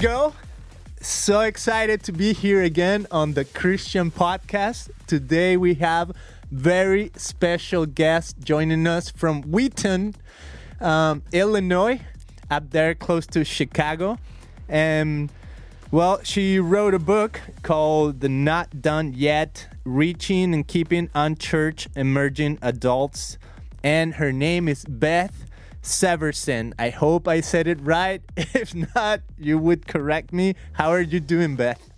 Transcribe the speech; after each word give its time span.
go. 0.00 0.32
So 1.02 1.40
excited 1.40 2.02
to 2.04 2.12
be 2.12 2.32
here 2.32 2.62
again 2.62 3.06
on 3.10 3.34
the 3.34 3.44
Christian 3.44 4.10
podcast. 4.10 4.88
Today 5.06 5.58
we 5.58 5.74
have 5.74 6.12
very 6.50 7.10
special 7.16 7.84
guest 7.84 8.36
joining 8.42 8.86
us 8.86 9.10
from 9.10 9.42
Wheaton, 9.42 10.14
um, 10.80 11.22
Illinois, 11.32 12.00
up 12.50 12.70
there 12.70 12.94
close 12.94 13.26
to 13.26 13.44
Chicago. 13.44 14.18
And 14.70 15.30
well, 15.90 16.20
she 16.22 16.58
wrote 16.58 16.94
a 16.94 16.98
book 16.98 17.38
called 17.62 18.20
The 18.20 18.30
Not 18.30 18.80
Done 18.80 19.12
Yet 19.12 19.68
Reaching 19.84 20.54
and 20.54 20.66
Keeping 20.66 21.10
Unchurched 21.14 21.88
Emerging 21.94 22.58
Adults. 22.62 23.36
And 23.84 24.14
her 24.14 24.32
name 24.32 24.66
is 24.66 24.82
Beth 24.86 25.49
Severson. 25.82 26.72
I 26.78 26.90
hope 26.90 27.26
I 27.28 27.40
said 27.40 27.66
it 27.66 27.80
right. 27.82 28.22
If 28.36 28.74
not, 28.94 29.20
you 29.38 29.58
would 29.58 29.86
correct 29.86 30.32
me. 30.32 30.54
How 30.72 30.90
are 30.90 31.00
you 31.00 31.20
doing, 31.20 31.56
Beth? 31.56 31.90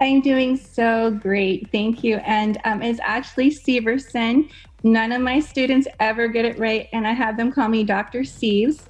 I'm 0.00 0.20
doing 0.20 0.56
so 0.56 1.10
great. 1.10 1.70
Thank 1.72 2.04
you. 2.04 2.16
And 2.18 2.58
um, 2.64 2.82
it's 2.82 3.00
actually 3.02 3.50
Seversen. 3.50 4.50
None 4.82 5.12
of 5.12 5.20
my 5.22 5.40
students 5.40 5.88
ever 6.00 6.28
get 6.28 6.44
it 6.44 6.58
right, 6.58 6.88
and 6.92 7.06
I 7.06 7.12
have 7.12 7.36
them 7.36 7.50
call 7.50 7.68
me 7.68 7.82
Dr. 7.82 8.20
Seves 8.20 8.82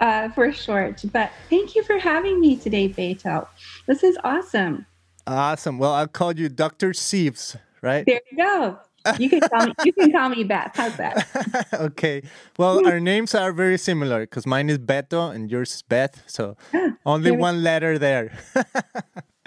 uh, 0.00 0.30
for 0.30 0.52
short. 0.52 1.02
But 1.12 1.30
thank 1.50 1.74
you 1.74 1.82
for 1.82 1.98
having 1.98 2.40
me 2.40 2.56
today, 2.56 2.88
Beto. 2.88 3.46
This 3.86 4.02
is 4.02 4.16
awesome. 4.24 4.86
Awesome. 5.26 5.78
Well, 5.78 5.92
I'll 5.92 6.08
call 6.08 6.32
you 6.32 6.48
Dr. 6.48 6.90
Seves, 6.90 7.56
right? 7.82 8.04
There 8.06 8.20
you 8.30 8.36
go. 8.36 8.78
You 9.18 9.28
can 9.28 9.40
call 9.40 9.66
me. 9.66 9.72
You 9.84 9.92
can 9.92 10.12
call 10.12 10.28
me 10.30 10.44
Beth. 10.44 10.72
How's 10.74 10.96
that? 10.96 11.68
okay. 11.74 12.22
Well, 12.58 12.86
our 12.86 13.00
names 13.00 13.34
are 13.34 13.52
very 13.52 13.78
similar 13.78 14.20
because 14.20 14.46
mine 14.46 14.70
is 14.70 14.78
Beto 14.78 15.34
and 15.34 15.50
yours 15.50 15.74
is 15.74 15.82
Beth. 15.82 16.22
So 16.26 16.56
only 17.06 17.30
one 17.30 17.62
letter 17.62 17.98
there. 17.98 18.32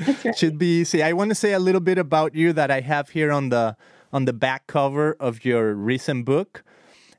right. 0.07 0.37
Should 0.37 0.57
be 0.57 0.81
easy. 0.81 1.01
I 1.01 1.13
want 1.13 1.29
to 1.29 1.35
say 1.35 1.53
a 1.53 1.59
little 1.59 1.81
bit 1.81 1.97
about 1.97 2.35
you 2.35 2.53
that 2.53 2.69
I 2.69 2.81
have 2.81 3.09
here 3.09 3.31
on 3.31 3.49
the 3.49 3.75
on 4.13 4.25
the 4.25 4.33
back 4.33 4.67
cover 4.67 5.15
of 5.19 5.43
your 5.43 5.73
recent 5.73 6.25
book, 6.25 6.63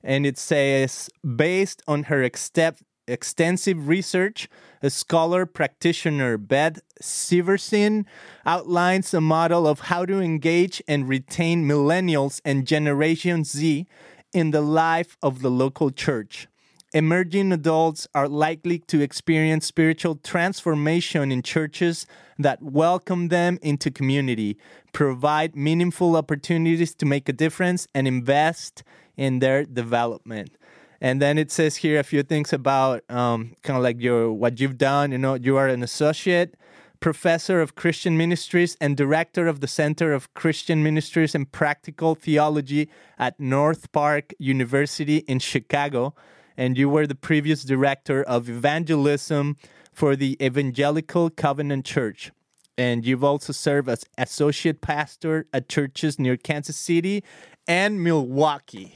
and 0.03 0.25
it 0.25 0.39
says 0.39 1.11
based 1.23 1.83
on 1.87 2.05
her 2.05 2.23
extent, 2.23 2.79
extensive 3.07 3.89
research, 3.89 4.49
scholar 4.87 5.47
practitioner, 5.47 6.39
Beth 6.39 6.81
Seversen, 7.03 8.05
outlines 8.47 9.13
a 9.13 9.21
model 9.21 9.67
of 9.67 9.81
how 9.81 10.07
to 10.07 10.21
engage 10.21 10.83
and 10.87 11.09
retain 11.09 11.67
millennials 11.67 12.41
and 12.45 12.67
Generation 12.67 13.45
Z 13.45 13.87
in 14.33 14.51
the 14.51 14.61
life 14.61 15.17
of 15.23 15.43
the 15.43 15.51
local 15.51 15.91
church. 15.91 16.49
Emerging 16.95 17.53
adults 17.53 18.09
are 18.15 18.29
likely 18.29 18.79
to 18.79 19.03
experience 19.03 19.67
spiritual 19.67 20.17
transformation 20.17 21.31
in 21.31 21.43
churches 21.43 22.07
that 22.39 22.63
welcome 22.63 23.29
them 23.29 23.59
into 23.61 23.91
community, 23.91 24.57
provide 24.93 25.55
meaningful 25.55 26.17
opportunities 26.17 26.95
to 26.95 27.05
make 27.05 27.29
a 27.29 27.33
difference, 27.33 27.87
and 27.95 28.09
invest 28.09 28.83
in 29.19 29.41
their 29.41 29.65
development. 29.65 30.57
And 31.01 31.23
then 31.23 31.39
it 31.39 31.51
says 31.51 31.77
here 31.77 32.01
a 32.01 32.03
few 32.03 32.23
things 32.23 32.53
about 32.53 33.09
um, 33.09 33.55
kind 33.63 33.77
of 33.77 33.83
like 33.83 34.01
your 34.01 34.33
what 34.33 34.59
you've 34.59 34.79
done. 34.79 35.13
You 35.13 35.19
know, 35.19 35.35
you 35.35 35.57
are 35.57 35.69
an 35.69 35.83
associate 35.83 36.57
professor 37.01 37.61
of 37.61 37.75
Christian 37.77 38.17
ministries 38.17 38.77
and 38.81 38.97
director 38.97 39.47
of 39.47 39.61
the 39.61 39.69
Center 39.69 40.13
of 40.13 40.35
Christian 40.35 40.83
Ministries 40.83 41.35
and 41.35 41.51
Practical 41.51 42.15
Theology 42.15 42.89
at 43.19 43.39
North 43.39 43.93
Park 43.93 44.35
University 44.39 45.19
in 45.19 45.39
Chicago. 45.39 46.15
And 46.57 46.77
you 46.77 46.89
were 46.89 47.07
the 47.07 47.15
previous 47.15 47.63
director 47.63 48.25
of 48.25 48.49
evangelism 48.49 49.57
for 49.93 50.17
the 50.17 50.37
Evangelical 50.43 51.31
Covenant 51.31 51.85
Church. 51.85 52.33
And 52.77 53.05
you've 53.05 53.25
also 53.25 53.53
served 53.53 53.89
as 53.89 54.05
associate 54.17 54.81
pastor 54.81 55.47
at 55.53 55.69
churches 55.69 56.19
near 56.19 56.37
Kansas 56.37 56.77
City 56.77 57.23
and 57.67 58.03
Milwaukee. 58.03 58.95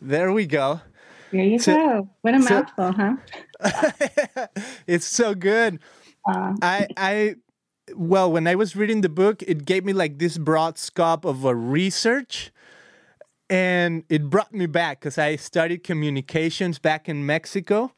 There 0.00 0.32
we 0.32 0.46
go. 0.46 0.80
There 1.32 1.44
you 1.44 1.58
so, 1.58 1.74
go. 1.74 2.08
What 2.22 2.34
a 2.34 2.42
so, 2.42 2.54
mouthful, 2.54 2.92
huh? 2.92 4.46
it's 4.86 5.06
so 5.06 5.34
good. 5.34 5.80
Uh, 6.28 6.54
I 6.62 6.86
I 6.96 7.34
well, 7.94 8.30
when 8.30 8.46
I 8.46 8.54
was 8.54 8.74
reading 8.74 9.00
the 9.00 9.08
book, 9.08 9.42
it 9.42 9.64
gave 9.64 9.84
me 9.84 9.92
like 9.92 10.18
this 10.18 10.38
broad 10.38 10.78
scope 10.78 11.24
of 11.24 11.44
a 11.44 11.54
research 11.54 12.50
and 13.48 14.04
it 14.08 14.28
brought 14.28 14.52
me 14.52 14.66
back 14.66 15.00
because 15.00 15.18
I 15.18 15.36
studied 15.36 15.84
communications 15.84 16.78
back 16.78 17.08
in 17.08 17.24
Mexico 17.24 17.92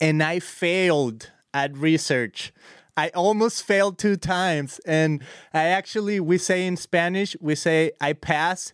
and 0.00 0.22
I 0.22 0.40
failed 0.40 1.32
at 1.54 1.76
research. 1.76 2.52
I 2.98 3.10
almost 3.10 3.62
failed 3.62 3.98
two 3.98 4.16
times. 4.16 4.80
And 4.86 5.22
I 5.52 5.64
actually, 5.64 6.20
we 6.20 6.38
say 6.38 6.66
in 6.66 6.76
Spanish, 6.76 7.36
we 7.40 7.54
say 7.54 7.92
I 8.00 8.12
pass 8.12 8.72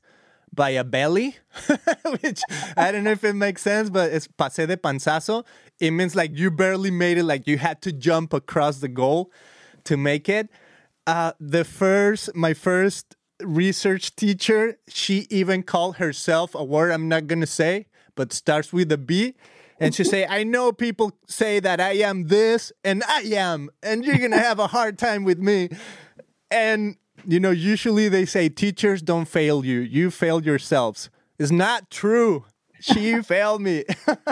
by 0.55 0.71
a 0.71 0.85
belly, 0.85 1.37
which 2.21 2.43
I 2.77 2.93
don't 2.93 3.05
know 3.05 3.13
if 3.13 3.25
it 3.25 3.35
makes 3.35 3.63
sense, 3.63 3.91
but 3.91 4.13
it's 4.13 4.27
pase 4.27 4.67
de 4.67 4.77
panzazo. 4.77 5.45
It 5.81 5.93
means 5.93 6.15
like 6.15 6.37
you 6.37 6.51
barely 6.51 6.91
made 6.91 7.19
it, 7.19 7.25
like 7.25 7.47
you 7.47 7.59
had 7.59 7.81
to 7.83 7.93
jump 7.93 8.33
across 8.33 8.79
the 8.79 8.89
goal 8.89 9.33
to 9.85 9.97
make 9.97 10.29
it. 10.29 10.49
Uh, 11.07 11.33
the 11.41 11.65
first, 11.65 12.35
my 12.35 12.55
first 12.55 13.17
research 13.43 14.15
teacher, 14.15 14.79
she 14.89 15.27
even 15.31 15.63
called 15.63 15.97
herself 15.97 16.55
a 16.55 16.63
word 16.63 16.93
I'm 16.93 17.09
not 17.09 17.27
gonna 17.27 17.47
say, 17.47 17.87
but 18.15 18.33
starts 18.33 18.73
with 18.73 18.93
a 18.93 18.99
B. 18.99 19.35
And 19.81 19.93
she 19.93 20.05
say, 20.05 20.25
I 20.27 20.45
know 20.45 20.71
people 20.71 21.11
say 21.27 21.59
that 21.59 21.81
I 21.81 21.95
am 21.95 22.29
this 22.29 22.73
and 22.85 23.03
I 23.09 23.23
am, 23.23 23.69
and 23.83 24.05
you're 24.05 24.19
gonna 24.19 24.39
have 24.39 24.61
a 24.61 24.69
hard 24.69 24.97
time 24.97 25.25
with 25.25 25.39
me. 25.41 25.71
And 26.53 26.97
you 27.27 27.41
know, 27.41 27.51
usually 27.51 28.09
they 28.09 28.25
say 28.25 28.49
teachers 28.49 29.03
don't 29.03 29.27
fail 29.27 29.65
you, 29.65 29.81
you 29.81 30.11
fail 30.11 30.43
yourselves. 30.43 31.11
It's 31.39 31.53
not 31.53 31.91
true. 31.91 32.45
She 32.83 33.23
failed 33.23 33.63
me. 33.63 33.85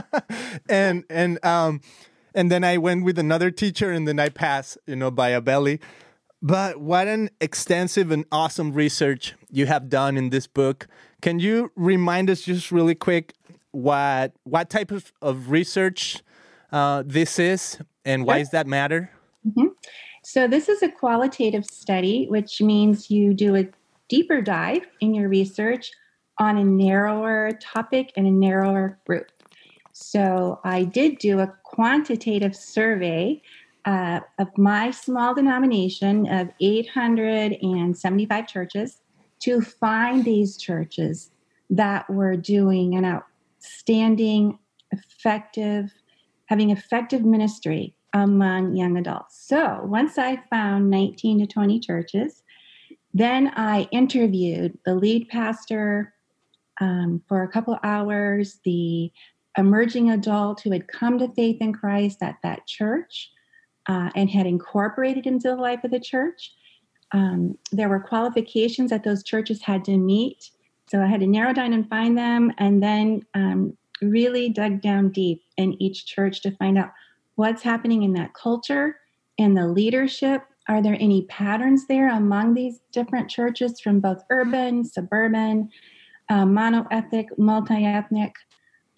and 0.69 1.05
and 1.09 1.39
um 1.45 1.83
and 2.35 2.51
then 2.51 2.65
I 2.65 2.79
went 2.79 3.05
with 3.05 3.17
another 3.17 3.53
teacher 3.53 3.93
and 3.93 4.09
then 4.09 4.19
I 4.19 4.29
passed, 4.29 4.77
you 4.89 4.97
know, 4.97 5.13
by 5.13 5.29
a 5.29 5.41
belly. 5.41 5.79
But 6.43 6.81
what 6.81 7.07
an 7.07 7.31
extensive 7.41 8.11
and 8.11 8.25
awesome 8.33 8.73
research 8.73 9.35
you 9.51 9.67
have 9.67 9.89
done 9.89 10.17
in 10.17 10.31
this 10.31 10.49
book. 10.49 10.89
Can 11.23 11.39
you 11.39 11.71
remind 11.77 12.29
us 12.29 12.43
just 12.43 12.73
really 12.73 12.97
quick 12.97 13.35
what 13.71 14.33
what 14.43 14.69
type 14.69 14.91
of, 14.91 15.13
of 15.23 15.53
research 15.53 16.21
uh, 16.73 17.05
this 17.07 17.39
is 17.39 17.79
and 18.05 18.27
why 18.27 18.39
does 18.39 18.51
that 18.51 18.67
matter? 18.67 19.13
Mm-hmm. 19.47 19.70
So, 20.33 20.47
this 20.47 20.69
is 20.69 20.81
a 20.81 20.89
qualitative 20.89 21.65
study, 21.65 22.27
which 22.29 22.63
means 22.63 23.11
you 23.11 23.35
do 23.35 23.57
a 23.57 23.67
deeper 24.09 24.41
dive 24.41 24.87
in 25.01 25.13
your 25.13 25.29
research 25.29 25.91
on 26.39 26.57
a 26.57 26.63
narrower 26.63 27.51
topic 27.61 28.13
and 28.17 28.29
a 28.29 28.31
narrower 28.31 29.01
group. 29.09 29.33
So, 29.91 30.61
I 30.63 30.85
did 30.85 31.19
do 31.19 31.41
a 31.41 31.53
quantitative 31.65 32.55
survey 32.55 33.43
uh, 33.87 34.21
of 34.39 34.57
my 34.57 34.93
small 34.93 35.35
denomination 35.35 36.29
of 36.29 36.51
875 36.61 38.47
churches 38.47 39.01
to 39.41 39.61
find 39.61 40.25
these 40.25 40.57
churches 40.57 41.33
that 41.71 42.09
were 42.09 42.37
doing 42.37 42.95
an 42.95 43.05
outstanding, 43.05 44.61
effective, 44.93 45.93
having 46.47 46.71
effective 46.71 47.25
ministry 47.25 47.97
among 48.13 48.75
young 48.77 48.97
adults. 48.97 49.41
So 49.47 49.81
once 49.85 50.19
I 50.19 50.43
found 50.51 50.91
19 50.91 51.41
to 51.41 51.47
20 51.47 51.81
churches, 51.81 52.43
then 53.15 53.53
I 53.57 53.89
interviewed 53.91 54.79
the 54.85 54.95
lead 54.95 55.29
pastor 55.29 56.15
um, 56.81 57.23
for 57.29 57.43
a 57.43 57.49
couple 57.49 57.79
hours, 57.83 58.61
the 58.65 59.13
emerging 59.59 60.11
adult 60.11 60.61
who 60.61 60.71
had 60.71 60.89
come 60.89 61.19
to 61.19 61.29
faith 61.35 61.59
in 61.61 61.73
Christ 61.73 62.23
at 62.23 62.37
that 62.43 62.67
church 62.67 63.31
uh, 63.89 64.11
and 64.15 64.31
had 64.31 64.47
incorporated 64.47 65.27
into 65.27 65.49
the 65.49 65.57
life 65.57 65.85
of 65.85 65.91
the 65.91 66.01
church. 66.01 66.55
Um, 67.13 67.59
there 67.73 67.89
were 67.89 68.01
qualifications 68.01 68.91
that 68.91 69.05
those 69.05 69.25
churches 69.25 69.63
had 69.63 69.85
to 69.87 69.97
meet. 69.97 70.51
So 70.89 71.03
I 71.03 71.07
had 71.07 71.21
to 71.21 71.27
narrow 71.27 71.53
down 71.53 71.73
and 71.73 71.89
find 71.89 72.17
them 72.17 72.53
and 72.59 72.83
then 72.83 73.23
um, 73.35 73.77
really 74.01 74.49
dug 74.49 74.81
down 74.81 75.11
deep 75.11 75.43
in 75.57 75.81
each 75.83 76.07
church 76.07 76.41
to 76.43 76.53
find 76.53 76.79
out 76.79 76.93
what's 77.41 77.63
happening 77.63 78.03
in 78.03 78.13
that 78.13 78.35
culture 78.35 78.99
and 79.39 79.57
the 79.57 79.67
leadership. 79.67 80.43
Are 80.69 80.83
there 80.83 80.99
any 81.01 81.23
patterns 81.23 81.87
there 81.87 82.11
among 82.11 82.53
these 82.53 82.81
different 82.93 83.31
churches 83.31 83.81
from 83.81 83.99
both 83.99 84.23
urban, 84.29 84.85
suburban, 84.85 85.71
uh, 86.29 86.45
monoethnic, 86.45 87.27
multi 87.39 87.87
ethnic 87.87 88.35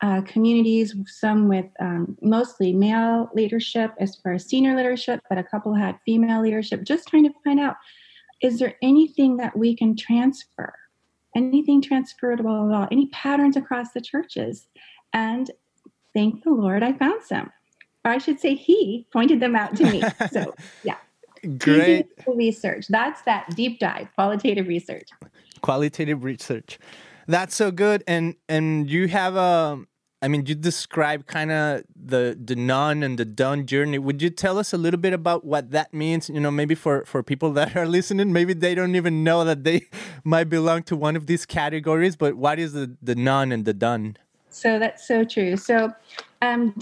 uh, 0.03 0.23
communities? 0.23 0.93
Some 1.06 1.47
with 1.47 1.67
um, 1.79 2.19
mostly 2.21 2.73
male 2.73 3.31
leadership 3.33 3.93
as 4.00 4.17
far 4.17 4.33
as 4.33 4.44
senior 4.44 4.77
leadership, 4.77 5.21
but 5.29 5.39
a 5.39 5.44
couple 5.44 5.73
had 5.73 6.00
female 6.05 6.43
leadership. 6.43 6.83
Just 6.83 7.06
trying 7.06 7.25
to 7.25 7.35
find 7.44 7.61
out 7.61 7.77
is 8.43 8.59
there 8.59 8.75
anything 8.83 9.37
that 9.37 9.56
we 9.56 9.77
can 9.77 9.97
transfer? 9.97 10.75
Anything 11.37 11.81
transferable 11.81 12.69
at 12.69 12.77
all? 12.77 12.89
Any 12.91 13.06
patterns 13.11 13.56
across 13.56 13.93
the 13.93 14.00
churches? 14.00 14.67
And 15.12 15.49
thank 16.12 16.43
the 16.43 16.50
Lord, 16.50 16.83
I 16.83 16.93
found 16.93 17.23
some. 17.23 17.53
I 18.05 18.19
should 18.19 18.41
say, 18.41 18.55
he 18.55 19.07
pointed 19.13 19.41
them 19.41 19.55
out 19.55 19.77
to 19.77 19.85
me. 19.85 20.03
So, 20.31 20.55
yeah. 20.83 20.97
Great 21.59 22.07
research. 22.27 22.87
That's 22.89 23.23
that 23.23 23.55
deep 23.57 23.81
dive, 23.81 24.09
qualitative 24.15 24.69
research. 24.69 25.09
Qualitative 25.61 26.23
research. 26.23 26.79
That's 27.27 27.55
so 27.55 27.71
good. 27.73 28.05
And 28.07 28.37
and 28.49 28.89
you 28.89 29.09
have 29.09 29.35
a 29.35 29.41
um, 29.41 29.89
mean, 30.29 30.47
you 30.47 30.55
describe 30.55 31.27
kind 31.27 31.51
of 31.51 31.83
the 31.97 32.39
the 32.43 32.55
none 32.55 33.03
and 33.03 33.19
the 33.19 33.25
done 33.25 33.67
journey. 33.67 33.99
Would 33.99 34.23
you 34.23 34.31
tell 34.31 34.57
us 34.57 34.73
a 34.73 34.79
little 34.79 35.01
bit 35.01 35.13
about 35.13 35.45
what 35.45 35.73
that 35.73 35.93
means? 35.93 36.29
You 36.29 36.39
know, 36.39 36.51
maybe 36.51 36.77
for 36.77 37.05
for 37.05 37.23
people 37.25 37.53
that 37.59 37.77
are 37.77 37.87
listening, 37.87 38.33
maybe 38.33 38.55
they 38.55 38.75
don't 38.75 38.95
even 38.95 39.25
know 39.25 39.45
that 39.45 39.65
they 39.65 39.87
might 40.25 40.49
belong 40.49 40.85
to 40.85 40.97
one 40.97 41.17
of 41.17 41.27
these 41.27 41.45
categories. 41.45 42.15
But 42.15 42.35
what 42.35 42.59
is 42.59 42.73
the 42.73 42.97
the 43.03 43.17
none 43.17 43.51
and 43.51 43.65
the 43.65 43.75
done? 43.75 44.17
So 44.49 44.79
that's 44.79 45.09
so 45.09 45.25
true. 45.25 45.57
So 45.57 45.93
um, 46.41 46.73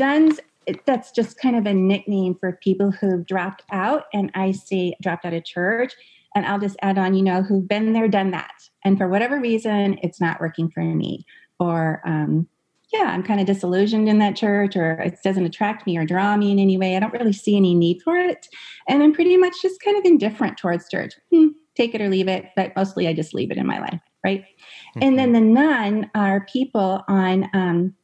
done's 0.73 0.85
that's 0.87 1.11
just 1.11 1.39
kind 1.39 1.57
of 1.57 1.67
a 1.67 1.75
nickname 1.75 2.37
for 2.39 2.59
people 2.63 2.91
who've 2.91 3.27
dropped 3.27 3.63
out, 3.71 4.05
and 4.13 4.31
I 4.35 4.53
say 4.53 4.95
dropped 5.03 5.25
out 5.25 5.35
of 5.35 5.45
church. 5.45 5.95
And 6.37 6.47
I'll 6.47 6.61
just 6.61 6.77
add 6.81 6.97
on, 6.97 7.15
you 7.15 7.25
know, 7.25 7.43
who've 7.43 7.67
been 7.67 7.93
there, 7.93 8.07
done 8.07 8.31
that, 8.31 8.55
and 8.85 8.97
for 8.97 9.09
whatever 9.09 9.41
reason, 9.41 9.99
it's 10.01 10.21
not 10.21 10.41
working 10.41 10.71
for 10.71 10.81
me, 10.81 11.25
or 11.59 12.01
um, 12.07 12.47
yeah, 12.93 13.05
I'm 13.05 13.23
kind 13.23 13.41
of 13.41 13.47
disillusioned 13.47 14.09
in 14.09 14.19
that 14.19 14.37
church 14.37 14.77
or 14.77 15.01
it 15.01 15.19
doesn't 15.23 15.45
attract 15.45 15.87
me 15.87 15.97
or 15.97 16.05
draw 16.05 16.37
me 16.37 16.51
in 16.51 16.59
any 16.59 16.77
way. 16.77 16.97
I 16.97 17.01
don't 17.01 17.13
really 17.13 17.33
see 17.33 17.57
any 17.57 17.75
need 17.75 18.03
for 18.03 18.17
it. 18.17 18.49
And 18.89 19.03
I'm 19.03 19.13
pretty 19.13 19.37
much 19.37 19.55
just 19.63 19.81
kind 19.81 19.97
of 19.97 20.05
indifferent 20.05 20.59
towards 20.59 20.89
church. 20.89 21.13
Hmm, 21.33 21.49
take 21.77 21.95
it 21.95 22.01
or 22.01 22.09
leave 22.09 22.29
it, 22.29 22.47
but 22.57 22.73
mostly 22.75 23.07
I 23.07 23.13
just 23.13 23.33
leave 23.33 23.51
it 23.51 23.59
in 23.59 23.67
my 23.67 23.79
life, 23.79 24.01
right? 24.25 24.41
Mm-hmm. 24.41 25.03
And 25.03 25.19
then 25.19 25.33
the 25.33 25.41
none 25.41 26.11
are 26.15 26.47
people 26.53 27.05
on, 27.09 27.49
um, 27.55 27.95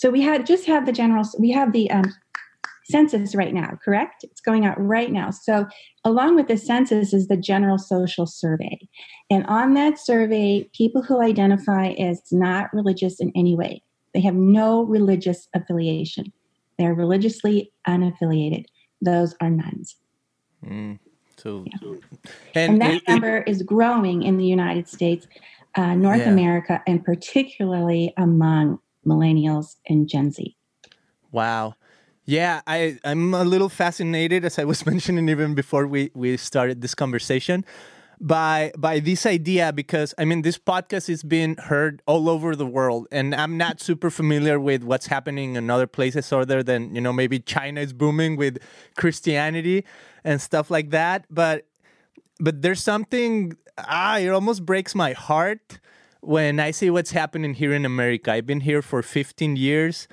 so 0.00 0.08
we 0.08 0.22
had 0.22 0.46
just 0.46 0.64
have 0.64 0.86
the 0.86 0.92
general, 0.92 1.28
we 1.38 1.50
have 1.50 1.72
the 1.74 1.90
um, 1.90 2.06
census 2.84 3.34
right 3.34 3.52
now, 3.52 3.78
correct? 3.84 4.24
It's 4.24 4.40
going 4.40 4.64
out 4.64 4.80
right 4.80 5.12
now. 5.12 5.30
So, 5.30 5.66
along 6.06 6.36
with 6.36 6.48
the 6.48 6.56
census 6.56 7.12
is 7.12 7.28
the 7.28 7.36
general 7.36 7.76
social 7.76 8.26
survey. 8.26 8.78
And 9.28 9.44
on 9.44 9.74
that 9.74 9.98
survey, 9.98 10.70
people 10.72 11.02
who 11.02 11.20
identify 11.20 11.88
as 11.88 12.22
not 12.32 12.72
religious 12.72 13.20
in 13.20 13.30
any 13.36 13.54
way, 13.54 13.82
they 14.14 14.22
have 14.22 14.34
no 14.34 14.84
religious 14.84 15.48
affiliation. 15.54 16.32
They're 16.78 16.94
religiously 16.94 17.70
unaffiliated. 17.86 18.64
Those 19.02 19.34
are 19.42 19.50
nones. 19.50 19.96
Mm, 20.64 20.98
so, 21.36 21.66
yeah. 21.66 21.90
and, 22.54 22.72
and, 22.72 22.80
that 22.80 22.94
it, 22.94 23.02
number 23.06 23.36
it, 23.36 23.48
is 23.48 23.62
growing 23.62 24.22
in 24.22 24.38
the 24.38 24.46
United 24.46 24.88
States, 24.88 25.26
uh, 25.74 25.94
North 25.94 26.20
yeah. 26.20 26.30
America, 26.30 26.82
and 26.86 27.04
particularly 27.04 28.14
among 28.16 28.78
millennials 29.10 29.76
and 29.88 30.08
Gen 30.08 30.30
Z. 30.30 30.56
Wow. 31.32 31.74
Yeah, 32.24 32.60
I, 32.66 32.98
I'm 33.04 33.34
a 33.34 33.44
little 33.44 33.68
fascinated, 33.68 34.44
as 34.44 34.58
I 34.58 34.64
was 34.64 34.86
mentioning 34.92 35.28
even 35.28 35.54
before 35.54 35.86
we, 35.86 36.10
we 36.14 36.36
started 36.36 36.80
this 36.80 36.94
conversation, 36.94 37.64
by 38.20 38.70
by 38.76 39.00
this 39.00 39.24
idea 39.24 39.72
because 39.72 40.12
I 40.18 40.26
mean 40.26 40.42
this 40.42 40.58
podcast 40.58 41.08
is 41.08 41.22
being 41.22 41.56
heard 41.56 42.02
all 42.06 42.28
over 42.28 42.54
the 42.54 42.66
world, 42.66 43.08
and 43.10 43.34
I'm 43.34 43.56
not 43.56 43.80
super 43.80 44.10
familiar 44.10 44.60
with 44.60 44.84
what's 44.84 45.06
happening 45.06 45.56
in 45.56 45.70
other 45.70 45.86
places 45.86 46.30
other 46.32 46.62
than 46.62 46.94
you 46.94 47.00
know 47.00 47.12
maybe 47.12 47.38
China 47.40 47.80
is 47.80 47.92
booming 47.92 48.36
with 48.36 48.58
Christianity 48.96 49.84
and 50.22 50.40
stuff 50.40 50.70
like 50.70 50.90
that. 50.90 51.24
But 51.30 51.66
but 52.38 52.60
there's 52.60 52.82
something 52.82 53.56
ah, 53.78 54.18
it 54.18 54.28
almost 54.28 54.66
breaks 54.66 54.94
my 54.94 55.12
heart 55.12 55.80
when 56.20 56.60
I 56.60 56.70
see 56.70 56.90
what's 56.90 57.12
happening 57.12 57.54
here 57.54 57.72
in 57.72 57.84
America. 57.84 58.32
I've 58.32 58.46
been 58.46 58.60
here 58.60 58.82
for 58.82 59.02
15 59.02 59.56
years. 59.56 60.08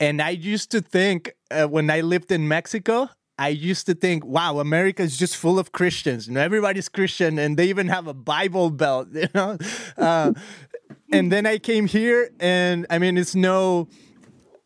And 0.00 0.20
I 0.20 0.30
used 0.30 0.70
to 0.72 0.80
think 0.80 1.34
uh, 1.50 1.66
when 1.66 1.90
I 1.90 2.00
lived 2.00 2.32
in 2.32 2.48
Mexico, 2.48 3.08
I 3.38 3.48
used 3.48 3.86
to 3.86 3.94
think, 3.94 4.24
wow, 4.24 4.58
America 4.58 5.02
is 5.02 5.16
just 5.16 5.36
full 5.36 5.58
of 5.58 5.72
Christians. 5.72 6.28
You 6.28 6.34
know, 6.34 6.40
everybody's 6.40 6.88
Christian, 6.88 7.38
and 7.38 7.56
they 7.56 7.68
even 7.68 7.88
have 7.88 8.06
a 8.06 8.14
Bible 8.14 8.70
belt. 8.70 9.08
You 9.14 9.28
know, 9.34 9.58
uh, 9.96 10.32
and 11.12 11.30
then 11.30 11.46
I 11.46 11.58
came 11.58 11.86
here, 11.86 12.30
and 12.40 12.86
I 12.90 12.98
mean, 12.98 13.16
it's 13.16 13.34
no. 13.34 13.88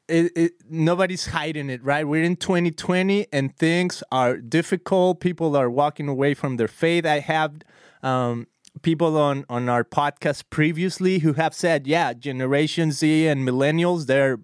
It, 0.08 0.32
it, 0.36 0.52
nobody's 0.70 1.26
hiding 1.26 1.68
it, 1.68 1.82
right? 1.82 2.06
We're 2.06 2.22
in 2.22 2.36
2020 2.36 3.26
and 3.32 3.56
things 3.56 4.04
are 4.12 4.36
difficult. 4.36 5.18
People 5.18 5.56
are 5.56 5.68
walking 5.68 6.06
away 6.06 6.32
from 6.32 6.58
their 6.58 6.68
faith. 6.68 7.04
I 7.04 7.18
have 7.18 7.56
um, 8.04 8.46
people 8.82 9.16
on, 9.16 9.44
on 9.48 9.68
our 9.68 9.84
podcast 9.84 10.44
previously 10.50 11.20
who 11.20 11.34
have 11.34 11.54
said, 11.54 11.86
yeah, 11.86 12.12
Generation 12.12 12.92
Z 12.92 13.26
and 13.26 13.46
millennials, 13.46 14.06
they're 14.06 14.40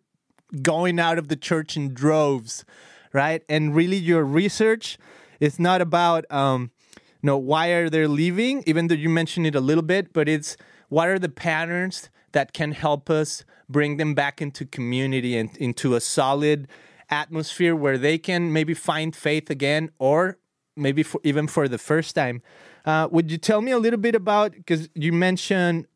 going 0.60 0.98
out 0.98 1.18
of 1.18 1.28
the 1.28 1.36
church 1.36 1.76
in 1.76 1.94
droves 1.94 2.64
right? 3.12 3.42
And 3.48 3.74
really, 3.74 3.96
your 3.96 4.24
research 4.24 4.98
is 5.40 5.58
not 5.58 5.80
about, 5.80 6.30
um, 6.30 6.70
you 6.96 7.26
know, 7.26 7.36
why 7.36 7.68
are 7.68 7.88
they 7.88 8.06
leaving, 8.06 8.62
even 8.66 8.88
though 8.88 8.94
you 8.94 9.08
mentioned 9.08 9.46
it 9.46 9.54
a 9.54 9.60
little 9.60 9.82
bit, 9.82 10.12
but 10.12 10.28
it's 10.28 10.56
what 10.88 11.08
are 11.08 11.18
the 11.18 11.28
patterns 11.28 12.10
that 12.32 12.52
can 12.52 12.72
help 12.72 13.10
us 13.10 13.44
bring 13.68 13.96
them 13.96 14.14
back 14.14 14.42
into 14.42 14.64
community 14.64 15.36
and 15.36 15.56
into 15.58 15.94
a 15.94 16.00
solid 16.00 16.68
atmosphere 17.10 17.76
where 17.76 17.98
they 17.98 18.18
can 18.18 18.52
maybe 18.52 18.74
find 18.74 19.14
faith 19.14 19.50
again 19.50 19.90
or 19.98 20.38
maybe 20.76 21.02
for, 21.02 21.20
even 21.24 21.46
for 21.46 21.68
the 21.68 21.78
first 21.78 22.14
time. 22.14 22.42
Uh, 22.84 23.08
would 23.10 23.30
you 23.30 23.38
tell 23.38 23.60
me 23.60 23.70
a 23.70 23.78
little 23.78 23.98
bit 23.98 24.14
about 24.14 24.52
because 24.52 24.88
you 24.94 25.12
mentioned 25.12 25.86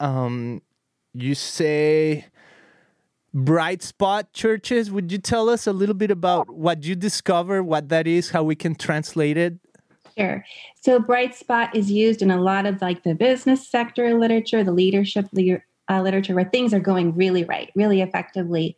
um, 0.00 0.60
you 1.14 1.34
say 1.34 2.26
bright 3.32 3.82
spot 3.82 4.32
churches. 4.32 4.90
Would 4.90 5.10
you 5.10 5.18
tell 5.18 5.48
us 5.48 5.66
a 5.66 5.72
little 5.72 5.94
bit 5.94 6.10
about 6.10 6.50
what 6.50 6.84
you 6.84 6.94
discover, 6.94 7.62
what 7.62 7.88
that 7.88 8.06
is, 8.06 8.30
how 8.30 8.44
we 8.44 8.54
can 8.54 8.74
translate 8.74 9.36
it? 9.36 9.58
Sure. 10.16 10.44
So 10.80 11.00
bright 11.00 11.34
spot 11.34 11.74
is 11.74 11.90
used 11.90 12.22
in 12.22 12.30
a 12.30 12.40
lot 12.40 12.66
of 12.66 12.80
like 12.80 13.02
the 13.02 13.14
business 13.14 13.66
sector 13.66 14.14
literature, 14.14 14.62
the 14.62 14.72
leadership 14.72 15.26
uh, 15.90 16.02
literature, 16.02 16.34
where 16.34 16.44
things 16.44 16.72
are 16.72 16.80
going 16.80 17.14
really 17.16 17.42
right, 17.44 17.70
really 17.74 18.00
effectively. 18.00 18.76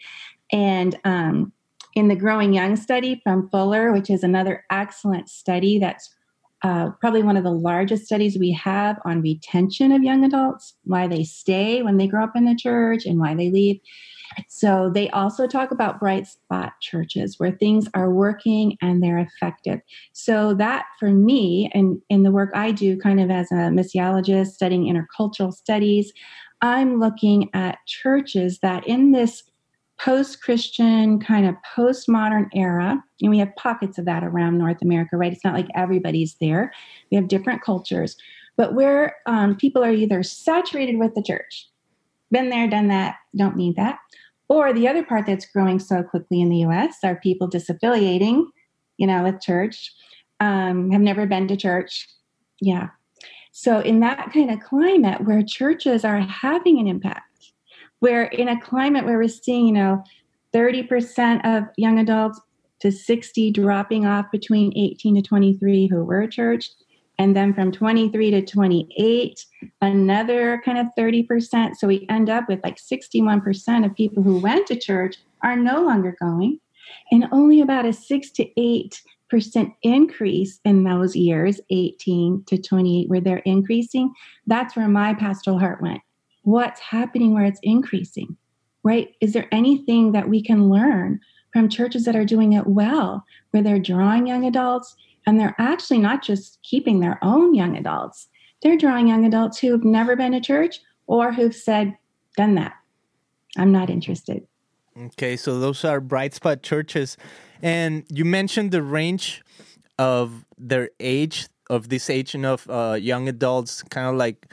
And 0.50 0.98
um, 1.04 1.52
in 1.94 2.08
the 2.08 2.16
Growing 2.16 2.54
Young 2.54 2.76
study 2.76 3.20
from 3.22 3.50
Fuller, 3.50 3.92
which 3.92 4.08
is 4.08 4.22
another 4.22 4.64
excellent 4.70 5.28
study 5.28 5.78
that's 5.78 6.14
uh, 6.62 6.90
probably 7.00 7.22
one 7.22 7.36
of 7.36 7.44
the 7.44 7.50
largest 7.50 8.06
studies 8.06 8.38
we 8.38 8.50
have 8.52 8.98
on 9.04 9.22
retention 9.22 9.92
of 9.92 10.02
young 10.02 10.24
adults, 10.24 10.74
why 10.84 11.06
they 11.06 11.22
stay 11.22 11.82
when 11.82 11.96
they 11.96 12.06
grow 12.06 12.24
up 12.24 12.32
in 12.34 12.44
the 12.44 12.56
church 12.56 13.04
and 13.04 13.18
why 13.20 13.34
they 13.34 13.50
leave. 13.50 13.78
So 14.48 14.90
they 14.92 15.08
also 15.10 15.46
talk 15.46 15.70
about 15.70 16.00
bright 16.00 16.26
spot 16.26 16.72
churches 16.80 17.38
where 17.38 17.52
things 17.52 17.88
are 17.94 18.10
working 18.10 18.76
and 18.82 19.02
they're 19.02 19.18
effective. 19.18 19.80
So 20.12 20.54
that 20.54 20.86
for 20.98 21.10
me 21.10 21.70
and 21.74 22.00
in 22.10 22.22
the 22.22 22.30
work 22.30 22.50
I 22.54 22.72
do 22.72 22.98
kind 22.98 23.20
of 23.20 23.30
as 23.30 23.50
a 23.52 23.70
missiologist 23.70 24.48
studying 24.48 24.84
intercultural 24.84 25.52
studies, 25.52 26.12
I'm 26.62 26.98
looking 26.98 27.50
at 27.54 27.78
churches 27.86 28.58
that 28.60 28.86
in 28.86 29.12
this 29.12 29.42
post-Christian 29.98 31.18
kind 31.20 31.46
of 31.46 31.54
postmodern 31.74 32.48
era, 32.54 33.02
and 33.20 33.30
we 33.30 33.38
have 33.38 33.54
pockets 33.56 33.98
of 33.98 34.04
that 34.04 34.22
around 34.22 34.58
North 34.58 34.82
America, 34.82 35.16
right? 35.16 35.32
It's 35.32 35.44
not 35.44 35.54
like 35.54 35.68
everybody's 35.74 36.34
there. 36.40 36.72
We 37.10 37.16
have 37.16 37.28
different 37.28 37.62
cultures, 37.62 38.16
but 38.56 38.74
where 38.74 39.16
um, 39.26 39.56
people 39.56 39.82
are 39.82 39.92
either 39.92 40.22
saturated 40.22 40.98
with 40.98 41.14
the 41.14 41.22
church, 41.22 41.68
been 42.30 42.50
there, 42.50 42.68
done 42.68 42.88
that, 42.88 43.16
don't 43.36 43.56
need 43.56 43.76
that, 43.76 43.98
or 44.48 44.72
the 44.72 44.88
other 44.88 45.04
part 45.04 45.26
that's 45.26 45.46
growing 45.46 45.78
so 45.78 46.02
quickly 46.02 46.40
in 46.40 46.48
the 46.48 46.58
US 46.58 46.98
are 47.02 47.16
people 47.16 47.48
disaffiliating, 47.48 48.46
you 48.98 49.06
know, 49.06 49.22
with 49.22 49.40
church, 49.40 49.92
um, 50.40 50.90
have 50.90 51.00
never 51.00 51.26
been 51.26 51.48
to 51.48 51.56
church. 51.56 52.08
Yeah. 52.60 52.88
So, 53.52 53.80
in 53.80 54.00
that 54.00 54.32
kind 54.32 54.50
of 54.50 54.60
climate 54.60 55.24
where 55.24 55.42
churches 55.42 56.04
are 56.04 56.20
having 56.20 56.78
an 56.78 56.86
impact, 56.86 57.25
where 58.00 58.24
in 58.24 58.48
a 58.48 58.60
climate 58.60 59.04
where 59.04 59.18
we're 59.18 59.28
seeing, 59.28 59.66
you 59.66 59.72
know, 59.72 60.04
30% 60.52 61.44
of 61.44 61.64
young 61.76 61.98
adults 61.98 62.40
to 62.80 62.92
60 62.92 63.50
dropping 63.52 64.06
off 64.06 64.26
between 64.30 64.76
18 64.76 65.16
to 65.16 65.22
23 65.22 65.86
who 65.86 66.04
were 66.04 66.26
church, 66.26 66.70
and 67.18 67.34
then 67.34 67.54
from 67.54 67.72
23 67.72 68.30
to 68.30 68.44
28 68.44 69.46
another 69.80 70.60
kind 70.64 70.78
of 70.78 70.86
30% 70.98 71.74
so 71.74 71.86
we 71.86 72.06
end 72.10 72.28
up 72.28 72.46
with 72.48 72.60
like 72.62 72.76
61% 72.76 73.86
of 73.86 73.94
people 73.94 74.22
who 74.22 74.38
went 74.38 74.66
to 74.66 74.78
church 74.78 75.16
are 75.42 75.56
no 75.56 75.82
longer 75.82 76.14
going 76.20 76.60
and 77.10 77.26
only 77.32 77.60
about 77.60 77.86
a 77.86 77.92
6 77.92 78.30
to 78.32 78.60
8 78.60 79.02
percent 79.28 79.72
increase 79.82 80.60
in 80.64 80.84
those 80.84 81.16
years 81.16 81.60
18 81.70 82.44
to 82.46 82.58
28 82.58 83.08
where 83.08 83.20
they're 83.20 83.38
increasing. 83.38 84.12
That's 84.46 84.76
where 84.76 84.88
my 84.88 85.14
pastoral 85.14 85.58
heart 85.58 85.82
went 85.82 86.00
what's 86.46 86.80
happening 86.80 87.34
where 87.34 87.44
it's 87.44 87.60
increasing 87.62 88.36
right 88.82 89.14
is 89.20 89.32
there 89.32 89.48
anything 89.52 90.12
that 90.12 90.28
we 90.28 90.42
can 90.42 90.70
learn 90.70 91.20
from 91.52 91.68
churches 91.68 92.04
that 92.04 92.16
are 92.16 92.24
doing 92.24 92.52
it 92.52 92.66
well 92.66 93.24
where 93.50 93.62
they're 93.62 93.78
drawing 93.78 94.26
young 94.26 94.44
adults 94.44 94.96
and 95.26 95.40
they're 95.40 95.54
actually 95.58 95.98
not 95.98 96.22
just 96.22 96.58
keeping 96.62 97.00
their 97.00 97.18
own 97.22 97.54
young 97.54 97.76
adults, 97.76 98.28
they're 98.62 98.76
drawing 98.76 99.08
young 99.08 99.26
adults 99.26 99.58
who've 99.58 99.84
never 99.84 100.16
been 100.16 100.32
to 100.32 100.40
church 100.40 100.80
or 101.06 101.32
who've 101.32 101.54
said, 101.54 101.96
done 102.36 102.54
that. 102.54 102.74
I'm 103.56 103.72
not 103.72 103.90
interested. 103.90 104.46
Okay, 104.98 105.36
so 105.36 105.58
those 105.58 105.84
are 105.84 106.00
bright 106.00 106.34
spot 106.34 106.62
churches. 106.62 107.16
And 107.60 108.04
you 108.08 108.24
mentioned 108.24 108.70
the 108.70 108.82
range 108.82 109.42
of 109.98 110.44
their 110.56 110.90
age, 111.00 111.48
of 111.68 111.88
this 111.88 112.08
age 112.08 112.34
and 112.34 112.46
of 112.46 112.68
uh, 112.70 112.96
young 113.00 113.28
adults, 113.28 113.82
kind 113.82 114.06
of 114.06 114.14
like 114.14 114.46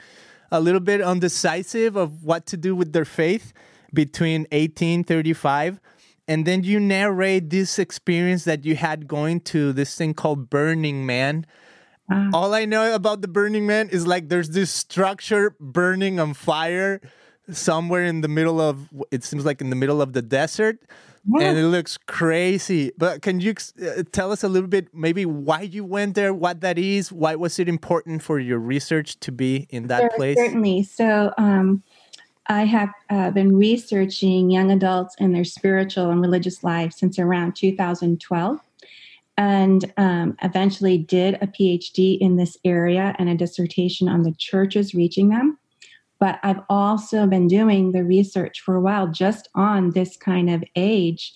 a 0.54 0.60
little 0.60 0.80
bit 0.80 1.00
undecisive 1.00 1.96
of 1.96 2.22
what 2.22 2.46
to 2.46 2.56
do 2.56 2.76
with 2.76 2.92
their 2.92 3.04
faith 3.04 3.52
between 3.92 4.46
18 4.52 5.04
35 5.04 5.80
and 6.26 6.46
then 6.46 6.62
you 6.62 6.80
narrate 6.80 7.50
this 7.50 7.78
experience 7.78 8.44
that 8.44 8.64
you 8.64 8.76
had 8.76 9.08
going 9.08 9.40
to 9.40 9.72
this 9.72 9.94
thing 9.96 10.14
called 10.14 10.48
burning 10.48 11.04
man. 11.04 11.44
Uh, 12.10 12.30
all 12.32 12.54
i 12.54 12.64
know 12.66 12.94
about 12.94 13.22
the 13.22 13.28
burning 13.28 13.66
man 13.66 13.88
is 13.88 14.06
like 14.06 14.28
there's 14.28 14.50
this 14.50 14.70
structure 14.70 15.56
burning 15.58 16.20
on 16.20 16.34
fire 16.34 17.00
somewhere 17.50 18.04
in 18.04 18.20
the 18.20 18.28
middle 18.28 18.60
of 18.60 18.88
it 19.10 19.24
seems 19.24 19.44
like 19.44 19.60
in 19.60 19.70
the 19.70 19.76
middle 19.76 20.00
of 20.00 20.12
the 20.12 20.22
desert. 20.22 20.78
And 21.32 21.58
it 21.58 21.66
looks 21.66 21.96
crazy. 21.96 22.92
But 22.98 23.22
can 23.22 23.40
you 23.40 23.54
uh, 23.82 24.02
tell 24.12 24.32
us 24.32 24.44
a 24.44 24.48
little 24.48 24.68
bit 24.68 24.88
maybe 24.94 25.24
why 25.26 25.62
you 25.62 25.84
went 25.84 26.14
there 26.14 26.34
what 26.34 26.60
that 26.60 26.78
is 26.78 27.10
why 27.10 27.34
was 27.34 27.58
it 27.58 27.68
important 27.68 28.22
for 28.22 28.38
your 28.38 28.58
research 28.58 29.18
to 29.20 29.32
be 29.32 29.66
in 29.70 29.86
that 29.88 30.00
sure, 30.00 30.10
place? 30.16 30.36
certainly. 30.36 30.82
So 30.82 31.32
um, 31.38 31.82
I 32.48 32.64
have 32.64 32.90
uh, 33.08 33.30
been 33.30 33.56
researching 33.56 34.50
young 34.50 34.70
adults 34.70 35.14
and 35.18 35.34
their 35.34 35.44
spiritual 35.44 36.10
and 36.10 36.20
religious 36.20 36.62
lives 36.62 36.96
since 36.96 37.18
around 37.18 37.56
2012, 37.56 38.60
and 39.38 39.92
um, 39.96 40.36
eventually 40.42 40.98
did 40.98 41.34
a 41.40 41.46
PhD 41.46 42.18
in 42.20 42.36
this 42.36 42.58
area 42.64 43.14
and 43.18 43.30
a 43.30 43.34
dissertation 43.34 44.08
on 44.08 44.22
the 44.22 44.34
churches 44.38 44.94
reaching 44.94 45.30
them. 45.30 45.58
But 46.20 46.38
I've 46.42 46.60
also 46.68 47.26
been 47.26 47.48
doing 47.48 47.92
the 47.92 48.04
research 48.04 48.60
for 48.60 48.76
a 48.76 48.80
while 48.80 49.08
just 49.08 49.48
on 49.54 49.90
this 49.90 50.16
kind 50.16 50.48
of 50.48 50.64
age 50.76 51.32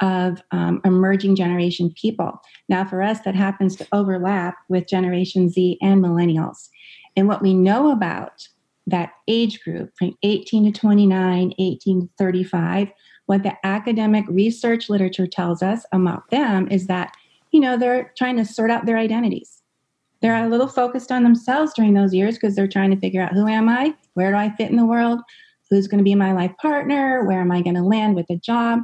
of 0.00 0.42
um, 0.50 0.80
emerging 0.84 1.36
generation 1.36 1.92
people. 1.94 2.40
Now, 2.68 2.84
for 2.84 3.02
us, 3.02 3.20
that 3.20 3.34
happens 3.34 3.76
to 3.76 3.86
overlap 3.92 4.56
with 4.68 4.88
Generation 4.88 5.50
Z 5.50 5.78
and 5.82 6.02
millennials. 6.02 6.68
And 7.16 7.28
what 7.28 7.42
we 7.42 7.52
know 7.54 7.90
about 7.90 8.48
that 8.86 9.12
age 9.28 9.62
group 9.62 9.92
from 9.98 10.16
18 10.22 10.72
to 10.72 10.80
29, 10.80 11.52
18 11.58 12.00
to 12.00 12.08
35, 12.18 12.88
what 13.26 13.42
the 13.42 13.54
academic 13.64 14.24
research 14.28 14.88
literature 14.88 15.26
tells 15.26 15.62
us 15.62 15.84
about 15.92 16.28
them 16.30 16.66
is 16.70 16.86
that, 16.86 17.14
you 17.52 17.60
know, 17.60 17.76
they're 17.76 18.12
trying 18.16 18.36
to 18.36 18.44
sort 18.44 18.70
out 18.70 18.86
their 18.86 18.98
identities. 18.98 19.62
They're 20.20 20.44
a 20.44 20.48
little 20.48 20.66
focused 20.66 21.12
on 21.12 21.22
themselves 21.22 21.72
during 21.74 21.94
those 21.94 22.12
years 22.12 22.34
because 22.34 22.54
they're 22.54 22.68
trying 22.68 22.90
to 22.90 22.98
figure 22.98 23.22
out 23.22 23.32
who 23.32 23.46
am 23.46 23.68
I? 23.68 23.94
Where 24.14 24.30
do 24.30 24.36
I 24.36 24.54
fit 24.56 24.70
in 24.70 24.76
the 24.76 24.86
world? 24.86 25.20
Who's 25.70 25.86
going 25.86 25.98
to 25.98 26.04
be 26.04 26.14
my 26.14 26.32
life 26.32 26.52
partner? 26.60 27.24
Where 27.24 27.40
am 27.40 27.52
I 27.52 27.62
going 27.62 27.76
to 27.76 27.82
land 27.82 28.16
with 28.16 28.26
a 28.30 28.36
job? 28.36 28.80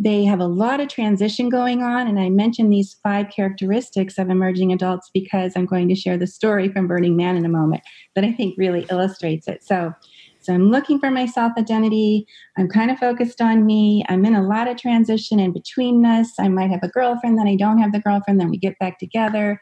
They 0.00 0.24
have 0.24 0.38
a 0.38 0.46
lot 0.46 0.80
of 0.80 0.88
transition 0.88 1.48
going 1.48 1.82
on. 1.82 2.06
And 2.06 2.20
I 2.20 2.28
mentioned 2.28 2.72
these 2.72 2.96
five 3.02 3.30
characteristics 3.30 4.16
of 4.16 4.30
emerging 4.30 4.72
adults 4.72 5.10
because 5.12 5.52
I'm 5.56 5.66
going 5.66 5.88
to 5.88 5.96
share 5.96 6.16
the 6.16 6.26
story 6.26 6.68
from 6.68 6.86
Burning 6.86 7.16
Man 7.16 7.36
in 7.36 7.44
a 7.44 7.48
moment 7.48 7.82
that 8.14 8.24
I 8.24 8.32
think 8.32 8.54
really 8.56 8.86
illustrates 8.90 9.48
it. 9.48 9.64
So, 9.64 9.92
so 10.40 10.54
I'm 10.54 10.70
looking 10.70 11.00
for 11.00 11.10
my 11.10 11.26
self 11.26 11.52
identity. 11.58 12.26
I'm 12.56 12.68
kind 12.68 12.92
of 12.92 12.98
focused 12.98 13.40
on 13.40 13.66
me. 13.66 14.04
I'm 14.08 14.24
in 14.24 14.36
a 14.36 14.46
lot 14.46 14.68
of 14.68 14.76
transition 14.76 15.40
in 15.40 15.52
betweenness. 15.52 16.28
I 16.38 16.48
might 16.48 16.70
have 16.70 16.84
a 16.84 16.88
girlfriend, 16.88 17.36
then 17.36 17.48
I 17.48 17.56
don't 17.56 17.78
have 17.78 17.92
the 17.92 18.00
girlfriend, 18.00 18.40
then 18.40 18.50
we 18.50 18.56
get 18.56 18.78
back 18.78 19.00
together 19.00 19.60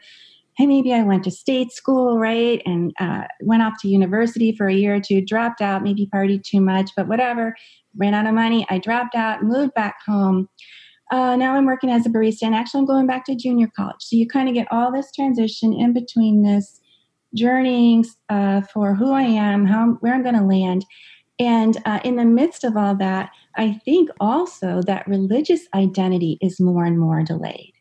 hey, 0.57 0.65
maybe 0.65 0.91
I 0.91 1.03
went 1.03 1.23
to 1.25 1.31
state 1.31 1.71
school, 1.71 2.17
right? 2.17 2.61
And 2.65 2.91
uh, 2.99 3.25
went 3.41 3.61
off 3.61 3.73
to 3.81 3.87
university 3.87 4.55
for 4.55 4.67
a 4.67 4.73
year 4.73 4.95
or 4.95 4.99
two, 4.99 5.21
dropped 5.21 5.61
out, 5.61 5.83
maybe 5.83 6.09
partied 6.11 6.43
too 6.43 6.61
much, 6.61 6.89
but 6.97 7.07
whatever 7.07 7.55
ran 7.95 8.15
out 8.15 8.25
of 8.25 8.33
money. 8.33 8.65
I 8.69 8.79
dropped 8.79 9.15
out, 9.15 9.43
moved 9.43 9.75
back 9.75 9.97
home. 10.05 10.49
Uh, 11.11 11.35
now 11.35 11.53
I'm 11.53 11.65
working 11.65 11.91
as 11.91 12.05
a 12.05 12.09
barista, 12.09 12.43
and 12.43 12.55
actually 12.55 12.79
I'm 12.79 12.87
going 12.87 13.07
back 13.07 13.23
to 13.25 13.35
junior 13.35 13.69
college. 13.75 14.01
So 14.01 14.15
you 14.15 14.27
kind 14.27 14.49
of 14.49 14.55
get 14.55 14.67
all 14.71 14.91
this 14.91 15.11
transition 15.11 15.73
in 15.73 15.93
between 15.93 16.43
this 16.43 16.81
journeying 17.35 18.05
uh, 18.29 18.61
for 18.73 18.95
who 18.95 19.13
I 19.13 19.21
am, 19.21 19.65
how 19.65 19.97
where 19.99 20.13
I'm 20.13 20.23
going 20.23 20.35
to 20.35 20.43
land, 20.43 20.85
and 21.39 21.77
uh, 21.85 21.99
in 22.03 22.15
the 22.15 22.25
midst 22.25 22.63
of 22.63 22.75
all 22.75 22.95
that, 22.95 23.29
I 23.55 23.79
think 23.85 24.09
also 24.19 24.81
that 24.87 25.07
religious 25.07 25.61
identity 25.73 26.39
is 26.41 26.59
more 26.59 26.83
and 26.83 26.99
more 26.99 27.23
delayed 27.23 27.73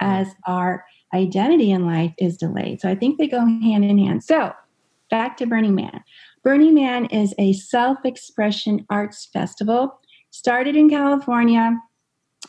as 0.00 0.28
our 0.46 0.84
identity 1.14 1.70
in 1.70 1.86
life 1.86 2.12
is 2.18 2.36
delayed. 2.36 2.80
So 2.80 2.88
I 2.88 2.94
think 2.94 3.18
they 3.18 3.28
go 3.28 3.40
hand 3.40 3.84
in 3.84 3.98
hand. 3.98 4.22
So 4.24 4.52
back 5.10 5.36
to 5.38 5.46
Burning 5.46 5.74
Man. 5.74 6.02
Burning 6.42 6.74
Man 6.74 7.06
is 7.06 7.34
a 7.38 7.52
self 7.52 7.98
expression 8.04 8.86
arts 8.88 9.26
festival, 9.32 9.98
started 10.30 10.76
in 10.76 10.88
California, 10.88 11.78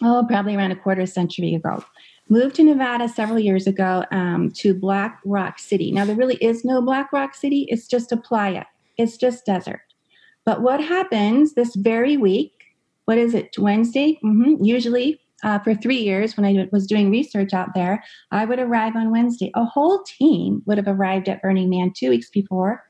oh, 0.02 0.26
probably 0.28 0.56
around 0.56 0.72
a 0.72 0.76
quarter 0.76 1.06
century 1.06 1.56
ago. 1.56 1.84
Moved 2.30 2.56
to 2.56 2.64
Nevada 2.64 3.10
several 3.10 3.40
years 3.40 3.68
ago 3.68 4.06
um, 4.12 4.52
to 4.52 4.74
Black 4.74 5.20
Rock 5.26 5.60
City. 5.60 5.92
Now, 5.92 6.06
there 6.06 6.16
really 6.16 6.36
is 6.36 6.64
no 6.64 6.82
Black 6.82 7.12
Rock 7.12 7.36
City, 7.36 7.68
it's 7.70 7.88
just 7.88 8.12
a 8.12 8.18
playa, 8.18 8.66
it's 8.98 9.18
just 9.18 9.46
desert. 9.46 9.82
But 10.46 10.62
what 10.62 10.82
happens 10.82 11.54
this 11.54 11.76
very 11.76 12.18
week? 12.18 12.54
What 13.06 13.18
is 13.18 13.34
it, 13.34 13.58
Wednesday? 13.58 14.20
Mm-hmm. 14.24 14.64
Usually 14.64 15.20
uh, 15.44 15.60
for 15.60 15.74
three 15.74 15.98
years 15.98 16.38
when 16.38 16.46
I 16.46 16.68
was 16.72 16.88
doing 16.88 17.10
research 17.10 17.54
out 17.54 17.74
there, 17.74 18.04
I 18.32 18.46
would 18.46 18.60
arrive 18.60 18.96
on 18.96 19.12
Wednesday. 19.12 19.52
A 19.56 19.66
whole 19.66 20.04
team 20.04 20.62
would 20.66 20.78
have 20.78 20.88
arrived 20.88 21.30
at 21.30 21.42
Burning 21.42 21.70
Man 21.70 21.92
two 21.96 22.10
weeks 22.10 22.30
before 22.30 22.84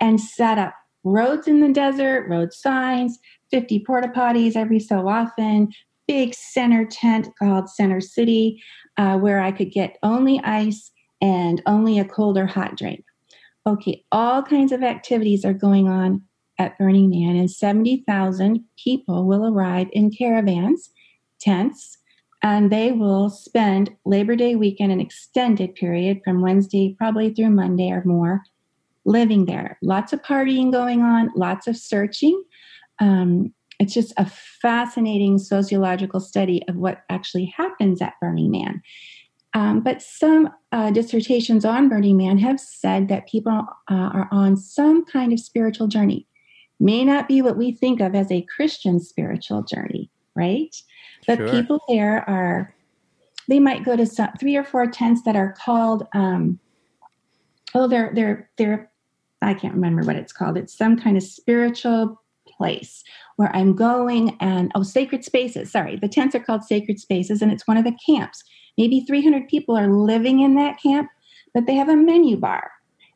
and 0.00 0.20
set 0.20 0.58
up 0.58 0.74
roads 1.04 1.46
in 1.46 1.60
the 1.60 1.72
desert, 1.72 2.28
road 2.28 2.52
signs, 2.52 3.18
50 3.50 3.84
porta 3.86 4.08
potties 4.08 4.56
every 4.56 4.80
so 4.80 5.08
often, 5.08 5.68
big 6.06 6.34
center 6.34 6.84
tent 6.84 7.28
called 7.38 7.70
Center 7.70 8.00
City, 8.00 8.62
uh, 8.96 9.16
where 9.18 9.40
I 9.40 9.52
could 9.52 9.70
get 9.70 9.96
only 10.02 10.40
ice 10.40 10.90
and 11.20 11.62
only 11.66 11.98
a 11.98 12.04
cold 12.04 12.36
or 12.36 12.46
hot 12.46 12.76
drink. 12.76 13.04
Okay, 13.66 14.04
all 14.12 14.42
kinds 14.42 14.72
of 14.72 14.82
activities 14.82 15.44
are 15.44 15.54
going 15.54 15.88
on 15.88 16.22
at 16.58 16.78
Burning 16.78 17.10
Man, 17.10 17.36
and 17.36 17.50
70,000 17.50 18.64
people 18.82 19.26
will 19.26 19.46
arrive 19.46 19.88
in 19.92 20.10
caravans, 20.10 20.90
tents, 21.40 21.98
and 22.42 22.70
they 22.70 22.92
will 22.92 23.30
spend 23.30 23.94
Labor 24.04 24.36
Day 24.36 24.56
weekend, 24.56 24.92
an 24.92 25.00
extended 25.00 25.74
period 25.74 26.20
from 26.24 26.40
Wednesday 26.40 26.94
probably 26.98 27.32
through 27.32 27.50
Monday 27.50 27.90
or 27.90 28.04
more, 28.04 28.42
living 29.04 29.46
there. 29.46 29.78
Lots 29.82 30.12
of 30.12 30.22
partying 30.22 30.70
going 30.72 31.02
on, 31.02 31.30
lots 31.34 31.66
of 31.66 31.76
searching. 31.76 32.42
Um, 32.98 33.52
it's 33.78 33.94
just 33.94 34.12
a 34.16 34.26
fascinating 34.26 35.38
sociological 35.38 36.20
study 36.20 36.62
of 36.68 36.76
what 36.76 37.02
actually 37.10 37.52
happens 37.56 38.00
at 38.00 38.14
Burning 38.20 38.50
Man. 38.50 38.82
Um, 39.54 39.80
but 39.80 40.02
some 40.02 40.50
uh, 40.72 40.90
dissertations 40.90 41.64
on 41.64 41.88
Burning 41.88 42.16
Man 42.16 42.38
have 42.38 42.60
said 42.60 43.08
that 43.08 43.28
people 43.28 43.52
uh, 43.90 43.94
are 43.94 44.28
on 44.30 44.56
some 44.56 45.04
kind 45.04 45.32
of 45.32 45.40
spiritual 45.40 45.88
journey. 45.88 46.26
May 46.78 47.04
not 47.04 47.26
be 47.26 47.40
what 47.40 47.56
we 47.56 47.72
think 47.72 48.00
of 48.00 48.14
as 48.14 48.30
a 48.30 48.46
Christian 48.54 49.00
spiritual 49.00 49.62
journey, 49.62 50.10
right? 50.36 50.74
But 51.26 51.38
sure. 51.38 51.50
people 51.50 51.80
there 51.88 52.28
are, 52.28 52.74
they 53.48 53.58
might 53.58 53.84
go 53.84 53.96
to 53.96 54.06
some, 54.06 54.30
three 54.38 54.56
or 54.56 54.64
four 54.64 54.86
tents 54.86 55.22
that 55.22 55.36
are 55.36 55.52
called, 55.52 56.06
um, 56.14 56.60
oh, 57.74 57.88
they're 57.88 58.12
they're 58.14 58.50
they're 58.56 58.90
I 59.42 59.54
can't 59.54 59.74
remember 59.74 60.02
what 60.02 60.16
it's 60.16 60.32
called. 60.32 60.56
It's 60.56 60.76
some 60.76 60.98
kind 60.98 61.16
of 61.16 61.22
spiritual 61.22 62.20
place 62.56 63.04
where 63.36 63.54
I'm 63.54 63.74
going 63.74 64.36
and, 64.40 64.72
oh, 64.74 64.82
sacred 64.82 65.24
spaces. 65.24 65.70
Sorry, 65.70 65.96
the 65.96 66.08
tents 66.08 66.34
are 66.34 66.40
called 66.40 66.64
sacred 66.64 66.98
spaces, 66.98 67.42
and 67.42 67.52
it's 67.52 67.66
one 67.66 67.76
of 67.76 67.84
the 67.84 67.96
camps. 68.04 68.42
Maybe 68.78 69.00
300 69.00 69.48
people 69.48 69.76
are 69.76 69.88
living 69.88 70.40
in 70.40 70.54
that 70.56 70.80
camp, 70.82 71.10
but 71.54 71.66
they 71.66 71.74
have 71.74 71.88
a 71.88 71.96
menu 71.96 72.36
bar. 72.36 72.70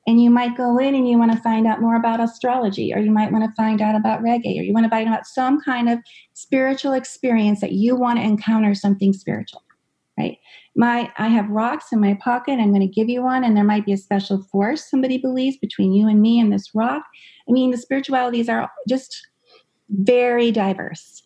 And 0.06 0.22
you 0.22 0.30
might 0.30 0.56
go 0.56 0.78
in 0.78 0.94
and 0.94 1.08
you 1.08 1.18
want 1.18 1.32
to 1.32 1.38
find 1.38 1.66
out 1.66 1.80
more 1.80 1.96
about 1.96 2.20
astrology, 2.20 2.92
or 2.94 2.98
you 2.98 3.10
might 3.10 3.32
want 3.32 3.44
to 3.44 3.54
find 3.54 3.82
out 3.82 3.94
about 3.94 4.22
reggae, 4.22 4.58
or 4.58 4.62
you 4.62 4.72
want 4.72 4.84
to 4.84 4.90
find 4.90 5.08
out 5.08 5.26
some 5.26 5.60
kind 5.60 5.88
of 5.88 5.98
spiritual 6.32 6.94
experience 6.94 7.60
that 7.60 7.72
you 7.72 7.94
want 7.96 8.18
to 8.18 8.24
encounter 8.24 8.74
something 8.74 9.12
spiritual 9.12 9.62
right? 10.20 10.38
My 10.76 11.10
I 11.18 11.28
have 11.28 11.48
rocks 11.48 11.86
in 11.92 12.00
my 12.00 12.14
pocket. 12.14 12.58
I'm 12.58 12.72
going 12.72 12.86
to 12.86 12.86
give 12.86 13.08
you 13.08 13.22
one, 13.22 13.44
and 13.44 13.56
there 13.56 13.64
might 13.64 13.86
be 13.86 13.92
a 13.92 13.96
special 13.96 14.42
force 14.42 14.88
somebody 14.88 15.18
believes 15.18 15.56
between 15.56 15.92
you 15.92 16.08
and 16.08 16.20
me 16.20 16.38
and 16.38 16.52
this 16.52 16.74
rock. 16.74 17.02
I 17.48 17.52
mean, 17.52 17.70
the 17.70 17.78
spiritualities 17.78 18.48
are 18.48 18.70
just 18.88 19.26
very 19.88 20.52
diverse. 20.52 21.22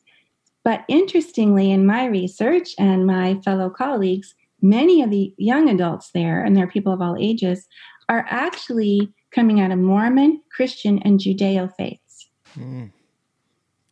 But 0.64 0.85
interestingly, 0.88 1.71
in 1.71 1.87
my 1.87 2.07
research 2.07 2.71
and 2.78 3.07
my 3.07 3.38
fellow 3.45 3.69
colleagues, 3.69 4.35
many 4.62 5.02
of 5.02 5.11
the 5.11 5.35
young 5.37 5.69
adults 5.69 6.11
there, 6.14 6.43
and 6.43 6.57
there 6.57 6.64
are 6.64 6.71
people 6.71 6.93
of 6.93 7.02
all 7.02 7.16
ages, 7.21 7.66
are 8.08 8.26
actually 8.28 9.12
coming 9.30 9.61
out 9.61 9.70
of 9.70 9.78
Mormon, 9.78 10.40
Christian, 10.50 10.99
and 11.00 11.18
Judeo 11.18 11.75
faiths. 11.76 12.28
Mm. 12.56 12.90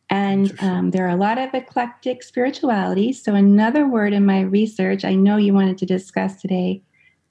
And 0.09 0.53
um, 0.61 0.91
there 0.91 1.05
are 1.05 1.09
a 1.09 1.15
lot 1.15 1.37
of 1.37 1.53
eclectic 1.53 2.23
spiritualities. 2.23 3.23
So, 3.23 3.33
another 3.33 3.87
word 3.87 4.13
in 4.13 4.25
my 4.25 4.41
research 4.41 5.03
I 5.03 5.15
know 5.15 5.37
you 5.37 5.53
wanted 5.53 5.77
to 5.79 5.85
discuss 5.85 6.39
today 6.39 6.83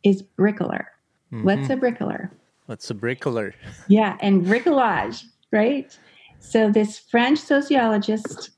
is 0.03 0.23
bricoleur. 0.23 0.87
Mm-hmm. 1.33 1.45
What's 1.45 1.71
a 1.71 1.77
bricoleur? 1.77 2.31
What's 2.67 2.91
a 2.91 2.95
bricoleur? 2.95 3.53
yeah, 3.89 4.17
and 4.21 4.45
bricolage, 4.45 5.25
right? 5.53 5.97
So, 6.41 6.71
this 6.73 6.99
French 6.99 7.39
sociologist 7.39 8.51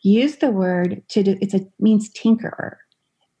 used 0.00 0.40
the 0.40 0.50
word 0.50 1.02
to 1.08 1.22
do 1.22 1.36
it's 1.40 1.54
a 1.54 1.66
means 1.78 2.08
tinkerer. 2.10 2.76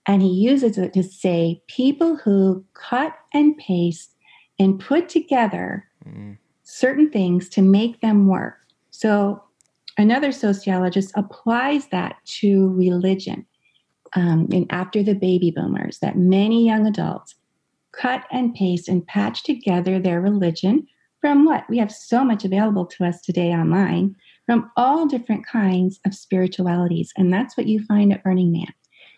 And 0.08 0.22
he 0.22 0.28
uses 0.28 0.78
it 0.78 0.92
to 0.92 1.02
say 1.02 1.62
people 1.66 2.16
who 2.16 2.64
cut 2.74 3.16
and 3.32 3.56
paste 3.56 4.15
and 4.58 4.80
put 4.80 5.08
together 5.08 5.86
mm. 6.06 6.36
certain 6.62 7.10
things 7.10 7.48
to 7.50 7.62
make 7.62 8.00
them 8.00 8.28
work. 8.28 8.56
So 8.90 9.42
another 9.98 10.32
sociologist 10.32 11.12
applies 11.14 11.88
that 11.88 12.16
to 12.40 12.70
religion. 12.74 13.46
Um, 14.14 14.48
and 14.52 14.66
after 14.70 15.02
the 15.02 15.14
baby 15.14 15.50
boomers, 15.50 15.98
that 15.98 16.16
many 16.16 16.66
young 16.66 16.86
adults 16.86 17.34
cut 17.92 18.24
and 18.30 18.54
paste 18.54 18.88
and 18.88 19.06
patch 19.06 19.42
together 19.42 19.98
their 19.98 20.20
religion 20.20 20.86
from 21.20 21.44
what? 21.44 21.68
We 21.68 21.78
have 21.78 21.90
so 21.90 22.24
much 22.24 22.44
available 22.44 22.86
to 22.86 23.04
us 23.04 23.20
today 23.20 23.52
online 23.52 24.14
from 24.46 24.70
all 24.76 25.06
different 25.06 25.46
kinds 25.46 25.98
of 26.06 26.14
spiritualities. 26.14 27.12
And 27.16 27.32
that's 27.32 27.56
what 27.56 27.66
you 27.66 27.84
find 27.84 28.12
at 28.12 28.22
Burning 28.22 28.52
Man. 28.52 28.72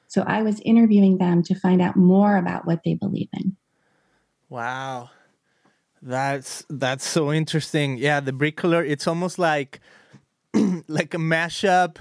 So 0.07 0.25
I 0.27 0.43
was 0.43 0.61
interviewing 0.61 1.19
them 1.19 1.43
to 1.43 1.55
find 1.55 1.83
out 1.83 1.97
more 1.97 2.37
about 2.37 2.67
what 2.67 2.83
they 2.85 2.95
believe 2.95 3.29
in. 3.35 3.55
Wow. 4.49 5.11
That's 6.03 6.65
that's 6.69 7.07
so 7.07 7.33
interesting. 7.33 7.99
Yeah, 7.99 8.21
the 8.21 8.33
bricoleur, 8.33 8.89
it's 8.89 9.07
almost 9.07 9.39
like 9.39 9.81
like 10.55 11.15
a 11.15 11.19
mashup 11.19 11.99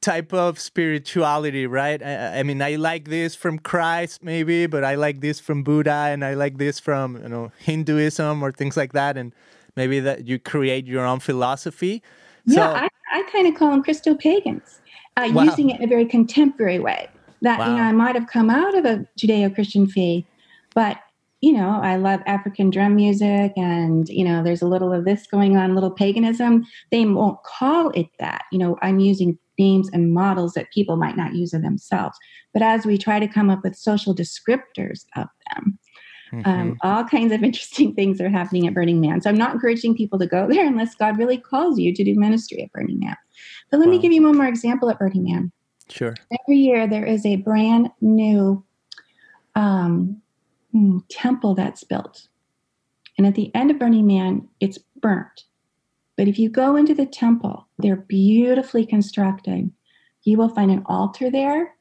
type 0.00 0.32
of 0.32 0.58
spirituality, 0.58 1.66
right? 1.66 2.02
I, 2.02 2.38
I, 2.38 2.42
mean, 2.42 2.62
I 2.62 2.76
like 2.76 3.08
this 3.08 3.34
from 3.34 3.58
Christ, 3.58 4.24
maybe, 4.24 4.66
but 4.66 4.82
I 4.82 4.94
like 4.94 5.20
this 5.20 5.40
from 5.40 5.62
Buddha, 5.62 6.08
and 6.08 6.24
I 6.24 6.34
like 6.34 6.58
this 6.58 6.80
from 6.80 7.20
you 7.22 7.28
know 7.28 7.52
Hinduism 7.58 8.42
or 8.42 8.52
things 8.52 8.76
like 8.76 8.92
that, 8.92 9.16
and 9.16 9.34
maybe 9.76 10.00
that 10.00 10.26
you 10.26 10.38
create 10.38 10.86
your 10.86 11.04
own 11.04 11.20
philosophy. 11.20 12.02
Yeah, 12.46 12.54
so, 12.54 12.62
I, 12.62 12.88
I 13.12 13.22
kind 13.30 13.46
of 13.46 13.54
call 13.54 13.70
them 13.70 13.82
Christo 13.82 14.14
pagans, 14.14 14.80
uh, 15.16 15.30
wow. 15.32 15.42
using 15.42 15.70
it 15.70 15.78
in 15.78 15.84
a 15.84 15.88
very 15.88 16.06
contemporary 16.06 16.78
way. 16.78 17.08
That 17.42 17.58
wow. 17.58 17.70
you 17.70 17.76
know, 17.76 17.82
I 17.82 17.92
might 17.92 18.14
have 18.14 18.26
come 18.26 18.50
out 18.50 18.74
of 18.74 18.84
a 18.84 19.06
Judeo-Christian 19.18 19.86
faith, 19.86 20.24
but 20.74 20.98
you 21.40 21.52
know, 21.52 21.80
I 21.82 21.96
love 21.96 22.20
African 22.26 22.68
drum 22.70 22.96
music 22.96 23.52
and, 23.56 24.08
you 24.08 24.24
know, 24.24 24.42
there's 24.42 24.60
a 24.60 24.66
little 24.66 24.92
of 24.92 25.06
this 25.06 25.26
going 25.26 25.56
on, 25.56 25.74
little 25.74 25.90
paganism. 25.90 26.66
They 26.90 27.06
won't 27.06 27.42
call 27.44 27.90
it 27.90 28.08
that. 28.18 28.44
You 28.52 28.58
know, 28.58 28.78
I'm 28.82 29.00
using 29.00 29.38
names 29.58 29.88
and 29.92 30.12
models 30.12 30.52
that 30.54 30.70
people 30.72 30.96
might 30.96 31.16
not 31.16 31.34
use 31.34 31.54
of 31.54 31.62
themselves. 31.62 32.18
But 32.52 32.62
as 32.62 32.84
we 32.84 32.98
try 32.98 33.18
to 33.20 33.28
come 33.28 33.48
up 33.48 33.62
with 33.62 33.76
social 33.76 34.14
descriptors 34.14 35.06
of 35.16 35.28
them, 35.52 35.78
um, 36.32 36.42
mm-hmm. 36.42 36.50
um, 36.50 36.78
all 36.82 37.04
kinds 37.04 37.32
of 37.32 37.42
interesting 37.44 37.94
things 37.94 38.20
are 38.20 38.28
happening 38.28 38.66
at 38.66 38.74
Burning 38.74 39.00
Man. 39.00 39.22
So 39.22 39.30
I'm 39.30 39.38
not 39.38 39.54
encouraging 39.54 39.96
people 39.96 40.18
to 40.18 40.26
go 40.26 40.46
there 40.46 40.66
unless 40.66 40.94
God 40.94 41.18
really 41.18 41.38
calls 41.38 41.78
you 41.78 41.94
to 41.94 42.04
do 42.04 42.14
ministry 42.16 42.62
at 42.62 42.72
Burning 42.72 43.00
Man. 43.00 43.16
But 43.70 43.80
let 43.80 43.86
wow. 43.86 43.92
me 43.92 43.98
give 43.98 44.12
you 44.12 44.22
one 44.22 44.36
more 44.36 44.46
example 44.46 44.90
at 44.90 44.98
Burning 44.98 45.24
Man. 45.24 45.52
Sure. 45.88 46.14
Every 46.42 46.58
year 46.58 46.86
there 46.86 47.06
is 47.06 47.24
a 47.24 47.36
brand 47.36 47.90
new 48.00 48.64
um, 49.54 50.20
temple 51.08 51.54
that's 51.54 51.84
built. 51.84 52.28
And 53.18 53.26
at 53.26 53.34
the 53.34 53.54
end 53.54 53.70
of 53.70 53.78
Burning 53.78 54.06
Man, 54.06 54.48
it's 54.60 54.78
burnt. 55.00 55.44
But 56.16 56.28
if 56.28 56.38
you 56.38 56.48
go 56.50 56.76
into 56.76 56.94
the 56.94 57.06
temple, 57.06 57.66
they're 57.78 57.96
beautifully 57.96 58.84
constructed. 58.84 59.70
You 60.24 60.36
will 60.36 60.50
find 60.50 60.70
an 60.70 60.82
altar 60.86 61.30
there. 61.30 61.74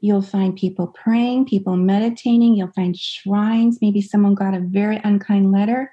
You'll 0.00 0.22
find 0.22 0.54
people 0.54 0.88
praying, 0.88 1.46
people 1.46 1.76
meditating. 1.76 2.54
You'll 2.54 2.72
find 2.72 2.96
shrines. 2.96 3.78
Maybe 3.80 4.02
someone 4.02 4.34
got 4.34 4.54
a 4.54 4.60
very 4.60 5.00
unkind 5.02 5.50
letter. 5.52 5.90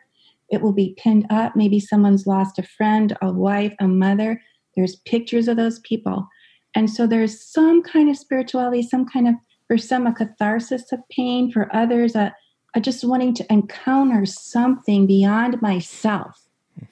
It 0.49 0.61
will 0.61 0.73
be 0.73 0.95
pinned 0.97 1.25
up. 1.29 1.55
Maybe 1.55 1.79
someone's 1.79 2.27
lost 2.27 2.59
a 2.59 2.63
friend, 2.63 3.17
a 3.21 3.31
wife, 3.31 3.73
a 3.79 3.87
mother. 3.87 4.41
There's 4.75 4.97
pictures 4.97 5.47
of 5.47 5.57
those 5.57 5.79
people. 5.79 6.27
And 6.75 6.89
so 6.89 7.07
there's 7.07 7.41
some 7.41 7.81
kind 7.81 8.09
of 8.09 8.17
spirituality, 8.17 8.83
some 8.83 9.05
kind 9.05 9.27
of, 9.27 9.35
for 9.67 9.77
some, 9.77 10.05
a 10.07 10.13
catharsis 10.13 10.91
of 10.91 10.99
pain, 11.09 11.51
for 11.51 11.73
others, 11.73 12.15
a, 12.15 12.35
just 12.79 13.03
wanting 13.03 13.33
to 13.35 13.53
encounter 13.53 14.25
something 14.25 15.05
beyond 15.07 15.61
myself 15.61 16.41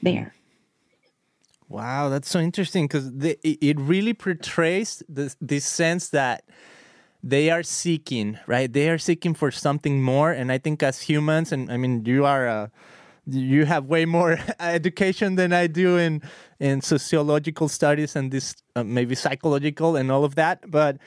there. 0.02 0.36
Wow, 1.70 2.10
that's 2.10 2.30
so 2.30 2.40
interesting 2.40 2.86
because 2.86 3.12
it 3.44 3.80
really 3.80 4.14
portrays 4.14 5.02
this, 5.08 5.38
this 5.40 5.66
sense 5.66 6.10
that 6.10 6.44
they 7.24 7.50
are 7.50 7.64
seeking, 7.64 8.38
right? 8.46 8.72
They 8.72 8.90
are 8.90 8.98
seeking 8.98 9.34
for 9.34 9.52
something 9.52 10.02
more, 10.02 10.32
and 10.32 10.52
I 10.52 10.58
think 10.58 10.84
as 10.84 11.02
humans, 11.02 11.52
and 11.52 11.72
I 11.72 11.78
mean, 11.78 12.04
you 12.06 12.26
are 12.26 12.48
a, 12.48 12.64
uh, 12.64 12.68
you 13.28 13.66
have 13.66 13.86
way 13.86 14.06
more 14.06 14.40
education 14.60 15.36
than 15.36 15.54
I 15.54 15.68
do 15.68 15.98
in 15.98 16.24
in 16.60 16.82
sociological 16.82 17.70
studies 17.70 18.16
and 18.16 18.32
this 18.32 18.56
uh, 18.76 18.84
maybe 18.84 19.16
psychological 19.16 19.96
and 19.96 20.12
all 20.12 20.26
of 20.26 20.36
that, 20.36 20.70
but 20.70 20.98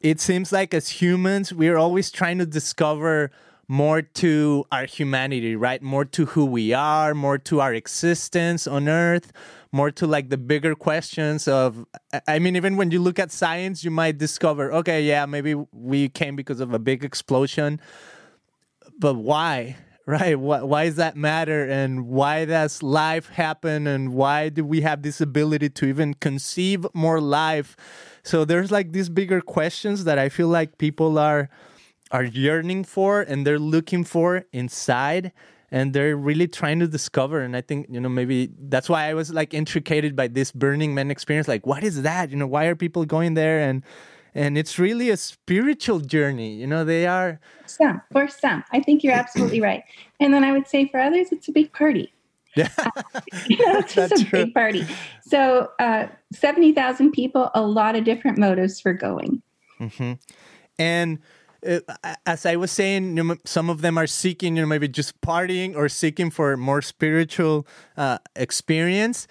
it 0.00 0.20
seems 0.20 0.52
like 0.52 0.74
as 0.74 0.88
humans, 0.88 1.52
we're 1.52 1.76
always 1.76 2.10
trying 2.10 2.38
to 2.38 2.46
discover 2.46 3.30
more 3.68 4.02
to 4.02 4.64
our 4.70 4.86
humanity, 4.86 5.56
right? 5.56 5.82
More 5.82 6.04
to 6.06 6.26
who 6.26 6.44
we 6.44 6.72
are, 6.72 7.14
more 7.14 7.38
to 7.38 7.60
our 7.60 7.72
existence 7.72 8.66
on 8.66 8.88
earth, 8.88 9.32
more 9.72 9.90
to 9.92 10.06
like 10.06 10.28
the 10.28 10.36
bigger 10.36 10.74
questions 10.74 11.48
of 11.48 11.86
I 12.28 12.38
mean 12.38 12.56
even 12.56 12.76
when 12.76 12.90
you 12.90 13.00
look 13.00 13.18
at 13.18 13.32
science, 13.32 13.84
you 13.84 13.90
might 13.90 14.18
discover, 14.18 14.72
okay, 14.72 15.02
yeah, 15.02 15.26
maybe 15.26 15.54
we 15.72 16.08
came 16.08 16.36
because 16.36 16.60
of 16.60 16.74
a 16.74 16.78
big 16.78 17.04
explosion. 17.04 17.80
But 18.98 19.14
why? 19.14 19.76
Right? 20.04 20.36
Why, 20.36 20.62
why 20.62 20.86
does 20.86 20.96
that 20.96 21.16
matter? 21.16 21.64
And 21.64 22.08
why 22.08 22.44
does 22.44 22.82
life 22.82 23.28
happen? 23.28 23.86
And 23.86 24.12
why 24.12 24.48
do 24.48 24.64
we 24.64 24.80
have 24.80 25.02
this 25.02 25.20
ability 25.20 25.70
to 25.70 25.86
even 25.86 26.14
conceive 26.14 26.84
more 26.92 27.20
life? 27.20 27.76
So 28.24 28.44
there's 28.44 28.72
like 28.72 28.90
these 28.90 29.08
bigger 29.08 29.40
questions 29.40 30.02
that 30.02 30.18
I 30.18 30.28
feel 30.28 30.48
like 30.48 30.76
people 30.76 31.20
are 31.20 31.48
are 32.12 32.24
yearning 32.24 32.84
for 32.84 33.22
and 33.22 33.46
they're 33.46 33.58
looking 33.58 34.04
for 34.04 34.44
inside 34.52 35.32
and 35.70 35.94
they're 35.94 36.16
really 36.16 36.46
trying 36.46 36.78
to 36.78 36.86
discover. 36.86 37.40
And 37.40 37.56
i 37.56 37.62
think 37.62 37.86
you 37.90 38.00
know 38.00 38.08
maybe 38.08 38.50
that's 38.68 38.88
why 38.88 39.08
i 39.08 39.14
was 39.14 39.32
like 39.32 39.54
intricated 39.54 40.14
by 40.14 40.28
this 40.28 40.52
burning 40.52 40.94
man 40.94 41.10
experience. 41.10 41.48
Like 41.48 41.66
what 41.66 41.82
is 41.82 42.02
that? 42.02 42.30
You 42.30 42.36
know 42.36 42.46
why 42.46 42.66
are 42.66 42.76
people 42.76 43.04
going 43.04 43.34
there? 43.34 43.58
And 43.60 43.82
and 44.34 44.56
it's 44.56 44.78
really 44.78 45.10
a 45.10 45.16
spiritual 45.16 46.00
journey. 46.00 46.54
You 46.54 46.66
know 46.66 46.84
they 46.84 47.06
are 47.06 47.40
some 47.66 48.02
for 48.12 48.28
some. 48.28 48.62
I 48.70 48.80
think 48.80 49.02
you're 49.02 49.14
absolutely 49.14 49.60
right. 49.60 49.82
And 50.20 50.32
then 50.32 50.44
i 50.44 50.52
would 50.52 50.68
say 50.68 50.86
for 50.88 51.00
others 51.00 51.32
it's 51.32 51.48
a 51.48 51.52
big 51.52 51.72
party. 51.72 52.12
Yeah, 52.54 52.68
you 53.46 53.56
know, 53.56 53.78
it's 53.78 53.94
just 53.94 54.12
a 54.12 54.24
true. 54.26 54.44
big 54.44 54.52
party. 54.52 54.86
So, 55.22 55.70
uh, 55.78 56.08
70,000 56.32 57.12
people, 57.12 57.50
a 57.54 57.62
lot 57.62 57.96
of 57.96 58.04
different 58.04 58.36
motives 58.36 58.78
for 58.78 58.92
going. 58.92 59.40
Mm-hmm. 59.80 60.12
And 60.78 61.18
as 62.26 62.46
I 62.46 62.56
was 62.56 62.70
saying, 62.70 63.16
you 63.16 63.24
know, 63.24 63.36
some 63.44 63.70
of 63.70 63.82
them 63.82 63.96
are 63.98 64.06
seeking, 64.06 64.56
you 64.56 64.62
know, 64.62 64.68
maybe 64.68 64.88
just 64.88 65.20
partying 65.20 65.76
or 65.76 65.88
seeking 65.88 66.30
for 66.30 66.56
more 66.56 66.82
spiritual 66.82 67.66
uh, 67.96 68.18
experience. 68.34 69.28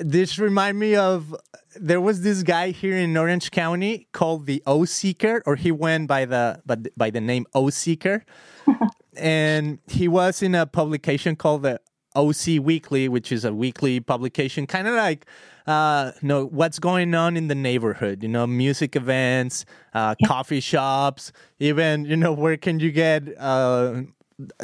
This 0.00 0.38
remind 0.38 0.78
me 0.78 0.96
of 0.96 1.34
there 1.76 2.00
was 2.00 2.22
this 2.22 2.42
guy 2.42 2.70
here 2.70 2.96
in 2.96 3.16
Orange 3.16 3.50
County 3.50 4.06
called 4.12 4.46
the 4.46 4.62
O 4.66 4.84
Seeker, 4.84 5.42
or 5.46 5.56
he 5.56 5.70
went 5.70 6.08
by 6.08 6.24
the 6.24 6.60
by, 6.64 6.76
by 6.96 7.10
the 7.10 7.20
name 7.20 7.46
O 7.54 7.70
Seeker, 7.70 8.24
and 9.16 9.78
he 9.86 10.08
was 10.08 10.42
in 10.42 10.54
a 10.54 10.66
publication 10.66 11.36
called 11.36 11.62
the 11.62 11.80
OC 12.14 12.60
Weekly, 12.60 13.08
which 13.08 13.32
is 13.32 13.44
a 13.44 13.52
weekly 13.52 14.00
publication, 14.00 14.66
kind 14.66 14.88
of 14.88 14.94
like 14.94 15.26
uh, 15.66 16.12
you 16.20 16.28
know 16.28 16.46
what's 16.46 16.78
going 16.78 17.14
on 17.14 17.36
in 17.36 17.48
the 17.48 17.54
neighborhood. 17.54 18.22
You 18.22 18.28
know, 18.28 18.46
music 18.46 18.96
events, 18.96 19.64
uh, 19.94 20.14
yeah. 20.18 20.28
coffee 20.28 20.60
shops, 20.60 21.32
even 21.58 22.04
you 22.04 22.16
know 22.16 22.32
where 22.32 22.56
can 22.56 22.80
you 22.80 22.90
get 22.90 23.22
uh, 23.38 24.02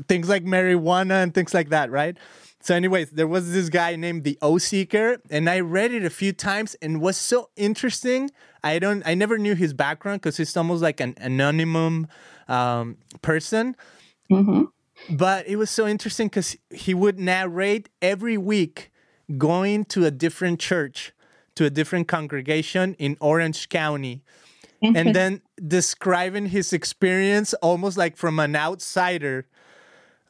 things 0.06 0.28
like 0.28 0.44
marijuana 0.44 1.22
and 1.22 1.34
things 1.34 1.54
like 1.54 1.70
that, 1.70 1.90
right? 1.90 2.16
So, 2.60 2.74
anyways, 2.74 3.10
there 3.12 3.28
was 3.28 3.52
this 3.52 3.68
guy 3.68 3.94
named 3.96 4.24
the 4.24 4.36
O 4.42 4.58
Seeker, 4.58 5.18
and 5.30 5.48
I 5.48 5.60
read 5.60 5.92
it 5.92 6.04
a 6.04 6.10
few 6.10 6.32
times 6.32 6.74
and 6.82 7.00
was 7.00 7.16
so 7.16 7.50
interesting. 7.56 8.30
I 8.64 8.78
don't, 8.80 9.06
I 9.06 9.14
never 9.14 9.38
knew 9.38 9.54
his 9.54 9.72
background 9.72 10.20
because 10.20 10.36
he's 10.36 10.56
almost 10.56 10.82
like 10.82 11.00
an 11.00 11.14
anonymous 11.18 12.08
um, 12.48 12.96
person. 13.22 13.76
Mm-hmm. 14.30 14.64
But 15.10 15.46
it 15.46 15.56
was 15.56 15.70
so 15.70 15.86
interesting 15.86 16.28
because 16.28 16.56
he 16.70 16.94
would 16.94 17.18
narrate 17.18 17.88
every 18.02 18.36
week 18.36 18.90
going 19.36 19.84
to 19.86 20.04
a 20.04 20.10
different 20.10 20.60
church, 20.60 21.12
to 21.54 21.64
a 21.64 21.70
different 21.70 22.08
congregation 22.08 22.94
in 22.94 23.16
Orange 23.20 23.68
County, 23.68 24.22
and 24.82 25.14
then 25.14 25.42
describing 25.66 26.46
his 26.46 26.72
experience 26.72 27.52
almost 27.54 27.96
like 27.96 28.16
from 28.16 28.38
an 28.38 28.54
outsider. 28.54 29.46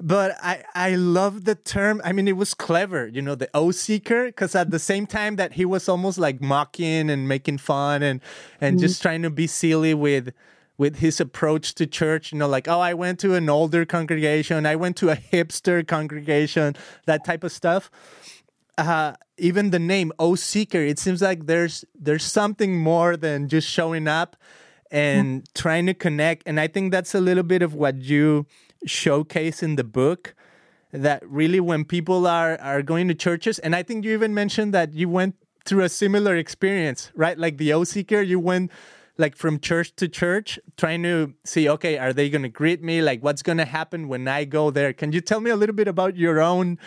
But 0.01 0.37
I, 0.43 0.63
I 0.75 0.95
love 0.95 1.45
the 1.45 1.57
term. 1.57 2.01
I 2.05 2.13
mean, 2.13 2.29
it 2.29 2.37
was 2.37 2.55
clever, 2.55 3.09
you 3.09 3.21
know, 3.21 3.35
the 3.35 3.51
O 3.53 3.73
seeker, 3.73 4.27
because 4.27 4.55
at 4.55 4.71
the 4.71 4.79
same 4.79 5.07
time 5.07 5.37
that 5.37 5.55
he 5.55 5.65
was 5.65 5.89
almost 5.89 6.19
like 6.19 6.41
mocking 6.41 7.11
and 7.11 7.27
making 7.27 7.59
fun 7.59 8.03
and 8.03 8.21
and 8.61 8.77
mm-hmm. 8.77 8.87
just 8.87 9.03
trying 9.03 9.23
to 9.23 9.31
be 9.31 9.49
silly 9.49 9.95
with 9.95 10.33
with 10.79 10.99
his 10.99 11.21
approach 11.21 11.75
to 11.75 11.87
church, 11.87 12.33
you 12.33 12.39
know, 12.39 12.49
like, 12.49 12.69
oh, 12.69 12.81
I 12.81 12.95
went 12.95 13.19
to 13.21 13.35
an 13.35 13.51
older 13.51 13.85
congregation, 13.85 14.65
I 14.65 14.77
went 14.77 14.97
to 14.99 15.11
a 15.11 15.17
hipster 15.17 15.87
congregation, 15.87 16.77
that 17.07 17.25
type 17.25 17.45
of 17.45 17.53
stuff. 17.53 17.91
Uh, 18.79 19.15
even 19.37 19.71
the 19.71 19.81
name 19.81 20.13
O 20.21 20.37
Seeker, 20.37 20.79
it 20.79 21.01
seems 21.01 21.21
like 21.21 21.47
there's 21.47 21.85
there's 21.99 22.23
something 22.23 22.79
more 22.79 23.17
than 23.17 23.49
just 23.49 23.69
showing 23.69 24.07
up 24.07 24.37
and 24.91 25.43
mm-hmm. 25.43 25.61
trying 25.61 25.87
to 25.87 25.95
connect. 25.95 26.45
And 26.47 26.61
I 26.61 26.69
think 26.69 26.93
that's 26.93 27.13
a 27.13 27.21
little 27.21 27.43
bit 27.43 27.61
of 27.61 27.75
what 27.75 27.97
you 27.97 28.47
showcase 28.87 29.65
in 29.65 29.75
the 29.75 29.85
book. 29.85 30.35
That 30.93 31.29
really, 31.29 31.59
when 31.61 31.85
people 31.85 32.27
are 32.27 32.57
are 32.61 32.83
going 32.83 33.09
to 33.09 33.15
churches, 33.15 33.59
and 33.59 33.75
I 33.75 33.83
think 33.83 34.05
you 34.05 34.13
even 34.13 34.33
mentioned 34.33 34.73
that 34.75 34.95
you 34.95 35.09
went 35.09 35.35
through 35.65 35.83
a 35.83 35.89
similar 35.89 36.37
experience, 36.37 37.11
right? 37.15 37.37
Like 37.37 37.59
the 37.59 37.73
O 37.73 37.83
Seeker, 37.85 38.23
you 38.23 38.39
went 38.39 38.71
like 39.19 39.37
from 39.37 39.59
church 39.59 39.95
to 39.97 40.09
church 40.09 40.59
trying 40.77 41.03
to 41.03 41.35
see 41.45 41.69
okay 41.69 41.99
are 41.99 42.13
they 42.13 42.31
going 42.31 42.43
to 42.43 42.49
greet 42.49 42.83
me 42.83 43.03
like 43.03 43.23
what's 43.23 43.43
going 43.43 43.59
to 43.59 43.65
happen 43.65 44.09
when 44.09 44.29
i 44.29 44.45
go 44.45 44.71
there 44.71 44.93
can 44.93 45.13
you 45.13 45.21
tell 45.21 45.41
me 45.41 45.51
a 45.51 45.57
little 45.57 45.75
bit 45.75 45.89
about 45.89 46.17
your 46.17 46.41
own 46.41 46.79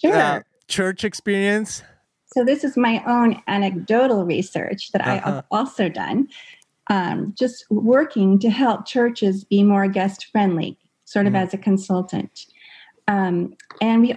sure. 0.00 0.14
uh, 0.14 0.40
church 0.68 1.04
experience? 1.04 1.82
So 2.26 2.44
this 2.44 2.64
is 2.64 2.76
my 2.76 3.02
own 3.06 3.40
anecdotal 3.46 4.24
research 4.24 4.92
that 4.92 5.00
uh-huh. 5.00 5.10
I 5.10 5.16
have 5.16 5.44
also 5.50 5.88
done, 5.88 6.28
um, 6.90 7.34
just 7.36 7.64
working 7.70 8.38
to 8.40 8.50
help 8.50 8.86
churches 8.86 9.44
be 9.44 9.62
more 9.62 9.88
guest 9.88 10.26
friendly, 10.32 10.78
sort 11.04 11.26
of 11.26 11.32
mm. 11.32 11.42
as 11.42 11.54
a 11.54 11.58
consultant. 11.58 12.46
Um, 13.08 13.54
and 13.80 14.02
we, 14.02 14.16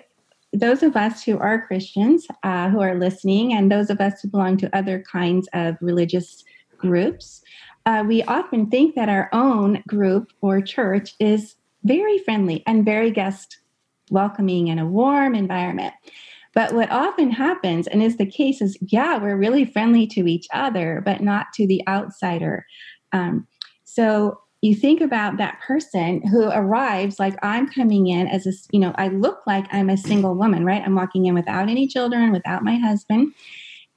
those 0.52 0.82
of 0.82 0.96
us 0.96 1.24
who 1.24 1.38
are 1.38 1.66
Christians, 1.66 2.28
uh, 2.44 2.70
who 2.70 2.82
are 2.82 2.96
listening, 2.96 3.54
and 3.54 3.72
those 3.72 3.92
of 3.92 4.02
us 4.02 4.22
who 4.22 4.30
belong 4.30 4.58
to 4.58 4.76
other 4.76 5.04
kinds 5.04 5.48
of 5.54 5.78
religious 5.80 6.44
groups, 6.80 7.44
uh, 7.86 8.04
we 8.08 8.24
often 8.24 8.70
think 8.70 8.96
that 8.96 9.10
our 9.10 9.30
own 9.34 9.84
group 9.88 10.32
or 10.42 10.62
church 10.62 11.14
is 11.20 11.56
very 11.84 12.18
friendly 12.20 12.64
and 12.68 12.86
very 12.86 13.12
guest 13.12 13.58
welcoming 14.12 14.70
and 14.70 14.80
a 14.80 14.86
warm 14.86 15.36
environment. 15.36 15.94
But 16.56 16.74
what 16.74 16.92
often 16.92 17.32
happens 17.32 17.88
and 17.88 18.02
is 18.02 18.18
the 18.18 18.26
case 18.26 18.62
is, 18.62 18.78
yeah, 18.82 19.18
we're 19.18 19.38
really 19.38 19.66
friendly 19.66 20.08
to 20.08 20.28
each 20.28 20.48
other, 20.52 21.02
but 21.06 21.22
not 21.22 21.48
to 21.56 21.68
the 21.68 21.82
outsider. 21.88 22.66
Um, 23.14 23.48
so 23.84 24.40
you 24.62 24.76
think 24.76 25.00
about 25.00 25.38
that 25.38 25.60
person 25.62 26.26
who 26.28 26.50
arrives 26.50 27.20
like 27.20 27.38
I'm 27.42 27.68
coming 27.70 28.08
in 28.08 28.28
as 28.28 28.46
a, 28.46 28.52
you 28.72 28.80
know, 28.80 28.94
I 28.98 29.08
look 29.08 29.40
like 29.48 29.66
I'm 29.72 29.90
a 29.90 29.98
single 29.98 30.36
woman, 30.36 30.66
right? 30.66 30.82
I'm 30.84 30.96
walking 30.96 31.28
in 31.28 31.34
without 31.34 31.70
any 31.70 31.88
children, 31.88 32.32
without 32.32 32.64
my 32.64 32.76
husband. 32.76 33.34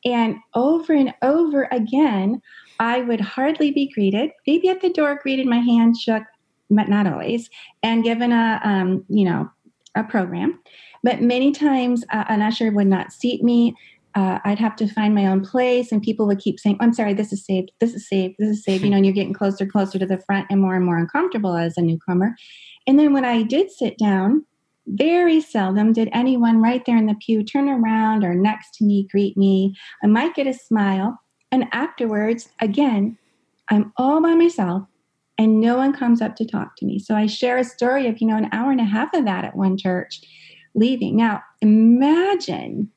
And 0.04 0.36
over 0.54 0.92
and 0.92 1.14
over 1.22 1.68
again, 1.72 2.40
I 2.82 3.02
would 3.02 3.20
hardly 3.20 3.70
be 3.70 3.92
greeted, 3.94 4.32
maybe 4.44 4.68
at 4.68 4.80
the 4.80 4.90
door, 4.90 5.20
greeted, 5.22 5.46
my 5.46 5.60
hand 5.60 5.96
shook, 5.96 6.24
but 6.68 6.88
not 6.88 7.06
always, 7.06 7.48
and 7.84 8.02
given 8.02 8.32
a, 8.32 8.60
um, 8.64 9.04
you 9.08 9.24
know, 9.24 9.48
a 9.94 10.02
program. 10.02 10.58
But 11.04 11.22
many 11.22 11.52
times, 11.52 12.04
uh, 12.10 12.24
an 12.28 12.42
usher 12.42 12.72
would 12.72 12.88
not 12.88 13.12
seat 13.12 13.44
me. 13.44 13.76
Uh, 14.16 14.40
I'd 14.44 14.58
have 14.58 14.74
to 14.76 14.88
find 14.88 15.14
my 15.14 15.26
own 15.26 15.44
place, 15.44 15.92
and 15.92 16.02
people 16.02 16.26
would 16.26 16.40
keep 16.40 16.58
saying, 16.58 16.76
"I'm 16.80 16.92
sorry, 16.92 17.14
this 17.14 17.32
is 17.32 17.44
saved. 17.46 17.70
This 17.78 17.94
is 17.94 18.08
saved. 18.08 18.34
This 18.40 18.48
is 18.48 18.64
saved." 18.64 18.82
You 18.82 18.90
know, 18.90 18.96
and 18.96 19.06
you're 19.06 19.14
getting 19.14 19.32
closer, 19.32 19.62
and 19.62 19.72
closer 19.72 20.00
to 20.00 20.06
the 20.06 20.18
front, 20.18 20.48
and 20.50 20.60
more 20.60 20.74
and 20.74 20.84
more 20.84 20.98
uncomfortable 20.98 21.56
as 21.56 21.78
a 21.78 21.82
newcomer. 21.82 22.34
And 22.88 22.98
then 22.98 23.12
when 23.12 23.24
I 23.24 23.44
did 23.44 23.70
sit 23.70 23.96
down, 23.96 24.44
very 24.88 25.40
seldom 25.40 25.92
did 25.92 26.08
anyone 26.12 26.60
right 26.60 26.84
there 26.84 26.96
in 26.96 27.06
the 27.06 27.14
pew 27.24 27.44
turn 27.44 27.68
around 27.68 28.24
or 28.24 28.34
next 28.34 28.74
to 28.78 28.84
me 28.84 29.06
greet 29.12 29.36
me. 29.36 29.76
I 30.02 30.08
might 30.08 30.34
get 30.34 30.48
a 30.48 30.54
smile, 30.54 31.21
and 31.52 31.66
afterwards, 31.72 32.48
again, 32.60 33.18
I'm 33.68 33.92
all 33.96 34.20
by 34.20 34.34
myself 34.34 34.84
and 35.38 35.60
no 35.60 35.76
one 35.76 35.92
comes 35.92 36.20
up 36.20 36.34
to 36.36 36.46
talk 36.46 36.76
to 36.76 36.86
me. 36.86 36.98
So 36.98 37.14
I 37.14 37.26
share 37.26 37.58
a 37.58 37.64
story 37.64 38.08
of, 38.08 38.20
you 38.20 38.26
know, 38.26 38.36
an 38.36 38.48
hour 38.52 38.70
and 38.70 38.80
a 38.80 38.84
half 38.84 39.12
of 39.14 39.24
that 39.26 39.44
at 39.44 39.56
one 39.56 39.76
church 39.76 40.22
leaving. 40.74 41.16
Now, 41.16 41.42
imagine, 41.60 42.90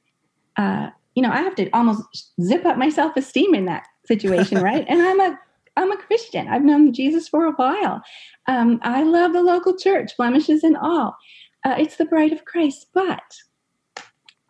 uh, 0.57 0.89
you 1.15 1.21
know, 1.21 1.31
I 1.31 1.41
have 1.41 1.55
to 1.55 1.69
almost 1.71 2.03
zip 2.41 2.65
up 2.65 2.77
my 2.77 2.89
self 2.89 3.15
esteem 3.17 3.53
in 3.53 3.65
that 3.65 3.85
situation, 4.05 4.57
right? 4.61 4.85
and 4.87 5.01
I'm 5.01 5.19
a 5.19 5.39
I'm 5.77 5.91
a 5.91 5.97
Christian. 5.97 6.47
I've 6.47 6.63
known 6.63 6.93
Jesus 6.93 7.27
for 7.27 7.45
a 7.45 7.51
while. 7.51 8.01
Um, 8.47 8.79
I 8.81 9.03
love 9.03 9.33
the 9.33 9.41
local 9.41 9.77
church, 9.77 10.15
blemishes 10.15 10.63
and 10.63 10.77
all. 10.77 11.17
Uh, 11.65 11.75
it's 11.77 11.97
the 11.97 12.05
bride 12.05 12.31
of 12.31 12.45
Christ, 12.45 12.87
but 12.93 13.19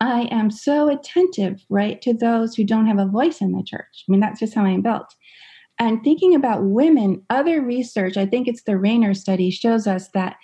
I 0.00 0.22
am 0.30 0.50
so 0.50 0.88
attentive, 0.88 1.64
right, 1.70 2.00
to 2.02 2.12
those 2.12 2.54
who 2.54 2.64
don't 2.64 2.86
have 2.86 2.98
a 2.98 3.06
voice 3.06 3.40
in 3.40 3.52
the 3.52 3.62
church. 3.62 4.04
I 4.06 4.12
mean, 4.12 4.20
that's 4.20 4.40
just 4.40 4.54
how 4.54 4.64
I'm 4.64 4.82
built. 4.82 5.14
And 5.78 6.02
thinking 6.02 6.34
about 6.34 6.64
women, 6.64 7.22
other 7.30 7.62
research, 7.62 8.16
I 8.16 8.26
think 8.26 8.48
it's 8.48 8.62
the 8.62 8.78
Rainer 8.78 9.14
study, 9.14 9.50
shows 9.50 9.86
us 9.86 10.08
that 10.08 10.36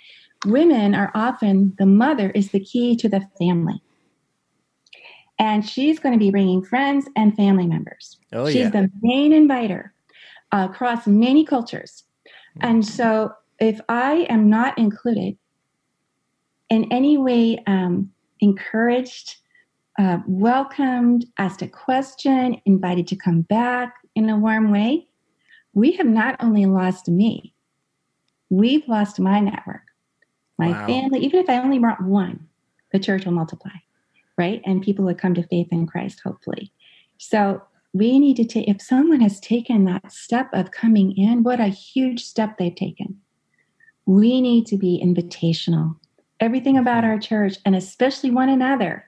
women 0.45 0.93
are 0.93 1.11
often 1.15 1.73
the 1.77 1.85
mother 1.85 2.31
is 2.31 2.51
the 2.51 2.59
key 2.59 2.95
to 2.97 3.09
the 3.09 3.27
family. 3.39 3.81
And 5.39 5.67
she's 5.67 5.99
going 5.99 6.13
to 6.13 6.19
be 6.19 6.31
bringing 6.31 6.63
friends 6.63 7.07
and 7.15 7.35
family 7.35 7.65
members. 7.65 8.17
Oh, 8.31 8.45
she's 8.47 8.55
yeah. 8.55 8.69
the 8.69 8.89
main 9.01 9.33
inviter 9.33 9.93
uh, 10.51 10.67
across 10.69 11.07
many 11.07 11.45
cultures. 11.45 12.03
Mm-hmm. 12.57 12.69
And 12.69 12.85
so 12.85 13.33
if 13.59 13.81
I 13.89 14.27
am 14.29 14.49
not 14.49 14.77
included, 14.77 15.37
in 16.69 16.91
any 16.91 17.17
way 17.17 17.61
um, 17.67 18.11
encouraged, 18.39 19.37
uh, 19.99 20.19
welcomed, 20.27 21.25
asked 21.37 21.61
a 21.61 21.67
question, 21.67 22.61
invited 22.65 23.07
to 23.07 23.15
come 23.15 23.41
back 23.41 23.95
in 24.15 24.29
a 24.29 24.37
warm 24.37 24.71
way, 24.71 25.07
we 25.73 25.93
have 25.93 26.07
not 26.07 26.35
only 26.39 26.65
lost 26.65 27.07
me, 27.07 27.53
we've 28.49 28.87
lost 28.87 29.19
my 29.19 29.39
network, 29.39 29.83
my 30.57 30.69
wow. 30.71 30.87
family. 30.87 31.19
Even 31.19 31.39
if 31.39 31.49
I 31.49 31.57
only 31.57 31.79
brought 31.79 32.03
one, 32.03 32.47
the 32.91 32.99
church 32.99 33.25
will 33.25 33.33
multiply, 33.33 33.71
right? 34.37 34.61
And 34.65 34.81
people 34.81 35.05
will 35.05 35.15
come 35.15 35.33
to 35.35 35.47
faith 35.47 35.67
in 35.71 35.87
Christ, 35.87 36.21
hopefully. 36.23 36.71
So 37.17 37.61
we 37.93 38.19
need 38.19 38.37
to 38.37 38.45
take, 38.45 38.67
if 38.67 38.81
someone 38.81 39.21
has 39.21 39.39
taken 39.39 39.85
that 39.85 40.11
step 40.11 40.49
of 40.53 40.71
coming 40.71 41.15
in, 41.17 41.43
what 41.43 41.59
a 41.59 41.67
huge 41.67 42.23
step 42.23 42.57
they've 42.57 42.75
taken. 42.75 43.19
We 44.05 44.41
need 44.41 44.65
to 44.67 44.77
be 44.77 45.01
invitational. 45.03 45.97
Everything 46.39 46.77
about 46.77 47.05
our 47.05 47.19
church, 47.19 47.57
and 47.65 47.75
especially 47.75 48.31
one 48.31 48.49
another, 48.49 49.05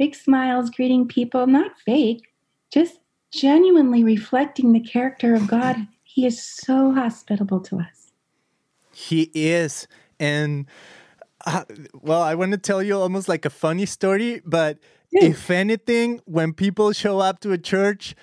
big 0.00 0.16
smiles, 0.16 0.70
greeting 0.70 1.06
people, 1.06 1.46
not 1.46 1.78
fake, 1.78 2.32
just 2.72 2.98
genuinely 3.32 4.02
reflecting 4.02 4.72
the 4.72 4.80
character 4.80 5.34
of 5.34 5.46
God 5.46 5.76
he 6.02 6.26
is 6.26 6.42
so 6.42 6.92
hospitable 6.92 7.60
to 7.60 7.78
us. 7.78 8.10
He 8.92 9.30
is. 9.32 9.86
And 10.18 10.66
uh, 11.46 11.64
well, 11.94 12.20
I 12.20 12.34
want 12.34 12.50
to 12.52 12.58
tell 12.58 12.82
you 12.82 12.96
almost 12.96 13.28
like 13.28 13.44
a 13.44 13.50
funny 13.50 13.86
story, 13.86 14.42
but 14.44 14.78
if 15.12 15.50
anything, 15.50 16.20
when 16.24 16.52
people 16.52 16.92
show 16.92 17.20
up 17.20 17.38
to 17.40 17.52
a 17.52 17.58
church, 17.58 18.16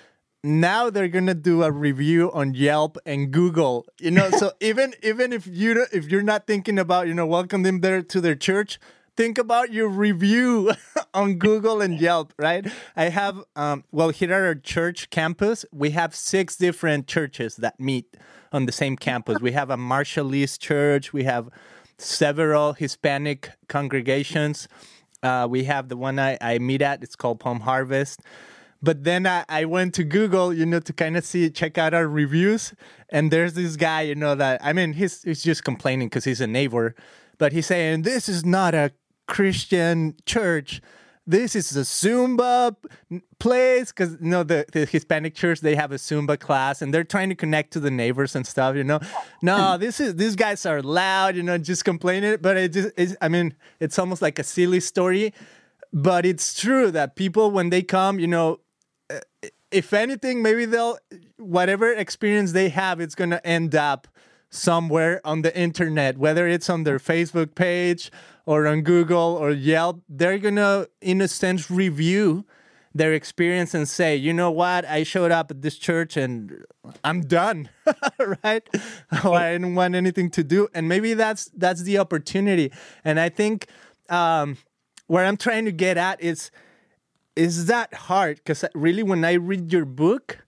now 0.44 0.90
they're 0.90 1.08
gonna 1.08 1.34
do 1.34 1.62
a 1.62 1.72
review 1.72 2.30
on 2.32 2.54
Yelp 2.54 2.98
and 3.06 3.30
Google. 3.30 3.86
You 4.00 4.10
know, 4.10 4.30
so 4.30 4.52
even 4.60 4.94
even 5.02 5.32
if 5.32 5.46
you 5.46 5.86
if 5.92 6.10
you're 6.10 6.22
not 6.22 6.46
thinking 6.46 6.78
about 6.78 7.08
you 7.08 7.14
know 7.14 7.26
welcome 7.26 7.62
them 7.62 7.80
there 7.80 8.02
to 8.02 8.20
their 8.20 8.36
church, 8.36 8.78
think 9.18 9.36
about 9.36 9.72
your 9.72 9.88
review 9.88 10.70
on 11.12 11.34
Google 11.34 11.80
and 11.80 12.00
Yelp, 12.00 12.32
right? 12.38 12.64
I 12.94 13.06
have, 13.06 13.42
um, 13.56 13.82
well, 13.90 14.10
here 14.10 14.32
at 14.32 14.40
our 14.40 14.54
church 14.54 15.10
campus, 15.10 15.64
we 15.72 15.90
have 15.90 16.14
six 16.14 16.54
different 16.54 17.08
churches 17.08 17.56
that 17.56 17.80
meet 17.80 18.16
on 18.52 18.66
the 18.66 18.70
same 18.70 18.94
campus. 18.96 19.40
We 19.40 19.50
have 19.52 19.70
a 19.70 19.76
Marshallese 19.76 20.56
church, 20.56 21.12
we 21.12 21.24
have 21.24 21.48
several 21.98 22.74
Hispanic 22.74 23.50
congregations. 23.66 24.68
Uh, 25.20 25.48
we 25.50 25.64
have 25.64 25.88
the 25.88 25.96
one 25.96 26.20
I, 26.20 26.38
I 26.40 26.60
meet 26.60 26.80
at, 26.80 27.02
it's 27.02 27.16
called 27.16 27.40
Palm 27.40 27.58
Harvest. 27.58 28.20
But 28.80 29.02
then 29.02 29.26
I, 29.26 29.44
I 29.48 29.64
went 29.64 29.94
to 29.94 30.04
Google, 30.04 30.54
you 30.54 30.64
know, 30.64 30.78
to 30.78 30.92
kind 30.92 31.16
of 31.16 31.24
see, 31.24 31.50
check 31.50 31.76
out 31.76 31.92
our 31.92 32.06
reviews. 32.06 32.72
And 33.08 33.32
there's 33.32 33.54
this 33.54 33.74
guy, 33.74 34.02
you 34.02 34.14
know, 34.14 34.36
that, 34.36 34.60
I 34.62 34.72
mean, 34.72 34.92
he's, 34.92 35.24
he's 35.24 35.42
just 35.42 35.64
complaining 35.64 36.06
because 36.06 36.22
he's 36.22 36.40
a 36.40 36.46
neighbor 36.46 36.94
but 37.38 37.52
he's 37.52 37.66
saying 37.66 38.02
this 38.02 38.28
is 38.28 38.44
not 38.44 38.74
a 38.74 38.90
Christian 39.28 40.14
church. 40.26 40.80
This 41.26 41.54
is 41.54 41.76
a 41.76 41.80
Zumba 41.80 42.74
place 43.38 43.92
because 43.92 44.12
you 44.12 44.30
know 44.30 44.42
the, 44.42 44.64
the 44.72 44.86
Hispanic 44.86 45.34
church 45.34 45.60
they 45.60 45.74
have 45.74 45.92
a 45.92 45.96
Zumba 45.96 46.40
class 46.40 46.80
and 46.80 46.92
they're 46.92 47.04
trying 47.04 47.28
to 47.28 47.34
connect 47.34 47.74
to 47.74 47.80
the 47.80 47.90
neighbors 47.90 48.34
and 48.34 48.46
stuff. 48.46 48.74
You 48.74 48.84
know, 48.84 48.98
no, 49.42 49.76
this 49.76 50.00
is 50.00 50.16
these 50.16 50.34
guys 50.36 50.64
are 50.64 50.80
loud. 50.80 51.36
You 51.36 51.42
know, 51.42 51.58
just 51.58 51.84
complaining. 51.84 52.38
But 52.40 52.56
it 52.56 52.72
just 52.72 52.88
is. 52.96 53.16
I 53.20 53.28
mean, 53.28 53.54
it's 53.78 53.98
almost 53.98 54.22
like 54.22 54.38
a 54.38 54.42
silly 54.42 54.80
story, 54.80 55.34
but 55.92 56.24
it's 56.24 56.58
true 56.58 56.90
that 56.92 57.14
people 57.14 57.50
when 57.50 57.68
they 57.68 57.82
come, 57.82 58.18
you 58.18 58.26
know, 58.26 58.60
eh, 59.10 59.20
if 59.70 59.92
anything, 59.92 60.42
maybe 60.42 60.64
they'll 60.64 60.98
whatever 61.36 61.92
experience 61.92 62.52
they 62.52 62.70
have, 62.70 63.00
it's 63.02 63.14
gonna 63.14 63.42
end 63.44 63.74
up 63.74 64.08
somewhere 64.50 65.20
on 65.24 65.42
the 65.42 65.56
internet, 65.56 66.18
whether 66.18 66.46
it's 66.46 66.70
on 66.70 66.84
their 66.84 66.98
Facebook 66.98 67.54
page 67.54 68.10
or 68.46 68.66
on 68.66 68.82
Google 68.82 69.36
or 69.38 69.50
Yelp, 69.50 70.00
they're 70.08 70.38
gonna, 70.38 70.86
in 71.00 71.20
a 71.20 71.28
sense, 71.28 71.70
review 71.70 72.44
their 72.94 73.12
experience 73.12 73.74
and 73.74 73.88
say, 73.88 74.16
you 74.16 74.32
know 74.32 74.50
what, 74.50 74.84
I 74.84 75.02
showed 75.02 75.30
up 75.30 75.50
at 75.50 75.62
this 75.62 75.76
church 75.76 76.16
and 76.16 76.64
I'm 77.04 77.20
done, 77.22 77.68
right? 78.44 78.66
Oh, 79.24 79.32
I 79.32 79.52
didn't 79.52 79.74
want 79.74 79.94
anything 79.94 80.30
to 80.30 80.44
do, 80.44 80.68
and 80.74 80.88
maybe 80.88 81.14
that's 81.14 81.50
that's 81.54 81.82
the 81.82 81.98
opportunity. 81.98 82.72
And 83.04 83.20
I 83.20 83.28
think 83.28 83.66
um, 84.08 84.56
where 85.06 85.24
I'm 85.24 85.36
trying 85.36 85.66
to 85.66 85.72
get 85.72 85.96
at 85.96 86.22
is 86.22 86.50
is 87.36 87.66
that 87.66 87.94
hard? 87.94 88.38
Because 88.38 88.64
really, 88.74 89.02
when 89.02 89.24
I 89.24 89.34
read 89.34 89.72
your 89.72 89.84
book, 89.84 90.44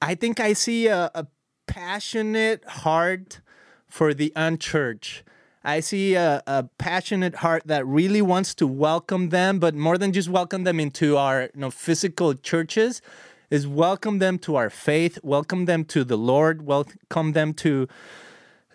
I 0.00 0.14
think 0.16 0.40
I 0.40 0.52
see 0.52 0.88
a, 0.88 1.10
a 1.14 1.26
passionate 1.66 2.64
heart 2.64 3.40
for 3.88 4.14
the 4.14 4.32
unchurched. 4.34 5.22
I 5.64 5.80
see 5.80 6.14
a, 6.14 6.42
a, 6.46 6.64
passionate 6.78 7.36
heart 7.36 7.62
that 7.66 7.86
really 7.86 8.22
wants 8.22 8.54
to 8.56 8.66
welcome 8.66 9.28
them, 9.28 9.58
but 9.60 9.74
more 9.74 9.96
than 9.96 10.12
just 10.12 10.28
welcome 10.28 10.64
them 10.64 10.80
into 10.80 11.16
our 11.16 11.42
you 11.42 11.60
know, 11.60 11.70
physical 11.70 12.34
churches, 12.34 13.00
is 13.48 13.66
welcome 13.66 14.18
them 14.18 14.38
to 14.40 14.56
our 14.56 14.70
faith, 14.70 15.18
welcome 15.22 15.66
them 15.66 15.84
to 15.84 16.04
the 16.04 16.16
Lord, 16.16 16.66
welcome 16.66 17.32
them 17.32 17.54
to 17.54 17.86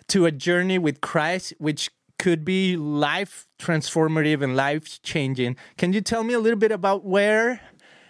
to 0.08 0.26
a 0.26 0.32
journey 0.32 0.78
with 0.78 1.02
Christ, 1.02 1.54
which 1.58 1.90
could 2.18 2.46
be 2.46 2.78
life 2.78 3.48
transformative 3.60 4.42
and 4.42 4.56
life 4.56 5.02
changing. 5.02 5.56
Can 5.78 5.94
you 5.94 6.02
tell 6.02 6.24
me 6.24 6.34
a 6.34 6.40
little 6.40 6.60
bit 6.60 6.72
about 6.72 7.04
where 7.04 7.60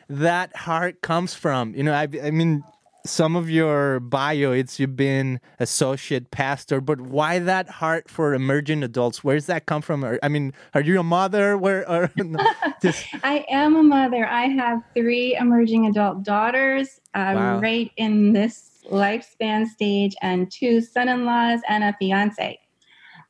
that 0.07 0.55
heart 0.55 1.01
comes 1.01 1.33
from? 1.33 1.73
You 1.73 1.83
know, 1.83 1.93
I, 1.93 2.07
I 2.23 2.31
mean, 2.31 2.63
some 3.07 3.35
of 3.35 3.49
your 3.49 3.99
bio 3.99 4.51
it's 4.51 4.79
you've 4.79 4.95
been 4.95 5.39
associate 5.59 6.29
pastor 6.31 6.81
but 6.81 6.99
why 7.01 7.39
that 7.39 7.69
heart 7.69 8.09
for 8.09 8.33
emerging 8.33 8.83
adults 8.83 9.23
where 9.23 9.35
does 9.35 9.45
that 9.45 9.65
come 9.65 9.81
from 9.81 10.17
i 10.21 10.27
mean 10.27 10.53
are 10.73 10.81
you 10.81 10.99
a 10.99 11.03
mother 11.03 11.57
where 11.57 11.89
or 11.89 12.11
just... 12.81 13.05
i 13.23 13.45
am 13.49 13.75
a 13.75 13.83
mother 13.83 14.25
i 14.27 14.45
have 14.45 14.81
three 14.93 15.35
emerging 15.35 15.85
adult 15.85 16.23
daughters 16.23 16.99
um, 17.13 17.35
wow. 17.35 17.59
right 17.59 17.91
in 17.97 18.33
this 18.33 18.83
lifespan 18.91 19.67
stage 19.67 20.15
and 20.21 20.51
two 20.51 20.81
son-in-laws 20.81 21.61
and 21.67 21.83
a 21.83 21.95
fiance 21.99 22.59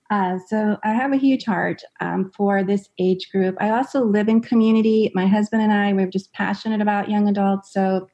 uh, 0.09 0.37
so 0.47 0.77
I 0.85 0.93
have 0.93 1.11
a 1.11 1.17
huge 1.17 1.43
heart 1.43 1.81
um, 1.99 2.31
for 2.33 2.63
this 2.63 2.87
age 2.97 3.29
group. 3.29 3.57
I 3.59 3.71
also 3.71 4.05
live 4.05 4.29
in 4.29 4.39
community. 4.39 5.11
My 5.13 5.27
husband 5.27 5.61
and 5.61 5.73
I, 5.73 5.91
we're 5.91 6.07
just 6.07 6.31
passionate 6.31 6.79
about 6.79 7.09
young 7.09 7.27
adults. 7.27 7.73
So 7.73 8.07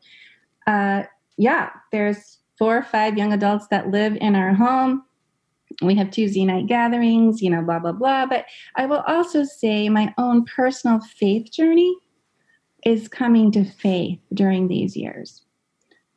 uh, 0.65 1.03
yeah, 1.37 1.69
there's 1.91 2.39
four 2.57 2.77
or 2.77 2.83
five 2.83 3.17
young 3.17 3.33
adults 3.33 3.67
that 3.67 3.89
live 3.89 4.17
in 4.21 4.35
our 4.35 4.53
home. 4.53 5.03
We 5.81 5.95
have 5.95 6.11
Tuesday 6.11 6.45
night 6.45 6.67
gatherings, 6.67 7.41
you 7.41 7.49
know, 7.49 7.63
blah, 7.63 7.79
blah, 7.79 7.93
blah. 7.93 8.27
But 8.27 8.45
I 8.75 8.85
will 8.85 9.03
also 9.07 9.43
say 9.43 9.89
my 9.89 10.13
own 10.17 10.45
personal 10.45 10.99
faith 10.99 11.51
journey 11.51 11.95
is 12.85 13.07
coming 13.07 13.51
to 13.53 13.63
faith 13.63 14.19
during 14.33 14.67
these 14.67 14.95
years 14.95 15.41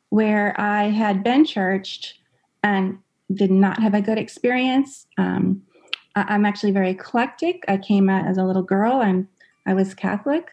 where 0.09 0.59
I 0.59 0.83
had 0.85 1.23
been 1.23 1.45
churched 1.45 2.15
and 2.63 2.97
did 3.33 3.51
not 3.51 3.81
have 3.81 3.93
a 3.93 4.01
good 4.01 4.17
experience. 4.17 5.05
Um, 5.17 5.61
I'm 6.15 6.45
actually 6.45 6.71
very 6.71 6.91
eclectic. 6.91 7.63
I 7.67 7.77
came 7.77 8.09
out 8.09 8.25
as 8.25 8.37
a 8.37 8.43
little 8.43 8.63
girl 8.63 9.01
and 9.01 9.27
I 9.65 9.73
was 9.73 9.93
Catholic. 9.93 10.51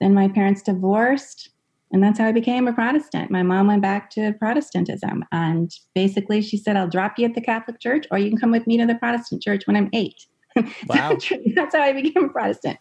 Then 0.00 0.14
my 0.14 0.28
parents 0.28 0.62
divorced. 0.62 1.50
And 1.90 2.02
that's 2.02 2.18
how 2.18 2.26
I 2.26 2.32
became 2.32 2.68
a 2.68 2.72
Protestant. 2.72 3.30
My 3.30 3.42
mom 3.42 3.68
went 3.68 3.82
back 3.82 4.10
to 4.10 4.34
Protestantism. 4.34 5.24
And 5.32 5.70
basically, 5.94 6.42
she 6.42 6.56
said, 6.56 6.76
I'll 6.76 6.88
drop 6.88 7.18
you 7.18 7.26
at 7.26 7.34
the 7.34 7.40
Catholic 7.40 7.80
Church, 7.80 8.06
or 8.10 8.18
you 8.18 8.28
can 8.28 8.38
come 8.38 8.50
with 8.50 8.66
me 8.66 8.76
to 8.78 8.86
the 8.86 8.94
Protestant 8.94 9.42
Church 9.42 9.66
when 9.66 9.76
I'm 9.76 9.90
eight. 9.92 10.26
Wow. 10.88 11.16
that's 11.54 11.74
how 11.74 11.82
I 11.82 11.92
became 11.92 12.24
a 12.24 12.28
Protestant. 12.28 12.78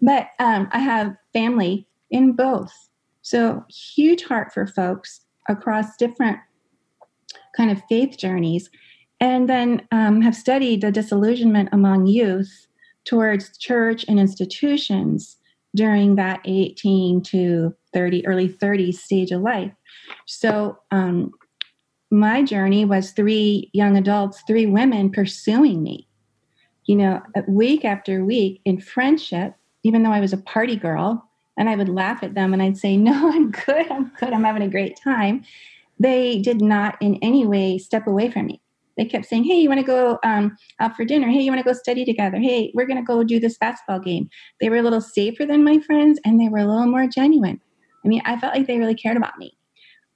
But 0.00 0.28
um, 0.38 0.68
I 0.72 0.78
have 0.78 1.14
family 1.34 1.86
in 2.10 2.32
both. 2.32 2.72
So, 3.20 3.64
huge 3.68 4.24
heart 4.24 4.52
for 4.54 4.66
folks 4.66 5.20
across 5.48 5.96
different 5.96 6.38
kind 7.54 7.70
of 7.70 7.82
faith 7.88 8.16
journeys. 8.16 8.70
And 9.20 9.48
then 9.48 9.86
um, 9.92 10.22
have 10.22 10.34
studied 10.34 10.80
the 10.80 10.92
disillusionment 10.92 11.68
among 11.72 12.06
youth 12.06 12.68
towards 13.04 13.58
church 13.58 14.04
and 14.08 14.18
institutions 14.18 15.36
during 15.74 16.16
that 16.16 16.40
18 16.44 17.22
to 17.22 17.74
30, 17.92 18.26
early 18.26 18.48
30s 18.48 18.94
stage 18.94 19.30
of 19.30 19.42
life. 19.42 19.72
So, 20.26 20.78
um, 20.90 21.32
my 22.10 22.42
journey 22.42 22.86
was 22.86 23.10
three 23.10 23.70
young 23.74 23.96
adults, 23.96 24.42
three 24.46 24.64
women 24.64 25.10
pursuing 25.10 25.82
me, 25.82 26.08
you 26.86 26.96
know, 26.96 27.20
week 27.46 27.84
after 27.84 28.24
week 28.24 28.62
in 28.64 28.80
friendship, 28.80 29.54
even 29.82 30.02
though 30.02 30.12
I 30.12 30.20
was 30.20 30.32
a 30.32 30.38
party 30.38 30.76
girl. 30.76 31.22
And 31.58 31.68
I 31.68 31.76
would 31.76 31.88
laugh 31.88 32.22
at 32.22 32.34
them 32.34 32.52
and 32.52 32.62
I'd 32.62 32.78
say, 32.78 32.96
No, 32.96 33.30
I'm 33.30 33.50
good. 33.50 33.90
I'm 33.90 34.10
good. 34.18 34.32
I'm 34.32 34.44
having 34.44 34.62
a 34.62 34.70
great 34.70 34.98
time. 35.02 35.44
They 36.00 36.38
did 36.38 36.62
not 36.62 36.96
in 37.02 37.16
any 37.16 37.46
way 37.46 37.76
step 37.76 38.06
away 38.06 38.30
from 38.30 38.46
me 38.46 38.62
they 38.98 39.04
kept 39.04 39.26
saying, 39.26 39.44
Hey, 39.44 39.60
you 39.60 39.68
want 39.68 39.80
to 39.80 39.86
go 39.86 40.18
um, 40.24 40.56
out 40.80 40.96
for 40.96 41.04
dinner? 41.04 41.28
Hey, 41.28 41.40
you 41.40 41.50
want 41.50 41.64
to 41.64 41.64
go 41.64 41.72
study 41.72 42.04
together? 42.04 42.38
Hey, 42.38 42.72
we're 42.74 42.86
going 42.86 42.98
to 42.98 43.02
go 43.02 43.22
do 43.22 43.40
this 43.40 43.56
basketball 43.56 44.00
game. 44.00 44.28
They 44.60 44.68
were 44.68 44.78
a 44.78 44.82
little 44.82 45.00
safer 45.00 45.46
than 45.46 45.64
my 45.64 45.78
friends 45.78 46.20
and 46.24 46.38
they 46.38 46.48
were 46.48 46.58
a 46.58 46.66
little 46.66 46.86
more 46.86 47.06
genuine. 47.06 47.60
I 48.08 48.10
mean, 48.10 48.22
I 48.24 48.38
felt 48.38 48.54
like 48.54 48.66
they 48.66 48.78
really 48.78 48.94
cared 48.94 49.18
about 49.18 49.38
me. 49.38 49.52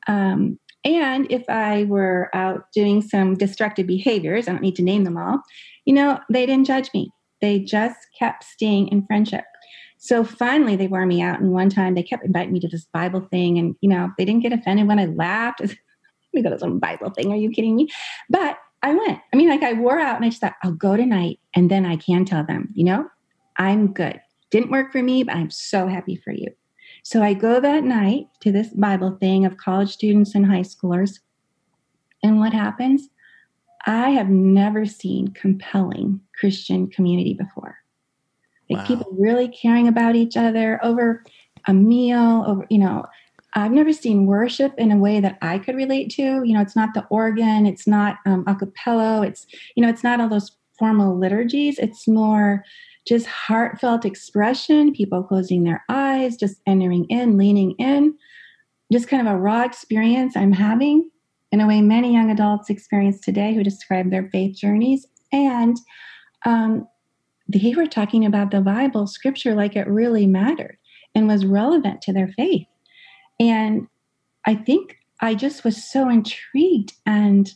Um, 0.07 0.59
and 0.83 1.31
if 1.31 1.45
I 1.49 1.85
were 1.85 2.31
out 2.35 2.65
doing 2.75 3.03
some 3.03 3.35
destructive 3.35 3.87
behaviors, 3.87 4.49
I 4.49 4.53
don't 4.53 4.63
need 4.63 4.77
to 4.77 4.83
name 4.83 5.05
them 5.05 5.19
all, 5.19 5.43
you 5.85 5.93
know, 5.93 6.19
they 6.31 6.47
didn't 6.47 6.67
judge 6.67 6.89
me. 6.95 7.11
They 7.43 7.59
just 7.59 7.99
kept 8.19 8.45
staying 8.45 8.89
in 8.89 9.05
friendship. 9.07 9.45
So 9.99 10.25
finally, 10.25 10.75
they 10.75 10.89
wore 10.89 11.05
me 11.05 11.21
out. 11.21 11.39
And 11.39 11.53
one 11.53 11.69
time 11.69 11.95
they 11.95 12.03
kept 12.03 12.25
inviting 12.25 12.53
me 12.53 12.61
to 12.61 12.69
this 12.69 12.87
Bible 12.95 13.21
thing. 13.31 13.59
And, 13.59 13.77
you 13.83 13.91
know, 13.91 14.11
they 14.17 14.25
didn't 14.25 14.43
get 14.43 14.55
offended 14.55 14.89
when 14.89 14.99
I 14.99 15.05
laughed. 15.05 15.61
Let 15.61 15.77
me 16.33 16.43
go 16.43 16.51
to 16.51 16.59
some 16.59 16.79
Bible 16.79 17.11
thing. 17.11 17.31
Are 17.31 17.37
you 17.37 17.51
kidding 17.51 17.77
me? 17.77 17.89
But 18.31 18.57
I 18.83 18.95
went. 18.95 19.21
I 19.33 19.37
mean, 19.37 19.51
like 19.51 19.63
I 19.63 19.75
wore 19.75 20.01
out 20.01 20.17
and 20.17 20.25
I 20.25 20.31
just 20.31 20.41
thought, 20.41 20.55
I'll 20.65 20.73
go 20.73 20.97
tonight 20.97 21.39
and 21.55 21.71
then 21.71 21.85
I 21.85 21.97
can 21.97 22.25
tell 22.25 22.45
them, 22.45 22.71
you 22.73 22.85
know, 22.85 23.07
I'm 23.59 23.93
good. 23.93 24.19
Didn't 24.51 24.71
work 24.71 24.93
for 24.93 25.03
me, 25.03 25.25
but 25.25 25.37
I'm 25.37 25.51
so 25.51 25.87
happy 25.87 26.17
for 26.17 26.33
you. 26.33 26.49
So 27.03 27.23
I 27.23 27.35
go 27.35 27.61
that 27.61 27.85
night 27.85 28.29
to 28.41 28.53
this 28.53 28.69
Bible 28.69 29.17
thing 29.21 29.45
of 29.45 29.57
college 29.57 29.91
students 29.91 30.35
and 30.35 30.47
high 30.47 30.61
schoolers. 30.61 31.19
And 32.23 32.39
what 32.39 32.53
happens? 32.53 33.09
I 33.87 34.11
have 34.11 34.29
never 34.29 34.87
seen 34.87 35.29
compelling 35.29 36.21
Christian 36.39 36.89
community 36.89 37.35
before. 37.35 37.77
Like 38.71 38.81
wow. 38.81 38.87
people 38.87 39.17
really 39.19 39.49
caring 39.49 39.89
about 39.89 40.15
each 40.15 40.37
other 40.37 40.79
over 40.85 41.25
a 41.67 41.75
meal, 41.75 42.45
over, 42.47 42.67
you 42.71 42.79
know, 42.79 43.05
I've 43.55 43.73
never 43.73 43.93
seen 43.93 44.27
worship 44.27 44.73
in 44.79 44.93
a 44.93 44.97
way 44.97 45.21
that 45.21 45.37
I 45.43 45.59
could 45.59 45.77
relate 45.77 46.11
to. 46.13 46.23
You 46.23 46.55
know, 46.55 46.61
it's 46.61 46.77
not 46.77 46.95
the 46.95 47.05
organ, 47.11 47.67
it's 47.67 47.87
not 47.87 48.17
um, 48.25 48.45
a 48.47 48.55
cappella, 48.55 49.27
it's, 49.27 49.47
you 49.75 49.83
know, 49.83 49.91
it's 49.91 50.05
not 50.05 50.21
all 50.21 50.29
those 50.29 50.53
formal 50.79 51.19
liturgies. 51.19 51.79
It's 51.79 52.09
more 52.09 52.65
just 53.07 53.27
heartfelt 53.27 54.05
expression, 54.05 54.93
people 54.93 55.23
closing 55.23 55.65
their 55.65 55.85
eyes, 55.89 56.37
just 56.37 56.61
entering 56.67 57.05
in, 57.07 57.37
leaning 57.37 57.73
in, 57.73 58.15
just 58.93 59.09
kind 59.09 59.27
of 59.27 59.33
a 59.33 59.39
raw 59.39 59.63
experience 59.63 60.37
I'm 60.37 60.53
having 60.53 61.11
in 61.51 61.61
a 61.61 61.67
way 61.67 61.81
many 61.81 62.13
young 62.13 62.31
adults 62.31 62.71
experience 62.71 63.21
today 63.21 63.55
who 63.55 63.63
describe 63.63 64.11
their 64.11 64.29
faith 64.31 64.57
journeys. 64.57 65.07
And 65.33 65.77
um, 66.45 66.87
they 67.49 67.75
were 67.75 67.87
talking 67.87 68.25
about 68.25 68.51
the 68.51 68.61
Bible, 68.61 69.07
scripture, 69.07 69.55
like 69.55 69.77
it 69.77 69.87
really 69.87 70.27
mattered 70.27 70.79
and 71.15 71.29
was 71.29 71.45
relevant 71.45 72.03
to 72.03 72.13
their 72.13 72.29
faith. 72.29 72.67
And 73.39 73.87
I 74.47 74.55
think 74.55 74.97
I 75.21 75.35
just 75.35 75.65
was 75.65 75.83
so 75.83 76.09
intrigued. 76.09 76.95
And 77.05 77.53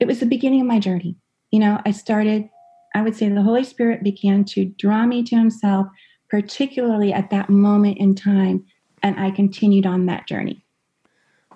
it 0.00 0.06
was 0.06 0.20
the 0.20 0.26
beginning 0.26 0.60
of 0.60 0.66
my 0.66 0.78
journey. 0.78 1.16
You 1.50 1.60
know, 1.60 1.80
I 1.84 1.90
started 1.90 2.48
I 2.96 3.02
would 3.02 3.14
say 3.14 3.28
the 3.28 3.42
Holy 3.42 3.62
Spirit 3.62 4.02
began 4.02 4.42
to 4.46 4.64
draw 4.64 5.04
me 5.04 5.22
to 5.24 5.36
Himself, 5.36 5.86
particularly 6.30 7.12
at 7.12 7.28
that 7.28 7.50
moment 7.50 7.98
in 7.98 8.14
time. 8.14 8.64
And 9.02 9.20
I 9.20 9.30
continued 9.30 9.84
on 9.84 10.06
that 10.06 10.26
journey. 10.26 10.64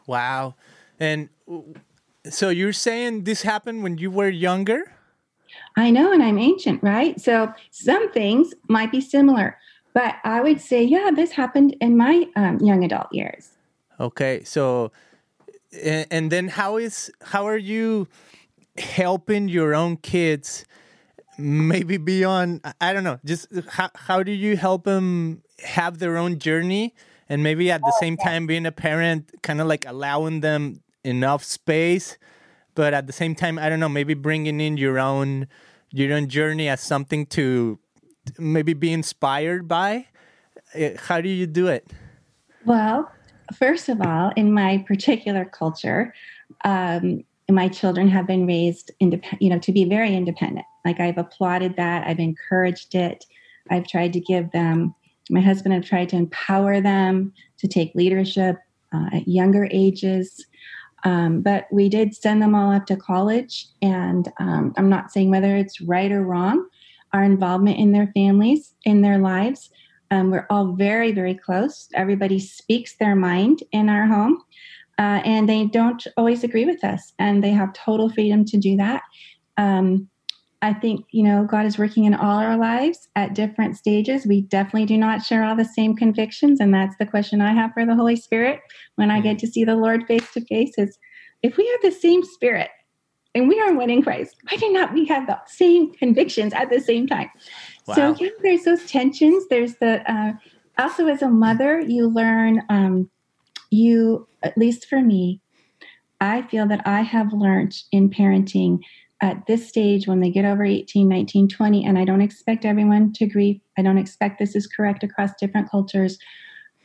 Wow. 0.06 0.54
And 1.00 1.30
so 2.28 2.50
you're 2.50 2.74
saying 2.74 3.24
this 3.24 3.40
happened 3.40 3.82
when 3.82 3.96
you 3.96 4.10
were 4.10 4.28
younger? 4.28 4.92
I 5.76 5.90
know, 5.90 6.12
and 6.12 6.22
I'm 6.22 6.38
ancient, 6.38 6.82
right? 6.82 7.18
So 7.18 7.52
some 7.70 8.12
things 8.12 8.52
might 8.68 8.92
be 8.92 9.00
similar, 9.00 9.56
but 9.94 10.16
I 10.24 10.42
would 10.42 10.60
say, 10.60 10.82
yeah, 10.82 11.10
this 11.10 11.32
happened 11.32 11.74
in 11.80 11.96
my 11.96 12.28
um, 12.36 12.58
young 12.58 12.84
adult 12.84 13.08
years. 13.12 13.52
Okay, 13.98 14.44
so 14.44 14.92
and 15.72 16.30
then 16.30 16.48
how 16.48 16.76
is 16.76 17.10
how 17.22 17.46
are 17.46 17.56
you 17.56 18.08
helping 18.76 19.48
your 19.48 19.74
own 19.74 19.96
kids 19.96 20.64
maybe 21.40 21.96
beyond 21.96 22.60
i 22.80 22.92
don't 22.92 23.04
know. 23.04 23.18
Just 23.24 23.48
how, 23.68 23.90
how 23.94 24.22
do 24.22 24.32
you 24.32 24.56
help 24.56 24.84
them 24.84 25.42
have 25.64 25.98
their 25.98 26.16
own 26.16 26.38
journey? 26.38 26.94
And 27.28 27.44
maybe 27.44 27.70
at 27.70 27.80
the 27.80 27.92
same 28.00 28.16
time 28.16 28.46
being 28.46 28.66
a 28.66 28.72
parent 28.72 29.30
kind 29.42 29.60
of 29.60 29.68
like 29.68 29.86
allowing 29.86 30.40
them 30.40 30.82
enough 31.04 31.44
space 31.44 32.18
but 32.74 32.92
at 32.92 33.06
the 33.06 33.12
same 33.12 33.34
time 33.34 33.58
i 33.58 33.68
don't 33.70 33.80
know 33.80 33.88
maybe 33.88 34.12
bringing 34.12 34.60
in 34.60 34.76
your 34.76 34.98
own 34.98 35.48
your 35.92 36.12
own 36.12 36.28
journey 36.28 36.68
as 36.68 36.80
something 36.80 37.26
to 37.26 37.78
maybe 38.38 38.74
be 38.74 38.92
inspired 38.92 39.66
by. 39.66 40.06
Eh, 40.74 40.94
how 40.98 41.20
do 41.20 41.28
you 41.28 41.46
do 41.46 41.68
it? 41.68 41.90
Well 42.64 43.10
first 43.54 43.88
of 43.88 44.00
all 44.00 44.32
in 44.36 44.52
my 44.52 44.84
particular 44.86 45.44
culture 45.44 46.14
um, 46.64 47.24
my 47.54 47.68
children 47.68 48.08
have 48.08 48.26
been 48.26 48.46
raised 48.46 48.90
you 49.00 49.50
know, 49.50 49.58
to 49.58 49.72
be 49.72 49.84
very 49.84 50.14
independent. 50.14 50.66
Like 50.84 51.00
I've 51.00 51.18
applauded 51.18 51.76
that, 51.76 52.06
I've 52.06 52.18
encouraged 52.18 52.94
it. 52.94 53.24
I've 53.70 53.86
tried 53.86 54.12
to 54.14 54.20
give 54.20 54.50
them 54.52 54.94
my 55.30 55.40
husband 55.40 55.74
have 55.74 55.84
tried 55.84 56.08
to 56.10 56.16
empower 56.16 56.80
them 56.80 57.32
to 57.58 57.68
take 57.68 57.94
leadership 57.94 58.56
uh, 58.92 59.06
at 59.12 59.28
younger 59.28 59.68
ages. 59.70 60.44
Um, 61.04 61.40
but 61.40 61.66
we 61.72 61.88
did 61.88 62.14
send 62.14 62.42
them 62.42 62.54
all 62.54 62.72
up 62.72 62.86
to 62.86 62.96
college. 62.96 63.66
And 63.80 64.30
um, 64.38 64.74
I'm 64.76 64.90
not 64.90 65.12
saying 65.12 65.30
whether 65.30 65.56
it's 65.56 65.80
right 65.80 66.12
or 66.12 66.24
wrong, 66.24 66.68
our 67.12 67.22
involvement 67.22 67.78
in 67.78 67.92
their 67.92 68.10
families, 68.14 68.74
in 68.84 69.00
their 69.00 69.18
lives. 69.18 69.70
Um, 70.10 70.30
we're 70.30 70.46
all 70.50 70.72
very, 70.72 71.12
very 71.12 71.34
close. 71.34 71.88
Everybody 71.94 72.40
speaks 72.40 72.96
their 72.96 73.14
mind 73.14 73.62
in 73.72 73.88
our 73.88 74.06
home. 74.06 74.42
Uh, 75.00 75.22
and 75.24 75.48
they 75.48 75.64
don't 75.64 76.06
always 76.18 76.44
agree 76.44 76.66
with 76.66 76.84
us, 76.84 77.14
and 77.18 77.42
they 77.42 77.50
have 77.50 77.72
total 77.72 78.10
freedom 78.10 78.44
to 78.44 78.58
do 78.58 78.76
that. 78.76 79.02
Um, 79.56 80.10
I 80.62 80.74
think, 80.74 81.06
you 81.10 81.22
know, 81.22 81.46
God 81.50 81.64
is 81.64 81.78
working 81.78 82.04
in 82.04 82.12
all 82.12 82.36
our 82.38 82.58
lives 82.58 83.08
at 83.16 83.34
different 83.34 83.78
stages. 83.78 84.26
We 84.26 84.42
definitely 84.42 84.84
do 84.84 84.98
not 84.98 85.22
share 85.22 85.42
all 85.42 85.56
the 85.56 85.64
same 85.64 85.96
convictions. 85.96 86.60
And 86.60 86.74
that's 86.74 86.96
the 86.98 87.06
question 87.06 87.40
I 87.40 87.54
have 87.54 87.72
for 87.72 87.86
the 87.86 87.94
Holy 87.94 88.16
Spirit 88.16 88.60
when 88.96 89.10
I 89.10 89.22
get 89.22 89.38
to 89.38 89.46
see 89.46 89.64
the 89.64 89.74
Lord 89.74 90.06
face 90.06 90.30
to 90.34 90.44
face 90.44 90.74
is 90.76 90.98
if 91.42 91.56
we 91.56 91.66
have 91.66 91.80
the 91.80 91.98
same 91.98 92.22
spirit 92.22 92.68
and 93.34 93.48
we 93.48 93.58
are 93.58 93.72
one 93.72 93.88
in 93.88 94.02
Christ, 94.02 94.36
why 94.50 94.58
do 94.58 94.70
not 94.70 94.92
we 94.92 95.06
have 95.06 95.26
the 95.26 95.38
same 95.46 95.94
convictions 95.94 96.52
at 96.52 96.68
the 96.68 96.80
same 96.80 97.06
time? 97.06 97.30
Wow. 97.86 97.94
So 97.94 98.16
yeah, 98.22 98.30
there's 98.42 98.64
those 98.64 98.84
tensions. 98.84 99.48
There's 99.48 99.76
the, 99.76 100.02
uh, 100.12 100.32
also 100.76 101.06
as 101.06 101.22
a 101.22 101.30
mother, 101.30 101.80
you 101.80 102.06
learn, 102.06 102.62
um, 102.68 103.08
you, 103.70 104.28
at 104.42 104.58
least 104.58 104.86
for 104.86 105.00
me, 105.00 105.40
I 106.20 106.42
feel 106.42 106.66
that 106.68 106.86
I 106.86 107.00
have 107.00 107.32
learned 107.32 107.76
in 107.92 108.10
parenting 108.10 108.80
at 109.22 109.46
this 109.46 109.68
stage 109.68 110.06
when 110.06 110.20
they 110.20 110.30
get 110.30 110.44
over 110.44 110.64
18 110.64 111.06
19 111.06 111.46
20 111.46 111.84
and 111.84 111.98
i 111.98 112.06
don't 112.06 112.22
expect 112.22 112.64
everyone 112.64 113.12
to 113.12 113.22
agree 113.22 113.60
i 113.76 113.82
don't 113.82 113.98
expect 113.98 114.38
this 114.38 114.56
is 114.56 114.66
correct 114.66 115.02
across 115.02 115.34
different 115.38 115.70
cultures 115.70 116.18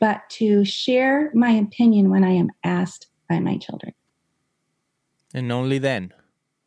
but 0.00 0.20
to 0.28 0.62
share 0.62 1.30
my 1.32 1.50
opinion 1.50 2.10
when 2.10 2.22
i 2.22 2.30
am 2.30 2.50
asked 2.62 3.06
by 3.28 3.40
my 3.40 3.56
children. 3.56 3.92
And 5.34 5.50
only 5.50 5.78
then. 5.78 6.12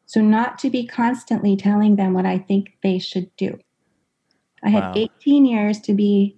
So 0.05 0.21
not 0.21 0.57
to 0.59 0.69
be 0.69 0.85
constantly 0.85 1.55
telling 1.55 1.95
them 1.95 2.13
what 2.13 2.25
i 2.25 2.37
think 2.37 2.73
they 2.83 2.99
should 2.99 3.35
do. 3.35 3.59
I 4.63 4.71
wow. 4.71 4.93
had 4.93 4.97
18 4.97 5.45
years 5.45 5.79
to 5.81 5.93
be 5.93 6.37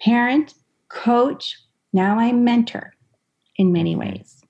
parent 0.00 0.54
coach 0.88 1.58
now 1.92 2.18
i'm 2.18 2.42
mentor 2.42 2.94
in 3.60 3.72
many 3.72 3.94
ways 3.94 4.42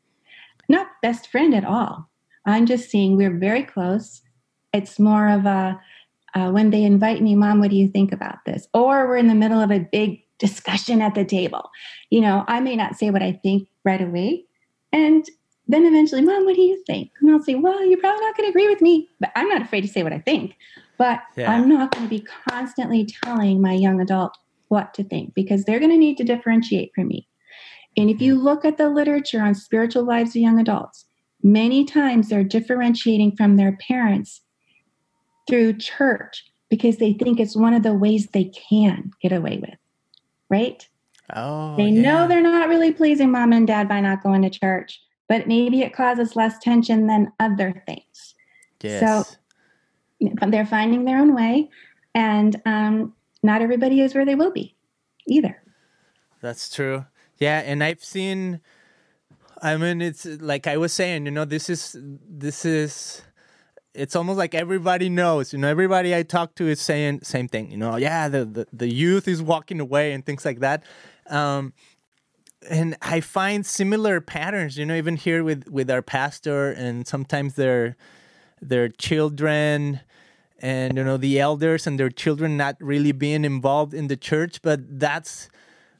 not 0.69 0.87
best 1.03 1.31
friend 1.31 1.55
at 1.55 1.65
all 1.65 2.11
I'm 2.47 2.67
just 2.67 2.91
seeing 2.91 3.17
we're 3.17 3.37
very 3.37 3.63
close. 3.63 4.23
It's 4.73 4.99
more 4.99 5.29
of 5.29 5.47
a 5.47 5.81
uh, 6.33 6.51
when 6.51 6.71
they 6.71 6.85
invite 6.85 7.21
me, 7.21 7.35
Mom, 7.35 7.59
what 7.59 7.71
do 7.71 7.77
you 7.77 7.89
think 7.89 8.13
about 8.13 8.45
this? 8.47 8.69
Or 8.73 9.09
we're 9.09 9.17
in 9.17 9.27
the 9.27 9.35
middle 9.35 9.61
of 9.61 9.73
a 9.73 9.81
big 9.81 10.23
discussion 10.39 11.03
at 11.03 11.17
the 11.17 11.25
table. 11.25 11.71
You 12.11 12.21
know, 12.21 12.45
I 12.47 12.61
may 12.61 12.77
not 12.77 12.97
say 12.97 13.11
what 13.11 13.23
I 13.23 13.33
think 13.33 13.69
right 13.85 14.01
away. 14.01 14.45
And 14.93 15.27
then 15.67 15.85
eventually, 15.87 16.23
Mom, 16.23 16.45
what 16.45 16.55
do 16.55 16.63
you 16.63 16.83
think? 16.87 17.11
And 17.21 17.31
I'll 17.31 17.43
say, 17.43 17.57
Well, 17.57 17.85
you're 17.85 17.99
probably 17.99 18.25
not 18.25 18.37
going 18.37 18.47
to 18.47 18.51
agree 18.51 18.69
with 18.69 18.81
me, 18.81 19.09
but 19.19 19.31
I'm 19.35 19.49
not 19.49 19.63
afraid 19.63 19.83
to 19.83 19.89
say 19.89 20.03
what 20.03 20.13
I 20.13 20.19
think. 20.21 20.57
But 20.99 21.21
yeah. 21.37 21.51
I'm 21.51 21.69
not 21.69 21.93
going 21.93 22.05
to 22.05 22.11
be 22.11 22.27
constantly 22.49 23.07
telling 23.25 23.61
my 23.61 23.73
young 23.73 24.01
adult 24.01 24.37
what 24.69 24.95
to 24.95 25.03
think 25.03 25.35
because 25.35 25.65
they're 25.65 25.79
going 25.79 25.91
to 25.91 25.97
need 25.97 26.17
to 26.19 26.25
differentiate 26.25 26.93
from 26.95 27.09
me. 27.09 27.27
And 28.01 28.11
if 28.11 28.21
you 28.21 28.35
mm-hmm. 28.35 28.45
look 28.45 28.65
at 28.65 28.79
the 28.79 28.89
literature 28.89 29.43
on 29.43 29.55
spiritual 29.55 30.05
lives 30.05 30.31
of 30.31 30.37
young 30.37 30.59
adults, 30.59 31.05
Many 31.43 31.85
times 31.85 32.29
they're 32.29 32.45
differentiating 32.45 33.37
from 33.37 33.57
their 33.57 33.79
parents 33.89 34.43
through 35.49 35.79
church 35.79 36.45
because 36.69 36.99
they 36.99 37.15
think 37.15 37.41
it's 37.41 37.57
one 37.57 37.75
of 37.75 37.83
the 37.83 37.95
ways 37.95 38.29
they 38.29 38.45
can 38.45 39.11
get 39.23 39.33
away 39.33 39.59
with, 39.59 39.79
right? 40.51 40.87
Oh, 41.35 41.77
they 41.77 41.89
yeah. 41.89 42.03
know 42.03 42.29
they're 42.29 42.43
not 42.43 42.69
really 42.69 42.93
pleasing 42.93 43.31
mom 43.31 43.53
and 43.53 43.67
dad 43.67 43.89
by 43.89 44.01
not 44.01 44.23
going 44.23 44.43
to 44.43 44.51
church, 44.51 45.01
but 45.29 45.49
maybe 45.49 45.81
it 45.81 45.95
causes 45.95 46.37
less 46.37 46.59
tension 46.59 47.07
than 47.07 47.33
other 47.41 47.83
things. 47.87 48.35
Yes. 48.83 49.01
So 50.21 50.29
they're 50.49 50.67
finding 50.67 51.05
their 51.05 51.19
own 51.19 51.35
way, 51.35 51.71
and 52.15 52.61
um, 52.67 53.15
not 53.43 53.63
everybody 53.63 54.01
is 54.01 54.15
where 54.15 54.27
they 54.27 54.35
will 54.35 54.53
be 54.53 54.77
either. 55.27 55.63
That's 56.43 56.69
true. 56.69 57.07
Yeah, 57.41 57.61
and 57.61 57.83
I've 57.83 58.05
seen 58.05 58.61
I 59.63 59.77
mean, 59.77 60.01
it's 60.01 60.25
like 60.25 60.67
I 60.67 60.77
was 60.77 60.93
saying, 60.93 61.27
you 61.27 61.31
know, 61.31 61.45
this 61.45 61.69
is 61.69 61.97
this 62.01 62.65
is 62.65 63.23
it's 63.95 64.17
almost 64.17 64.39
like 64.39 64.55
everybody 64.55 65.09
knows, 65.09 65.53
you 65.53 65.59
know, 65.59 65.69
everybody 65.69 66.15
I 66.15 66.23
talk 66.23 66.55
to 66.57 66.69
is 66.69 66.81
saying 66.81 67.21
same 67.23 67.49
thing, 67.49 67.71
you 67.71 67.77
know, 67.77 67.97
yeah, 67.97 68.29
the 68.29 68.45
the, 68.45 68.67
the 68.73 68.93
youth 68.93 69.29
is 69.29 69.43
walking 69.43 69.81
away 69.81 70.13
and 70.13 70.25
things 70.25 70.45
like 70.45 70.61
that. 70.61 70.85
Um, 71.29 71.75
and 72.71 72.97
I 73.03 73.21
find 73.21 73.67
similar 73.67 74.21
patterns, 74.21 74.79
you 74.79 74.87
know, 74.87 74.95
even 74.97 75.17
here 75.17 75.45
with 75.45 75.69
with 75.69 75.91
our 75.91 76.03
pastor 76.03 76.73
and 76.73 77.07
sometimes 77.07 77.55
their 77.57 77.97
their 78.63 78.89
children 78.89 80.01
and 80.61 80.97
you 80.99 81.05
know 81.05 81.19
the 81.19 81.41
elders 81.41 81.87
and 81.87 82.01
their 82.01 82.11
children 82.11 82.57
not 82.57 82.77
really 82.81 83.13
being 83.13 83.45
involved 83.45 83.95
in 83.95 84.09
the 84.09 84.17
church, 84.17 84.63
but 84.63 85.01
that's 85.01 85.50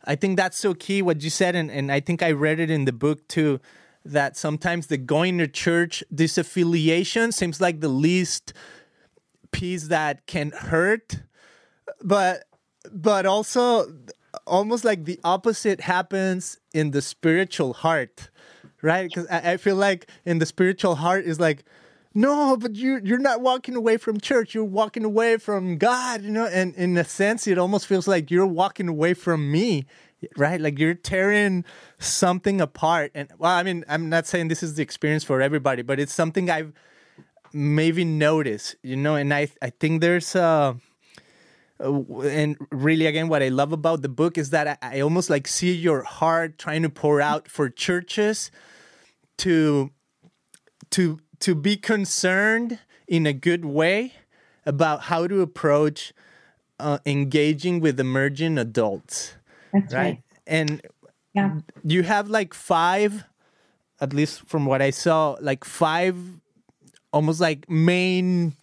I 0.05 0.15
think 0.17 0.37
that's 0.37 0.57
so 0.57 0.75
key 0.75 1.03
what 1.03 1.23
you 1.23 1.31
said, 1.31 1.55
and, 1.55 1.71
and 1.71 1.93
I 1.93 2.01
think 2.01 2.23
I 2.23 2.33
read 2.33 2.61
it 2.61 2.71
in 2.71 2.85
the 2.85 2.93
book 2.93 3.27
too, 3.29 3.61
that 4.05 4.37
sometimes 4.37 4.87
the 4.87 4.97
going 4.97 5.39
to 5.39 5.47
church 5.47 6.03
disaffiliation 6.15 7.33
seems 7.35 7.61
like 7.61 7.81
the 7.81 7.89
least 7.89 8.53
piece 9.51 9.89
that 9.89 10.27
can 10.27 10.53
hurt, 10.53 11.21
but 12.03 12.45
but 12.91 13.27
also 13.27 13.93
almost 14.47 14.85
like 14.85 15.05
the 15.05 15.21
opposite 15.25 15.81
happens 15.83 16.59
in 16.73 16.93
the 16.93 17.03
spiritual 17.03 17.75
heart, 17.75 18.31
right? 18.81 19.09
Because 19.09 19.27
I, 19.29 19.53
I 19.53 19.57
feel 19.59 19.77
like 19.77 20.09
in 20.25 20.39
the 20.39 20.47
spiritual 20.47 20.95
heart 20.95 21.25
is 21.25 21.39
like 21.39 21.65
no 22.15 22.57
but 22.57 22.75
you 22.75 23.01
you're 23.05 23.19
not 23.19 23.41
walking 23.41 23.77
away 23.77 23.97
from 23.97 24.21
church. 24.21 24.55
You're 24.55 24.65
walking 24.65 25.05
away 25.05 25.37
from 25.37 25.79
god 25.79 26.23
you 26.23 26.31
know 26.31 26.47
and 26.47 26.75
in 26.75 26.97
a 26.97 27.05
sense 27.05 27.47
it 27.47 27.59
almost 27.59 27.87
feels 27.87 28.09
like 28.09 28.31
you're 28.31 28.47
walking 28.47 28.89
away 28.89 29.15
from 29.15 29.51
me 29.51 29.87
right? 30.37 30.61
Like 30.61 30.79
you're 30.79 30.95
tearing 30.95 31.65
something 31.99 32.61
apart. 32.61 33.13
And 33.15 33.31
well 33.39 33.53
i 33.53 33.63
mean 33.63 33.85
i'm 33.89 34.09
not 34.09 34.27
saying 34.27 34.49
this 34.49 34.63
is 34.63 34.75
the 34.75 34.83
experience 34.83 35.25
for 35.25 35.41
everybody 35.41 35.83
but 35.83 35.99
it's 36.01 36.13
something 36.13 36.51
i've 36.51 36.73
maybe 37.53 38.05
noticed 38.05 38.77
you 38.83 38.97
know 38.97 39.17
and 39.17 39.35
i 39.35 39.49
i 39.61 39.71
think 39.71 40.01
there's 40.01 40.37
uh 40.37 40.73
and 41.81 42.57
really 42.71 43.07
again 43.07 43.29
what 43.29 43.43
i 43.43 43.49
love 43.49 43.73
about 43.73 44.03
the 44.03 44.09
book 44.09 44.39
is 44.39 44.51
that 44.51 44.79
I, 44.83 44.99
I 44.99 45.01
almost 45.01 45.31
like 45.31 45.49
see 45.49 45.75
your 45.75 46.03
heart 46.03 46.59
trying 46.59 46.83
to 46.83 46.91
pour 46.91 47.21
out 47.21 47.49
for 47.49 47.69
churches 47.69 48.53
to 49.39 49.91
to 50.91 51.19
to 51.41 51.55
be 51.55 51.77
concerned 51.77 52.79
in 53.09 53.27
a 53.27 53.33
good 53.33 53.65
way 53.65 54.15
about 54.65 55.03
how 55.03 55.27
to 55.27 55.41
approach 55.41 56.13
uh, 56.79 56.99
engaging 57.05 57.81
with 57.81 57.99
emerging 57.99 58.59
adults. 58.59 59.35
That's 59.73 59.93
right. 59.93 60.01
right. 60.01 60.23
And 60.47 60.83
yeah. 61.35 61.59
you 61.85 62.03
have 62.03 62.29
like 62.29 62.55
five, 62.55 63.25
at 64.01 64.13
least 64.13 64.47
from 64.47 64.67
what 64.67 64.83
I 64.83 64.91
saw, 64.91 65.37
like 65.41 65.65
five 65.65 66.17
almost 67.13 67.41
like 67.41 67.69
main 67.69 68.55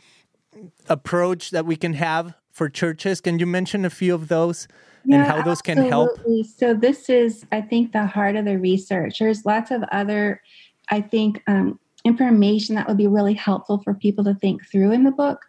approach 0.88 1.52
that 1.52 1.66
we 1.66 1.76
can 1.76 1.94
have 1.94 2.34
for 2.52 2.70
churches. 2.70 3.22
Can 3.22 3.40
you 3.40 3.46
mention 3.46 3.86
a 3.86 3.90
few 3.90 4.14
of 4.16 4.28
those? 4.28 4.68
Yeah, 5.06 5.18
and 5.18 5.28
how 5.28 5.42
those 5.42 5.62
can 5.62 5.78
help? 5.78 6.20
So 6.58 6.74
this 6.74 7.10
is, 7.10 7.46
I 7.52 7.62
think, 7.62 7.94
the 7.94 8.06
heart 8.06 8.36
of 8.36 8.46
the 8.46 8.58
research. 8.58 9.20
There's 9.20 9.46
lots 9.46 9.72
of 9.72 9.84
other, 9.92 10.42
I 10.90 11.02
think, 11.02 11.44
um, 11.48 11.80
information 12.08 12.76
that 12.76 12.88
would 12.88 12.98
be 12.98 13.08
really 13.08 13.34
helpful 13.34 13.82
for 13.84 13.94
people 13.94 14.24
to 14.24 14.36
think 14.36 14.66
through 14.70 14.92
in 14.92 15.04
the 15.04 15.12
book. 15.12 15.42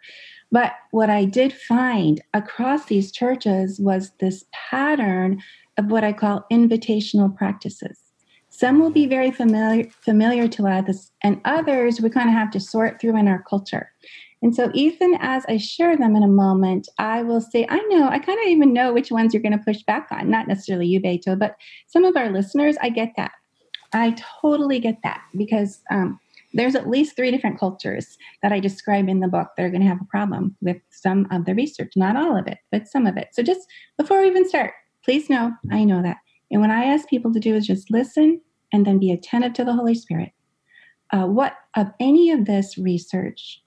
But 0.51 0.73
what 0.91 1.09
I 1.09 1.25
did 1.25 1.53
find 1.53 2.21
across 2.33 2.85
these 2.85 3.11
churches 3.11 3.79
was 3.79 4.11
this 4.19 4.45
pattern 4.51 5.41
of 5.77 5.91
what 5.91 6.03
I 6.03 6.13
call 6.13 6.45
invitational 6.51 7.35
practices. 7.35 7.99
Some 8.49 8.79
will 8.79 8.89
be 8.89 9.05
very 9.05 9.31
familiar 9.31 9.85
familiar 10.01 10.47
to 10.49 10.67
us, 10.67 11.11
and 11.23 11.39
others 11.45 12.01
we 12.01 12.09
kind 12.09 12.29
of 12.29 12.35
have 12.35 12.51
to 12.51 12.59
sort 12.59 12.99
through 12.99 13.15
in 13.15 13.27
our 13.27 13.43
culture. 13.43 13.91
And 14.41 14.55
so, 14.55 14.71
even 14.73 15.17
as 15.19 15.45
I 15.47 15.57
share 15.57 15.97
them 15.97 16.15
in 16.15 16.23
a 16.23 16.27
moment, 16.27 16.87
I 16.97 17.23
will 17.23 17.41
say, 17.41 17.65
I 17.69 17.79
know, 17.89 18.07
I 18.07 18.19
kind 18.19 18.39
of 18.39 18.47
even 18.47 18.73
know 18.73 18.93
which 18.93 19.11
ones 19.11 19.33
you're 19.33 19.43
going 19.43 19.57
to 19.57 19.63
push 19.63 19.83
back 19.83 20.07
on. 20.11 20.29
Not 20.29 20.47
necessarily 20.47 20.87
you, 20.87 20.99
Beto, 20.99 21.37
but 21.37 21.57
some 21.87 22.05
of 22.05 22.15
our 22.15 22.29
listeners, 22.29 22.75
I 22.81 22.89
get 22.89 23.13
that. 23.17 23.31
I 23.93 24.15
totally 24.41 24.79
get 24.79 24.97
that 25.03 25.21
because 25.35 25.81
um, 25.91 26.19
there's 26.53 26.75
at 26.75 26.89
least 26.89 27.15
three 27.15 27.31
different 27.31 27.59
cultures 27.59 28.17
that 28.41 28.51
I 28.51 28.59
describe 28.59 29.07
in 29.07 29.19
the 29.19 29.27
book 29.27 29.49
that 29.55 29.63
are 29.63 29.69
going 29.69 29.81
to 29.81 29.87
have 29.87 30.01
a 30.01 30.05
problem 30.05 30.55
with 30.61 30.77
some 30.89 31.27
of 31.31 31.45
the 31.45 31.53
research, 31.53 31.93
not 31.95 32.15
all 32.15 32.37
of 32.37 32.47
it, 32.47 32.57
but 32.71 32.87
some 32.87 33.05
of 33.05 33.17
it. 33.17 33.29
So 33.33 33.43
just 33.43 33.61
before 33.97 34.21
we 34.21 34.27
even 34.27 34.47
start, 34.47 34.73
please 35.03 35.29
know 35.29 35.53
I 35.71 35.83
know 35.83 36.01
that. 36.01 36.17
And 36.51 36.61
what 36.61 36.71
I 36.71 36.85
ask 36.85 37.07
people 37.07 37.31
to 37.33 37.39
do 37.39 37.55
is 37.55 37.67
just 37.67 37.91
listen 37.91 38.41
and 38.73 38.85
then 38.85 38.99
be 38.99 39.11
attentive 39.11 39.53
to 39.53 39.65
the 39.65 39.73
Holy 39.73 39.95
Spirit. 39.95 40.31
Uh, 41.11 41.25
what 41.25 41.53
of 41.75 41.91
any 41.99 42.31
of 42.31 42.45
this 42.45 42.77
research 42.77 43.63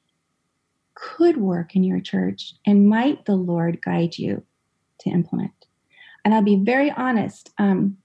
could 0.95 1.37
work 1.37 1.74
in 1.74 1.83
your 1.83 2.01
church 2.01 2.55
and 2.66 2.89
might 2.89 3.24
the 3.24 3.35
Lord 3.35 3.80
guide 3.83 4.18
you 4.18 4.45
to 5.01 5.11
implement? 5.11 5.53
And 6.24 6.35
I'll 6.35 6.43
be 6.43 6.62
very 6.62 6.91
honest. 6.91 7.51
Um, 7.59 7.97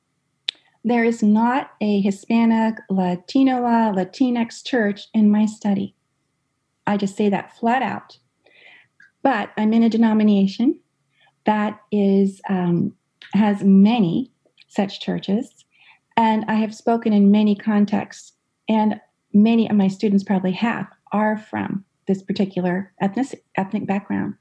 there 0.88 1.04
is 1.04 1.22
not 1.22 1.72
a 1.82 2.00
Hispanic, 2.00 2.76
Latinoa, 2.90 3.94
Latinx 3.94 4.66
church 4.66 5.08
in 5.14 5.30
my 5.30 5.46
study. 5.46 5.94
I 6.86 6.96
just 6.96 7.18
say 7.18 7.28
that 7.28 7.58
flat 7.58 7.82
out. 7.82 8.18
But 9.22 9.52
I'm 9.58 9.74
in 9.74 9.84
a 9.84 9.90
denomination 9.90 10.80
that 11.46 11.82
is 11.92 12.40
um, 12.48 12.94
has 13.34 13.64
many 13.64 14.32
such 14.70 15.02
churches, 15.02 15.66
and 16.16 16.46
I 16.48 16.54
have 16.54 16.74
spoken 16.74 17.12
in 17.12 17.32
many 17.32 17.54
contexts, 17.54 18.32
and 18.70 19.02
many 19.34 19.70
of 19.70 19.76
my 19.76 19.90
students 19.90 20.24
probably 20.24 20.54
have 20.54 20.88
are 21.12 21.38
from 21.38 21.84
this 22.08 22.24
particular 22.24 22.94
ethnic 23.02 23.44
ethnic 23.58 23.86
background. 23.88 24.36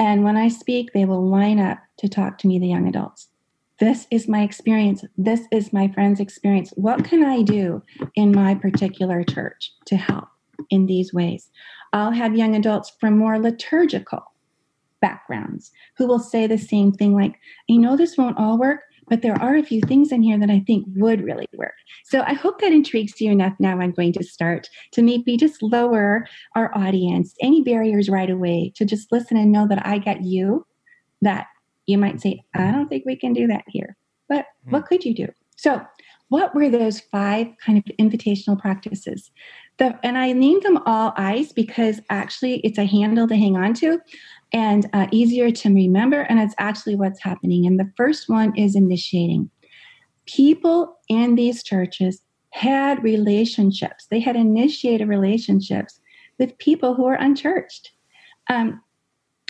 And 0.00 0.24
when 0.24 0.36
I 0.36 0.48
speak, 0.48 0.92
they 0.92 1.04
will 1.04 1.24
line 1.24 1.60
up 1.60 1.78
to 1.98 2.08
talk 2.08 2.38
to 2.38 2.48
me, 2.48 2.58
the 2.58 2.66
young 2.66 2.88
adults. 2.88 3.29
This 3.80 4.06
is 4.10 4.28
my 4.28 4.42
experience. 4.42 5.04
This 5.16 5.40
is 5.50 5.72
my 5.72 5.88
friend's 5.88 6.20
experience. 6.20 6.70
What 6.76 7.02
can 7.02 7.24
I 7.24 7.40
do 7.40 7.82
in 8.14 8.30
my 8.30 8.54
particular 8.54 9.24
church 9.24 9.72
to 9.86 9.96
help 9.96 10.28
in 10.68 10.84
these 10.84 11.14
ways? 11.14 11.50
I'll 11.94 12.10
have 12.10 12.36
young 12.36 12.54
adults 12.54 12.92
from 13.00 13.16
more 13.16 13.38
liturgical 13.38 14.22
backgrounds 15.00 15.72
who 15.96 16.06
will 16.06 16.18
say 16.18 16.46
the 16.46 16.58
same 16.58 16.92
thing 16.92 17.14
like, 17.14 17.36
I 17.70 17.76
know 17.76 17.96
this 17.96 18.18
won't 18.18 18.36
all 18.36 18.58
work, 18.58 18.82
but 19.08 19.22
there 19.22 19.40
are 19.40 19.56
a 19.56 19.62
few 19.62 19.80
things 19.80 20.12
in 20.12 20.22
here 20.22 20.38
that 20.38 20.50
I 20.50 20.62
think 20.66 20.84
would 20.96 21.24
really 21.24 21.46
work. 21.54 21.72
So 22.04 22.20
I 22.20 22.34
hope 22.34 22.60
that 22.60 22.72
intrigues 22.72 23.18
you 23.18 23.32
enough. 23.32 23.54
Now 23.58 23.80
I'm 23.80 23.92
going 23.92 24.12
to 24.12 24.22
start 24.22 24.68
to 24.92 25.02
maybe 25.02 25.38
just 25.38 25.62
lower 25.62 26.26
our 26.54 26.70
audience, 26.76 27.34
any 27.40 27.62
barriers 27.62 28.10
right 28.10 28.28
away, 28.28 28.72
to 28.76 28.84
just 28.84 29.10
listen 29.10 29.38
and 29.38 29.50
know 29.50 29.66
that 29.68 29.86
I 29.86 29.98
got 29.98 30.22
you. 30.22 30.66
That 31.22 31.46
you 31.90 31.98
might 31.98 32.20
say, 32.20 32.42
I 32.54 32.70
don't 32.70 32.88
think 32.88 33.04
we 33.04 33.16
can 33.16 33.32
do 33.32 33.46
that 33.48 33.64
here. 33.66 33.96
But 34.28 34.46
mm-hmm. 34.46 34.72
what 34.72 34.86
could 34.86 35.04
you 35.04 35.14
do? 35.14 35.28
So, 35.56 35.82
what 36.28 36.54
were 36.54 36.68
those 36.68 37.00
five 37.00 37.48
kind 37.64 37.76
of 37.76 37.84
invitational 37.98 38.58
practices? 38.58 39.32
The, 39.78 39.98
and 40.04 40.16
I 40.16 40.32
named 40.32 40.62
them 40.62 40.78
all 40.86 41.12
eyes 41.16 41.52
because 41.52 42.00
actually 42.08 42.60
it's 42.60 42.78
a 42.78 42.84
handle 42.84 43.26
to 43.26 43.34
hang 43.34 43.56
on 43.56 43.74
to 43.74 44.00
and 44.52 44.88
uh, 44.92 45.08
easier 45.10 45.50
to 45.50 45.74
remember. 45.74 46.20
And 46.20 46.38
it's 46.38 46.54
actually 46.58 46.94
what's 46.94 47.22
happening. 47.22 47.66
And 47.66 47.80
the 47.80 47.90
first 47.96 48.28
one 48.28 48.56
is 48.56 48.76
initiating. 48.76 49.50
People 50.26 50.96
in 51.08 51.34
these 51.34 51.64
churches 51.64 52.22
had 52.50 53.02
relationships, 53.02 54.06
they 54.10 54.20
had 54.20 54.36
initiated 54.36 55.08
relationships 55.08 56.00
with 56.38 56.56
people 56.58 56.94
who 56.94 57.04
were 57.04 57.14
unchurched. 57.14 57.90
Um, 58.48 58.80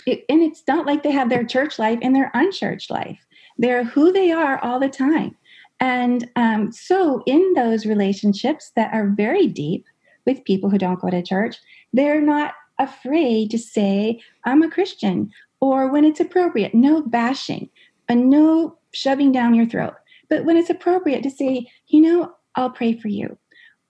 it, 0.05 0.25
and 0.29 0.41
it's 0.41 0.63
not 0.67 0.85
like 0.85 1.03
they 1.03 1.11
have 1.11 1.29
their 1.29 1.43
church 1.43 1.79
life 1.79 1.99
and 2.01 2.15
their 2.15 2.31
unchurched 2.33 2.89
life. 2.89 3.19
They're 3.57 3.83
who 3.83 4.11
they 4.11 4.31
are 4.31 4.63
all 4.63 4.79
the 4.79 4.89
time. 4.89 5.35
And 5.79 6.29
um, 6.35 6.71
so, 6.71 7.23
in 7.25 7.53
those 7.55 7.85
relationships 7.85 8.71
that 8.75 8.93
are 8.93 9.07
very 9.07 9.47
deep 9.47 9.85
with 10.25 10.45
people 10.45 10.69
who 10.69 10.77
don't 10.77 10.99
go 10.99 11.09
to 11.09 11.23
church, 11.23 11.57
they're 11.91 12.21
not 12.21 12.53
afraid 12.77 13.49
to 13.51 13.57
say, 13.57 14.21
I'm 14.45 14.61
a 14.61 14.69
Christian, 14.69 15.31
or 15.59 15.91
when 15.91 16.05
it's 16.05 16.19
appropriate, 16.19 16.73
no 16.73 17.01
bashing, 17.01 17.69
and 18.07 18.29
no 18.29 18.77
shoving 18.93 19.31
down 19.31 19.53
your 19.53 19.65
throat. 19.65 19.93
But 20.29 20.45
when 20.45 20.57
it's 20.57 20.69
appropriate 20.69 21.23
to 21.23 21.31
say, 21.31 21.67
you 21.87 22.01
know, 22.01 22.33
I'll 22.55 22.69
pray 22.69 22.97
for 22.97 23.07
you, 23.07 23.37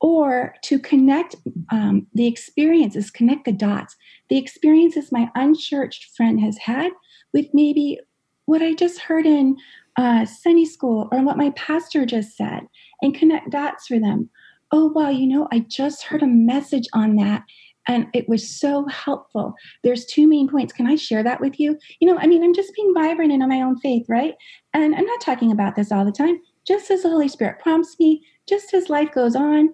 or 0.02 0.56
to 0.64 0.80
connect 0.80 1.36
um, 1.72 2.08
the 2.14 2.28
experiences, 2.28 3.12
connect 3.12 3.46
the 3.46 3.52
dots, 3.52 3.96
the 4.30 4.38
experiences 4.38 5.12
my 5.12 5.30
unchurched 5.36 6.16
friend 6.18 6.42
has 6.42 6.58
had 6.58 6.92
with 7.34 7.46
maybe 7.54 8.00
what 8.46 8.62
I 8.62 8.74
just 8.74 9.00
heard 9.00 9.26
in 9.26 9.56
uh, 9.98 10.26
Sunday 10.26 10.66
school 10.66 11.08
or 11.12 11.24
what 11.24 11.38
my 11.38 11.52
pastor 11.52 12.06
just 12.06 12.36
said, 12.36 12.62
and 13.02 13.14
connect 13.14 13.52
dots 13.52 13.88
for 13.88 14.00
them. 14.00 14.30
Oh, 14.72 14.88
wow, 14.88 15.10
you 15.10 15.28
know, 15.28 15.48
I 15.52 15.60
just 15.60 16.04
heard 16.04 16.24
a 16.24 16.28
message 16.28 16.88
on 16.94 17.18
that 17.18 17.44
and 17.88 18.08
it 18.14 18.30
was 18.30 18.48
so 18.48 18.86
helpful. 18.88 19.56
There's 19.84 20.06
two 20.06 20.28
main 20.28 20.48
points. 20.48 20.74
Can 20.74 20.88
I 20.88 20.96
share 20.96 21.24
that 21.24 21.42
with 21.42 21.60
you? 21.60 21.78
You 22.00 22.08
know, 22.08 22.18
I 22.20 22.28
mean, 22.28 22.44
I'm 22.44 22.54
just 22.54 22.74
being 22.76 22.94
vibrant 22.94 23.32
in 23.32 23.48
my 23.48 23.62
own 23.62 23.78
faith, 23.80 24.06
right? 24.08 24.36
And 24.74 24.96
I'm 24.96 25.06
not 25.06 25.22
talking 25.22 25.52
about 25.52 25.76
this 25.76 25.92
all 25.92 26.06
the 26.06 26.12
time. 26.12 26.40
Just 26.66 26.92
as 26.92 27.04
the 27.04 27.10
Holy 27.10 27.28
Spirit 27.28 27.60
prompts 27.60 27.96
me, 28.00 28.24
just 28.48 28.74
as 28.74 28.90
life 28.90 29.12
goes 29.12 29.36
on, 29.36 29.74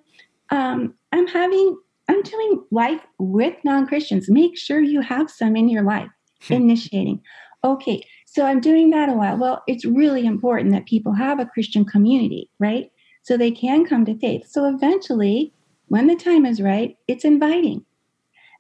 um, 0.49 0.93
I'm 1.11 1.27
having, 1.27 1.77
I'm 2.07 2.21
doing 2.21 2.63
life 2.71 3.01
with 3.19 3.55
non 3.63 3.87
Christians. 3.87 4.29
Make 4.29 4.57
sure 4.57 4.79
you 4.79 5.01
have 5.01 5.29
some 5.29 5.55
in 5.55 5.69
your 5.69 5.83
life, 5.83 6.09
hmm. 6.43 6.53
initiating. 6.53 7.21
Okay, 7.63 8.03
so 8.25 8.45
I'm 8.45 8.61
doing 8.61 8.91
that 8.91 9.09
a 9.09 9.13
while. 9.13 9.37
Well, 9.37 9.63
it's 9.67 9.85
really 9.85 10.25
important 10.25 10.71
that 10.71 10.85
people 10.85 11.13
have 11.13 11.39
a 11.39 11.45
Christian 11.45 11.85
community, 11.85 12.49
right? 12.59 12.91
So 13.23 13.35
they 13.35 13.51
can 13.51 13.85
come 13.85 14.05
to 14.05 14.17
faith. 14.19 14.47
So 14.47 14.65
eventually, 14.65 15.53
when 15.87 16.07
the 16.07 16.15
time 16.15 16.45
is 16.45 16.61
right, 16.61 16.95
it's 17.07 17.25
inviting. 17.25 17.83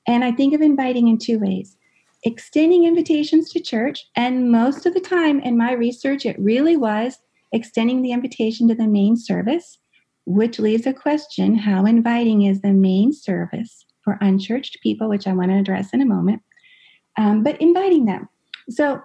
And 0.07 0.23
I 0.23 0.31
think 0.31 0.53
of 0.53 0.61
inviting 0.61 1.07
in 1.07 1.17
two 1.17 1.39
ways 1.39 1.77
extending 2.23 2.83
invitations 2.83 3.49
to 3.51 3.59
church. 3.59 4.07
And 4.15 4.51
most 4.51 4.85
of 4.85 4.93
the 4.93 4.99
time 4.99 5.39
in 5.39 5.57
my 5.57 5.73
research, 5.73 6.25
it 6.25 6.37
really 6.39 6.75
was 6.75 7.19
extending 7.51 8.01
the 8.01 8.11
invitation 8.11 8.67
to 8.67 8.75
the 8.75 8.87
main 8.87 9.15
service, 9.15 9.77
which 10.27 10.59
leaves 10.59 10.85
a 10.85 10.91
question 10.91 11.55
how 11.55 11.85
inviting 11.85 12.41
is 12.41 12.59
the 12.59 12.73
main 12.73 13.13
service 13.13 13.85
for 14.03 14.17
unchurched 14.19 14.77
people, 14.83 15.07
which 15.07 15.25
I 15.25 15.31
want 15.31 15.51
to 15.51 15.57
address 15.57 15.93
in 15.93 16.01
a 16.01 16.05
moment, 16.05 16.41
um, 17.17 17.43
but 17.43 17.59
inviting 17.61 18.05
them. 18.05 18.27
So 18.69 19.01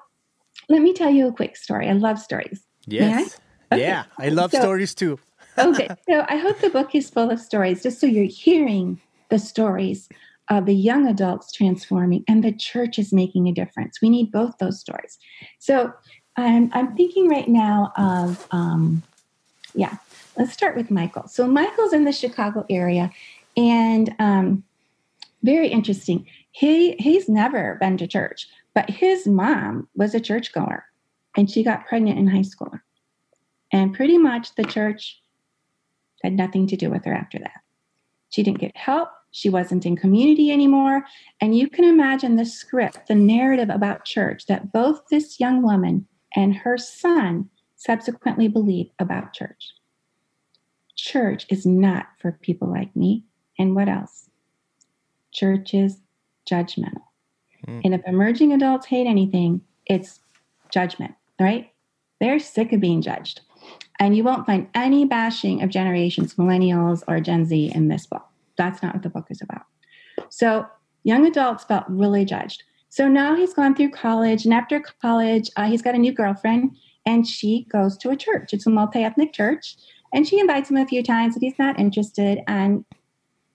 let 0.69 0.83
me 0.83 0.93
tell 0.93 1.11
you 1.11 1.29
a 1.29 1.33
quick 1.33 1.57
story. 1.57 1.89
I 1.89 1.93
love 1.93 2.19
stories. 2.19 2.67
Yes. 2.87 3.39
I? 3.71 3.77
Okay. 3.77 3.87
Yeah, 3.87 4.05
I 4.19 4.31
love 4.31 4.51
so, 4.51 4.59
stories 4.59 4.97
too. 4.97 5.21
okay. 5.59 5.89
So 6.09 6.27
I 6.29 6.37
hope 6.37 6.59
the 6.59 6.71
book 6.71 6.93
is 6.93 7.09
full 7.09 7.31
of 7.31 7.39
stories, 7.39 7.85
just 7.85 8.01
so 8.01 8.07
you're 8.07 8.25
hearing 8.25 9.01
the 9.29 9.39
stories 9.39 10.09
of 10.51 10.67
the 10.67 10.75
young 10.75 11.07
adults 11.07 11.53
transforming 11.53 12.25
and 12.27 12.43
the 12.43 12.53
church 12.53 12.99
is 12.99 13.13
making 13.13 13.47
a 13.47 13.53
difference. 13.53 14.03
We 14.03 14.11
need 14.11 14.33
both 14.33 14.59
those 14.59 14.81
stories. 14.81 15.19
So 15.61 15.93
I'm, 16.37 16.69
I'm 16.73 16.97
thinking 16.97 17.29
right 17.29 17.49
now 17.49 17.93
of, 17.97 18.45
um, 18.51 19.05
yeah, 19.75 19.99
let's 20.37 20.53
start 20.53 20.77
with 20.77 20.91
Michael. 20.91 21.27
So 21.29 21.47
Michael's 21.47 21.93
in 21.93 22.05
the 22.05 22.13
Chicago 22.13 22.65
area 22.71 23.11
and 23.57 24.15
um, 24.19 24.65
very 25.43 25.69
interesting. 25.69 26.27
He, 26.53 26.93
he's 26.97 27.29
never 27.29 27.77
been 27.81 27.97
to 27.99 28.07
church, 28.07 28.49
but 28.75 28.89
his 28.89 29.27
mom 29.27 29.89
was 29.95 30.15
a 30.15 30.21
churchgoer 30.21 30.85
and 31.37 31.51
she 31.51 31.63
got 31.63 31.87
pregnant 31.87 32.19
in 32.19 32.27
high 32.27 32.43
school. 32.43 32.73
And 33.73 33.95
pretty 33.95 34.19
much 34.19 34.55
the 34.55 34.65
church 34.65 35.21
had 36.23 36.35
nothing 36.35 36.67
to 36.69 36.77
do 36.77 36.91
with 36.91 37.05
her 37.05 37.15
after 37.15 37.39
that. 37.39 37.61
She 38.31 38.43
didn't 38.43 38.61
get 38.61 38.77
help. 38.77 39.09
She 39.31 39.49
wasn't 39.49 39.87
in 39.87 39.97
community 39.97 40.51
anymore. 40.51 41.05
And 41.41 41.57
you 41.57 41.69
can 41.69 41.85
imagine 41.85 42.37
the 42.37 42.45
script, 42.45 43.09
the 43.09 43.15
narrative 43.15 43.71
about 43.71 44.05
church 44.05 44.47
that 44.47 44.73
both 44.73 45.03
this 45.11 45.41
young 45.41 45.63
woman 45.63 46.07
and 46.37 46.55
her 46.55 46.77
son 46.77 47.49
subsequently 47.77 48.47
believe 48.47 48.91
about 48.99 49.33
church. 49.33 49.73
Church 51.03 51.47
is 51.49 51.67
not 51.67 52.07
for 52.21 52.31
people 52.31 52.69
like 52.71 52.95
me. 52.95 53.25
And 53.59 53.75
what 53.75 53.89
else? 53.89 54.31
Church 55.33 55.75
is 55.75 55.99
judgmental. 56.49 57.03
Mm. 57.67 57.81
And 57.85 57.95
if 57.95 58.03
emerging 58.07 58.53
adults 58.53 58.87
hate 58.87 59.09
anything, 59.09 59.63
it's 59.87 60.21
judgment, 60.73 61.13
right? 61.41 61.73
They're 62.21 62.39
sick 62.39 62.73
of 62.73 62.79
being 62.79 63.03
judged. 63.03 63.41
And 63.99 64.17
you 64.17 64.23
won't 64.23 64.47
find 64.47 64.69
any 64.77 65.05
bashing 65.05 65.61
of 65.61 65.71
generations, 65.71 66.37
millennials, 66.37 67.03
or 67.09 67.19
Gen 67.19 67.47
Z 67.47 67.73
in 67.75 67.89
this 67.89 68.07
book. 68.07 68.25
That's 68.57 68.81
not 68.81 68.95
what 68.95 69.03
the 69.03 69.11
book 69.11 69.27
is 69.29 69.43
about. 69.43 69.65
So 70.29 70.67
young 71.03 71.27
adults 71.27 71.65
felt 71.65 71.85
really 71.89 72.25
judged. 72.25 72.63
So 72.91 73.09
now 73.09 73.35
he's 73.35 73.55
gone 73.55 73.75
through 73.75 73.91
college, 73.91 74.45
and 74.45 74.55
after 74.55 74.81
college, 75.01 75.51
uh, 75.57 75.67
he's 75.67 75.83
got 75.83 75.97
a 75.97 75.99
new 75.99 76.13
girlfriend, 76.13 76.77
and 77.05 77.27
she 77.27 77.67
goes 77.73 77.97
to 77.99 78.11
a 78.11 78.17
church. 78.17 78.53
It's 78.53 78.69
a 78.69 78.71
multi 78.71 79.03
ethnic 79.03 79.33
church, 79.33 79.77
and 80.13 80.27
she 80.27 80.39
invites 80.39 80.71
him 80.71 80.77
a 80.77 80.87
few 80.87 81.03
times, 81.03 81.35
but 81.35 81.43
he's 81.43 81.59
not 81.59 81.79
interested. 81.79 82.41
And 82.47 82.85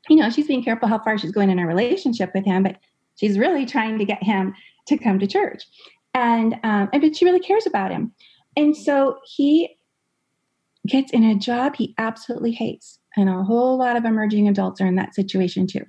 you 0.09 0.15
know, 0.15 0.29
she's 0.29 0.47
being 0.47 0.63
careful 0.63 0.87
how 0.87 0.99
far 0.99 1.17
she's 1.17 1.31
going 1.31 1.49
in 1.49 1.57
her 1.57 1.67
relationship 1.67 2.31
with 2.33 2.45
him, 2.45 2.63
but 2.63 2.77
she's 3.15 3.37
really 3.37 3.65
trying 3.65 3.97
to 3.97 4.05
get 4.05 4.23
him 4.23 4.55
to 4.87 4.97
come 4.97 5.19
to 5.19 5.27
church, 5.27 5.65
and 6.13 6.53
um, 6.63 6.89
and 6.93 7.01
but 7.01 7.15
she 7.15 7.25
really 7.25 7.39
cares 7.39 7.65
about 7.65 7.91
him, 7.91 8.13
and 8.55 8.75
so 8.75 9.19
he 9.25 9.77
gets 10.87 11.11
in 11.11 11.23
a 11.23 11.35
job 11.35 11.75
he 11.75 11.93
absolutely 11.97 12.51
hates 12.51 12.99
and 13.17 13.29
a 13.29 13.43
whole 13.43 13.77
lot 13.77 13.97
of 13.97 14.05
emerging 14.05 14.47
adults 14.47 14.79
are 14.79 14.85
in 14.85 14.95
that 14.95 15.15
situation 15.15 15.67
too. 15.67 15.85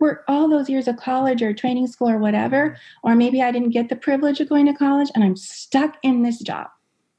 Work 0.00 0.24
all 0.28 0.48
those 0.48 0.68
years 0.68 0.88
of 0.88 0.96
college 0.96 1.42
or 1.42 1.52
training 1.52 1.86
school 1.86 2.10
or 2.10 2.18
whatever, 2.18 2.76
or 3.02 3.14
maybe 3.14 3.40
I 3.42 3.50
didn't 3.50 3.70
get 3.70 3.88
the 3.88 3.96
privilege 3.96 4.40
of 4.40 4.48
going 4.48 4.66
to 4.66 4.74
college 4.74 5.10
and 5.14 5.24
I'm 5.24 5.36
stuck 5.36 5.96
in 6.02 6.22
this 6.22 6.40
job. 6.40 6.68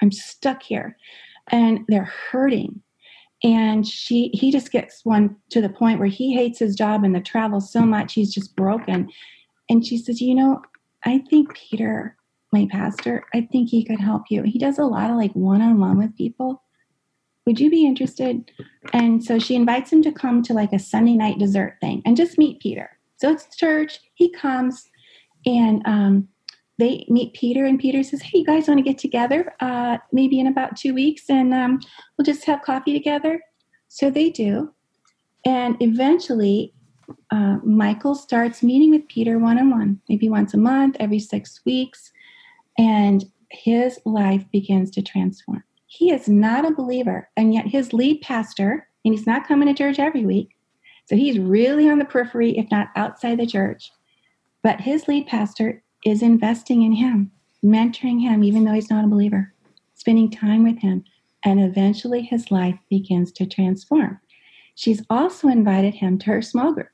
I'm 0.02 0.12
stuck 0.12 0.64
here. 0.64 0.98
And 1.52 1.82
they're 1.88 2.12
hurting. 2.32 2.82
And 3.44 3.88
she 3.88 4.32
he 4.34 4.52
just 4.52 4.72
gets 4.72 5.06
one 5.06 5.36
to 5.52 5.62
the 5.62 5.70
point 5.70 6.00
where 6.00 6.10
he 6.10 6.34
hates 6.34 6.60
his 6.60 6.76
job 6.76 7.04
and 7.04 7.16
the 7.16 7.22
travel 7.22 7.62
so 7.62 7.82
much 7.82 8.14
he's 8.14 8.34
just 8.34 8.56
broken. 8.56 9.10
And 9.70 9.86
she 9.86 9.98
says, 9.98 10.20
"You 10.20 10.36
know, 10.36 10.62
I 11.06 11.20
think 11.30 11.56
Peter, 11.56 12.18
my 12.52 12.68
pastor. 12.70 13.24
I 13.34 13.48
think 13.52 13.70
he 13.70 13.86
could 13.86 14.00
help 14.00 14.24
you. 14.30 14.44
He 14.44 14.60
does 14.60 14.78
a 14.78 14.84
lot 14.84 15.10
of 15.10 15.18
like 15.18 15.32
one 15.34 15.62
on 15.62 15.80
one 15.80 15.98
with 15.98 16.18
people. 16.18 16.64
Would 17.46 17.60
you 17.60 17.70
be 17.70 17.86
interested? 17.86 18.52
And 18.94 19.24
so 19.24 19.40
she 19.40 19.56
invites 19.56 19.92
him 19.92 20.04
to 20.04 20.12
come 20.12 20.44
to 20.44 20.54
like 20.54 20.74
a 20.74 20.80
Sunday 20.80 21.16
night 21.16 21.40
dessert 21.40 21.78
thing 21.82 22.02
and 22.06 22.18
just 22.18 22.38
meet 22.38 22.60
Peter. 22.60 22.90
So 23.18 23.32
it's 23.32 23.56
church. 23.56 24.00
He 24.16 24.32
comes 24.32 24.88
and 25.46 25.82
um, 25.86 26.28
they 26.80 27.06
meet 27.10 27.34
Peter, 27.34 27.66
and 27.66 27.78
Peter 27.78 28.02
says, 28.04 28.22
Hey, 28.22 28.40
you 28.40 28.46
guys 28.46 28.68
want 28.68 28.78
to 28.78 28.84
get 28.84 28.98
together 28.98 29.54
uh, 29.60 29.98
maybe 30.14 30.40
in 30.40 30.48
about 30.48 30.78
two 30.78 30.94
weeks 30.94 31.30
and 31.30 31.54
um, 31.54 31.80
we'll 32.18 32.26
just 32.26 32.46
have 32.46 32.62
coffee 32.62 32.94
together? 32.94 33.42
So 33.90 34.10
they 34.10 34.30
do. 34.30 34.74
And 35.46 35.76
eventually, 35.82 36.74
uh, 37.32 37.58
Michael 37.64 38.16
starts 38.16 38.64
meeting 38.64 38.92
with 38.92 39.08
Peter 39.08 39.40
one 39.40 39.60
on 39.60 39.70
one, 39.72 40.00
maybe 40.08 40.30
once 40.30 40.54
a 40.54 40.58
month, 40.58 40.96
every 41.00 41.20
six 41.20 41.60
weeks, 41.66 42.12
and 42.78 43.26
his 43.52 44.00
life 44.06 44.46
begins 44.52 44.92
to 44.92 45.02
transform. 45.02 45.64
He 45.88 46.12
is 46.12 46.30
not 46.30 46.66
a 46.66 46.76
believer, 46.76 47.30
and 47.36 47.54
yet 47.54 47.68
his 47.68 47.94
lead 47.94 48.22
pastor, 48.22 48.88
and 49.04 49.14
he's 49.14 49.26
not 49.26 49.48
coming 49.48 49.68
to 49.68 49.74
church 49.74 49.98
every 49.98 50.26
week, 50.26 50.56
so 51.06 51.16
he's 51.16 51.40
really 51.40 51.90
on 51.90 51.98
the 51.98 52.06
periphery, 52.06 52.58
if 52.58 52.70
not 52.70 52.90
outside 52.96 53.40
the 53.40 53.48
church. 53.48 53.92
But 54.62 54.82
his 54.82 55.08
lead 55.08 55.26
pastor 55.26 55.82
is 56.06 56.22
investing 56.22 56.84
in 56.84 56.94
him, 56.94 57.32
mentoring 57.64 58.22
him, 58.22 58.44
even 58.44 58.64
though 58.64 58.74
he's 58.74 58.90
not 58.90 59.06
a 59.06 59.10
believer, 59.10 59.54
spending 59.96 60.32
time 60.32 60.64
with 60.64 60.80
him, 60.80 61.04
and 61.44 61.60
eventually 61.60 62.22
his 62.22 62.52
life 62.52 62.78
begins 62.90 63.32
to 63.34 63.46
transform. 63.46 64.20
She's 64.76 65.04
also 65.10 65.48
invited 65.48 65.94
him 65.94 66.18
to 66.20 66.28
her 66.28 66.42
small 66.42 66.74
group. 66.74 66.90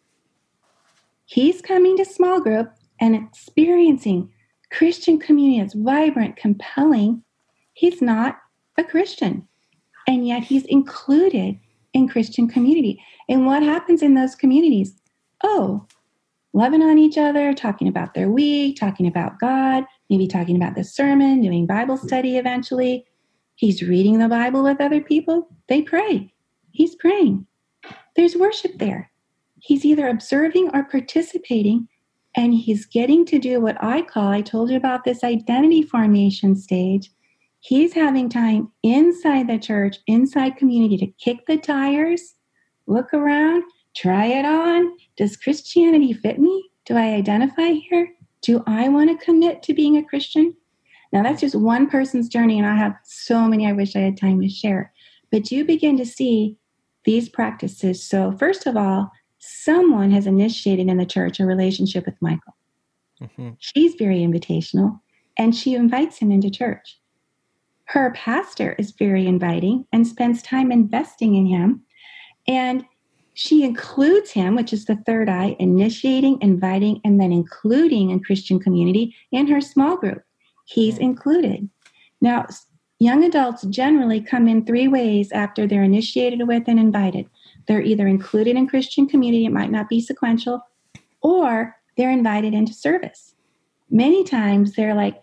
He's 1.25 1.61
coming 1.61 1.97
to 1.97 2.05
small 2.05 2.39
group 2.39 2.71
and 2.99 3.15
experiencing 3.15 4.31
Christian 4.71 5.19
community 5.19 5.61
that's 5.61 5.73
vibrant, 5.73 6.35
compelling. 6.35 7.23
He's 7.73 8.01
not 8.01 8.39
a 8.77 8.83
Christian, 8.83 9.47
and 10.07 10.27
yet 10.27 10.43
he's 10.43 10.65
included 10.65 11.59
in 11.93 12.07
Christian 12.07 12.47
community. 12.47 13.01
And 13.29 13.45
what 13.45 13.63
happens 13.63 14.01
in 14.01 14.13
those 14.13 14.35
communities? 14.35 14.95
Oh, 15.43 15.85
loving 16.55 16.81
on 16.81 16.97
each 16.97 17.17
other, 17.17 17.53
talking 17.53 17.87
about 17.87 18.13
their 18.13 18.29
week, 18.29 18.79
talking 18.79 19.05
about 19.05 19.39
God, 19.39 19.83
maybe 20.09 20.27
talking 20.27 20.55
about 20.55 20.75
the 20.75 20.83
sermon, 20.83 21.41
doing 21.41 21.67
Bible 21.67 21.97
study 21.97 22.37
eventually. 22.37 23.05
He's 23.55 23.83
reading 23.83 24.17
the 24.17 24.27
Bible 24.27 24.63
with 24.63 24.81
other 24.81 25.01
people. 25.01 25.47
They 25.69 25.83
pray. 25.83 26.33
He's 26.71 26.95
praying. 26.95 27.45
There's 28.15 28.35
worship 28.35 28.79
there. 28.79 29.11
He's 29.59 29.85
either 29.85 30.07
observing 30.07 30.71
or 30.73 30.83
participating, 30.83 31.87
and 32.35 32.53
he's 32.53 32.85
getting 32.85 33.25
to 33.25 33.37
do 33.37 33.59
what 33.59 33.81
I 33.83 34.01
call 34.01 34.29
I 34.29 34.41
told 34.41 34.69
you 34.69 34.77
about 34.77 35.03
this 35.03 35.23
identity 35.23 35.83
formation 35.83 36.55
stage 36.55 37.11
He's 37.65 37.93
having 37.93 38.29
time 38.29 38.71
inside 38.83 39.47
the 39.47 39.57
church, 39.57 39.97
inside 40.05 40.55
community 40.55 40.97
to 40.97 41.07
kick 41.07 41.47
the 41.47 41.57
tires, 41.57 42.35
look 42.85 43.11
around, 43.11 43.63
try 43.95 44.25
it 44.25 44.45
on. 44.45 44.91
Does 45.17 45.37
Christianity 45.37 46.13
fit 46.13 46.39
me? 46.39 46.69
Do 46.85 46.95
I 46.95 47.13
identify 47.13 47.69
here? 47.69 48.09
Do 48.41 48.63
I 48.67 48.89
want 48.89 49.09
to 49.09 49.25
commit 49.25 49.63
to 49.63 49.73
being 49.73 49.97
a 49.97 50.03
Christian? 50.03 50.55
Now, 51.11 51.23
that's 51.23 51.41
just 51.41 51.55
one 51.55 51.89
person's 51.89 52.27
journey, 52.27 52.59
and 52.59 52.67
I 52.67 52.75
have 52.75 52.95
so 53.03 53.47
many 53.47 53.67
I 53.67 53.71
wish 53.71 53.95
I 53.95 53.99
had 53.99 54.17
time 54.17 54.41
to 54.41 54.49
share. 54.49 54.91
But 55.31 55.51
you 55.51 55.63
begin 55.65 55.97
to 55.97 56.05
see 56.05 56.57
these 57.05 57.29
practices. 57.29 58.03
So, 58.03 58.31
first 58.33 58.67
of 58.67 58.75
all, 58.75 59.11
someone 59.39 60.11
has 60.11 60.27
initiated 60.27 60.87
in 60.87 60.97
the 60.97 61.05
church 61.05 61.39
a 61.39 61.45
relationship 61.45 62.05
with 62.05 62.21
Michael. 62.21 62.55
Mm-hmm. 63.21 63.51
She's 63.59 63.95
very 63.95 64.19
invitational, 64.19 64.99
and 65.37 65.55
she 65.55 65.75
invites 65.75 66.17
him 66.17 66.31
into 66.31 66.49
church. 66.49 66.99
Her 67.85 68.11
pastor 68.15 68.73
is 68.77 68.91
very 68.91 69.27
inviting 69.27 69.85
and 69.93 70.07
spends 70.07 70.41
time 70.41 70.71
investing 70.71 71.35
in 71.35 71.45
him. 71.45 71.83
And 72.47 72.83
she 73.35 73.63
includes 73.63 74.31
him, 74.31 74.55
which 74.55 74.71
is 74.71 74.85
the 74.85 74.95
third 74.95 75.27
eye, 75.27 75.57
initiating, 75.59 76.39
inviting, 76.41 77.01
and 77.03 77.19
then 77.19 77.33
including 77.33 78.09
in 78.09 78.21
Christian 78.21 78.61
community 78.61 79.13
in 79.31 79.45
her 79.47 79.59
small 79.59 79.97
group. 79.97 80.23
He's 80.63 80.95
mm. 80.95 81.01
included. 81.01 81.69
Now, 82.21 82.47
young 82.97 83.25
adults 83.25 83.63
generally 83.63 84.21
come 84.21 84.47
in 84.47 84.65
three 84.65 84.87
ways 84.87 85.33
after 85.33 85.67
they're 85.67 85.83
initiated 85.83 86.47
with 86.47 86.63
and 86.67 86.79
invited. 86.79 87.29
They're 87.67 87.81
either 87.81 88.07
included 88.07 88.55
in 88.55 88.67
Christian 88.67 89.05
community, 89.05 89.45
it 89.45 89.51
might 89.51 89.71
not 89.71 89.89
be 89.89 89.99
sequential, 89.99 90.65
or 91.21 91.75
they're 91.97 92.11
invited 92.11 92.53
into 92.53 92.73
service. 92.73 93.35
Many 93.89 94.23
times 94.23 94.75
they're 94.75 94.95
like, 94.95 95.21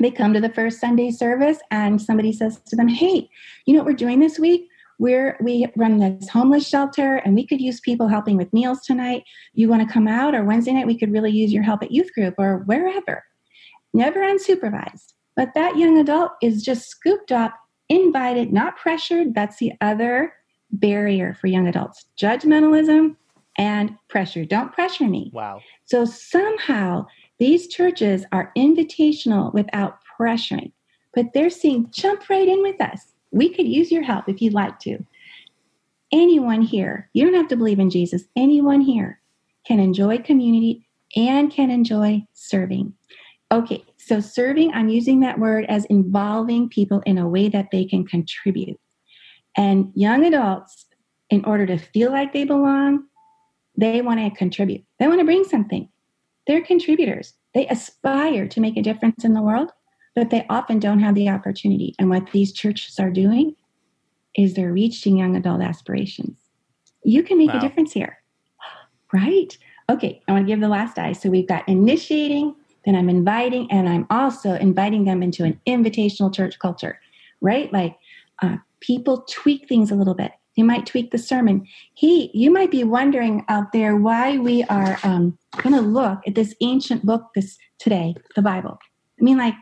they 0.00 0.10
come 0.10 0.32
to 0.32 0.40
the 0.40 0.52
first 0.52 0.80
Sunday 0.80 1.12
service 1.12 1.58
and 1.70 2.02
somebody 2.02 2.32
says 2.32 2.58
to 2.66 2.74
them, 2.74 2.88
Hey, 2.88 3.28
you 3.66 3.74
know 3.74 3.80
what 3.80 3.86
we're 3.86 3.92
doing 3.92 4.18
this 4.18 4.38
week? 4.38 4.69
We're, 5.00 5.38
we 5.40 5.66
run 5.76 5.96
this 5.96 6.28
homeless 6.28 6.68
shelter 6.68 7.16
and 7.16 7.34
we 7.34 7.46
could 7.46 7.60
use 7.60 7.80
people 7.80 8.06
helping 8.06 8.36
with 8.36 8.52
meals 8.52 8.82
tonight. 8.82 9.24
You 9.54 9.66
want 9.66 9.86
to 9.86 9.92
come 9.92 10.06
out 10.06 10.34
or 10.34 10.44
Wednesday 10.44 10.74
night? 10.74 10.86
We 10.86 10.98
could 10.98 11.10
really 11.10 11.32
use 11.32 11.54
your 11.54 11.62
help 11.62 11.82
at 11.82 11.90
youth 11.90 12.12
group 12.12 12.34
or 12.36 12.58
wherever. 12.66 13.24
Never 13.94 14.20
unsupervised. 14.20 15.14
But 15.36 15.54
that 15.54 15.78
young 15.78 15.98
adult 15.98 16.32
is 16.42 16.62
just 16.62 16.90
scooped 16.90 17.32
up, 17.32 17.54
invited, 17.88 18.52
not 18.52 18.76
pressured. 18.76 19.34
That's 19.34 19.56
the 19.56 19.72
other 19.80 20.34
barrier 20.70 21.34
for 21.40 21.46
young 21.46 21.66
adults 21.66 22.04
judgmentalism 22.20 23.16
and 23.56 23.96
pressure. 24.08 24.44
Don't 24.44 24.72
pressure 24.72 25.08
me. 25.08 25.30
Wow. 25.32 25.62
So 25.86 26.04
somehow 26.04 27.06
these 27.38 27.68
churches 27.68 28.26
are 28.32 28.52
invitational 28.54 29.52
without 29.54 29.98
pressuring, 30.20 30.72
but 31.14 31.32
they're 31.32 31.48
saying, 31.48 31.88
jump 31.90 32.28
right 32.28 32.46
in 32.46 32.62
with 32.62 32.80
us. 32.82 33.14
We 33.30 33.48
could 33.48 33.66
use 33.66 33.90
your 33.92 34.02
help 34.02 34.28
if 34.28 34.40
you'd 34.42 34.54
like 34.54 34.78
to. 34.80 34.98
Anyone 36.12 36.62
here, 36.62 37.08
you 37.12 37.24
don't 37.24 37.34
have 37.34 37.48
to 37.48 37.56
believe 37.56 37.78
in 37.78 37.90
Jesus, 37.90 38.24
anyone 38.36 38.80
here 38.80 39.20
can 39.66 39.78
enjoy 39.78 40.18
community 40.18 40.86
and 41.16 41.52
can 41.52 41.70
enjoy 41.70 42.24
serving. 42.32 42.92
Okay, 43.52 43.84
so 43.96 44.20
serving, 44.20 44.72
I'm 44.72 44.88
using 44.88 45.20
that 45.20 45.38
word 45.38 45.66
as 45.68 45.84
involving 45.86 46.68
people 46.68 47.02
in 47.06 47.18
a 47.18 47.28
way 47.28 47.48
that 47.48 47.70
they 47.72 47.84
can 47.84 48.06
contribute. 48.06 48.78
And 49.56 49.90
young 49.94 50.24
adults, 50.24 50.86
in 51.30 51.44
order 51.44 51.66
to 51.66 51.78
feel 51.78 52.10
like 52.10 52.32
they 52.32 52.44
belong, 52.44 53.04
they 53.76 54.02
want 54.02 54.20
to 54.20 54.30
contribute. 54.36 54.84
They 54.98 55.06
want 55.06 55.20
to 55.20 55.24
bring 55.24 55.44
something. 55.44 55.88
They're 56.46 56.60
contributors. 56.60 57.34
They 57.54 57.66
aspire 57.68 58.46
to 58.48 58.60
make 58.60 58.76
a 58.76 58.82
difference 58.82 59.24
in 59.24 59.34
the 59.34 59.42
world, 59.42 59.70
but 60.14 60.30
they 60.30 60.46
often 60.48 60.78
don't 60.78 61.00
have 61.00 61.14
the 61.14 61.28
opportunity. 61.28 61.94
And 61.98 62.10
what 62.10 62.30
these 62.32 62.52
churches 62.52 62.98
are 62.98 63.10
doing 63.10 63.54
is 64.36 64.54
they're 64.54 64.72
reaching 64.72 65.16
young 65.16 65.36
adult 65.36 65.62
aspirations. 65.62 66.38
You 67.04 67.22
can 67.22 67.38
make 67.38 67.52
wow. 67.52 67.58
a 67.58 67.60
difference 67.60 67.92
here, 67.92 68.18
right? 69.12 69.56
Okay, 69.88 70.22
I 70.28 70.32
want 70.32 70.46
to 70.46 70.52
give 70.52 70.60
the 70.60 70.68
last 70.68 70.98
eye. 70.98 71.12
So 71.12 71.30
we've 71.30 71.48
got 71.48 71.68
initiating, 71.68 72.54
then 72.84 72.94
I'm 72.94 73.08
inviting, 73.08 73.70
and 73.70 73.88
I'm 73.88 74.06
also 74.10 74.54
inviting 74.54 75.04
them 75.04 75.22
into 75.22 75.44
an 75.44 75.60
invitational 75.66 76.32
church 76.34 76.58
culture, 76.58 77.00
right? 77.40 77.72
Like 77.72 77.96
uh, 78.42 78.56
people 78.80 79.22
tweak 79.28 79.68
things 79.68 79.90
a 79.90 79.94
little 79.94 80.14
bit. 80.14 80.32
You 80.56 80.64
might 80.64 80.86
tweak 80.86 81.10
the 81.10 81.18
sermon. 81.18 81.66
He, 81.94 82.30
you 82.34 82.50
might 82.50 82.70
be 82.70 82.84
wondering 82.84 83.44
out 83.48 83.72
there 83.72 83.96
why 83.96 84.38
we 84.38 84.62
are 84.64 84.98
um, 85.02 85.38
going 85.62 85.74
to 85.74 85.80
look 85.80 86.20
at 86.26 86.34
this 86.34 86.54
ancient 86.60 87.06
book 87.06 87.28
this 87.34 87.56
today, 87.78 88.14
the 88.36 88.42
Bible. 88.42 88.78
I 89.18 89.24
mean, 89.24 89.38
like 89.38 89.54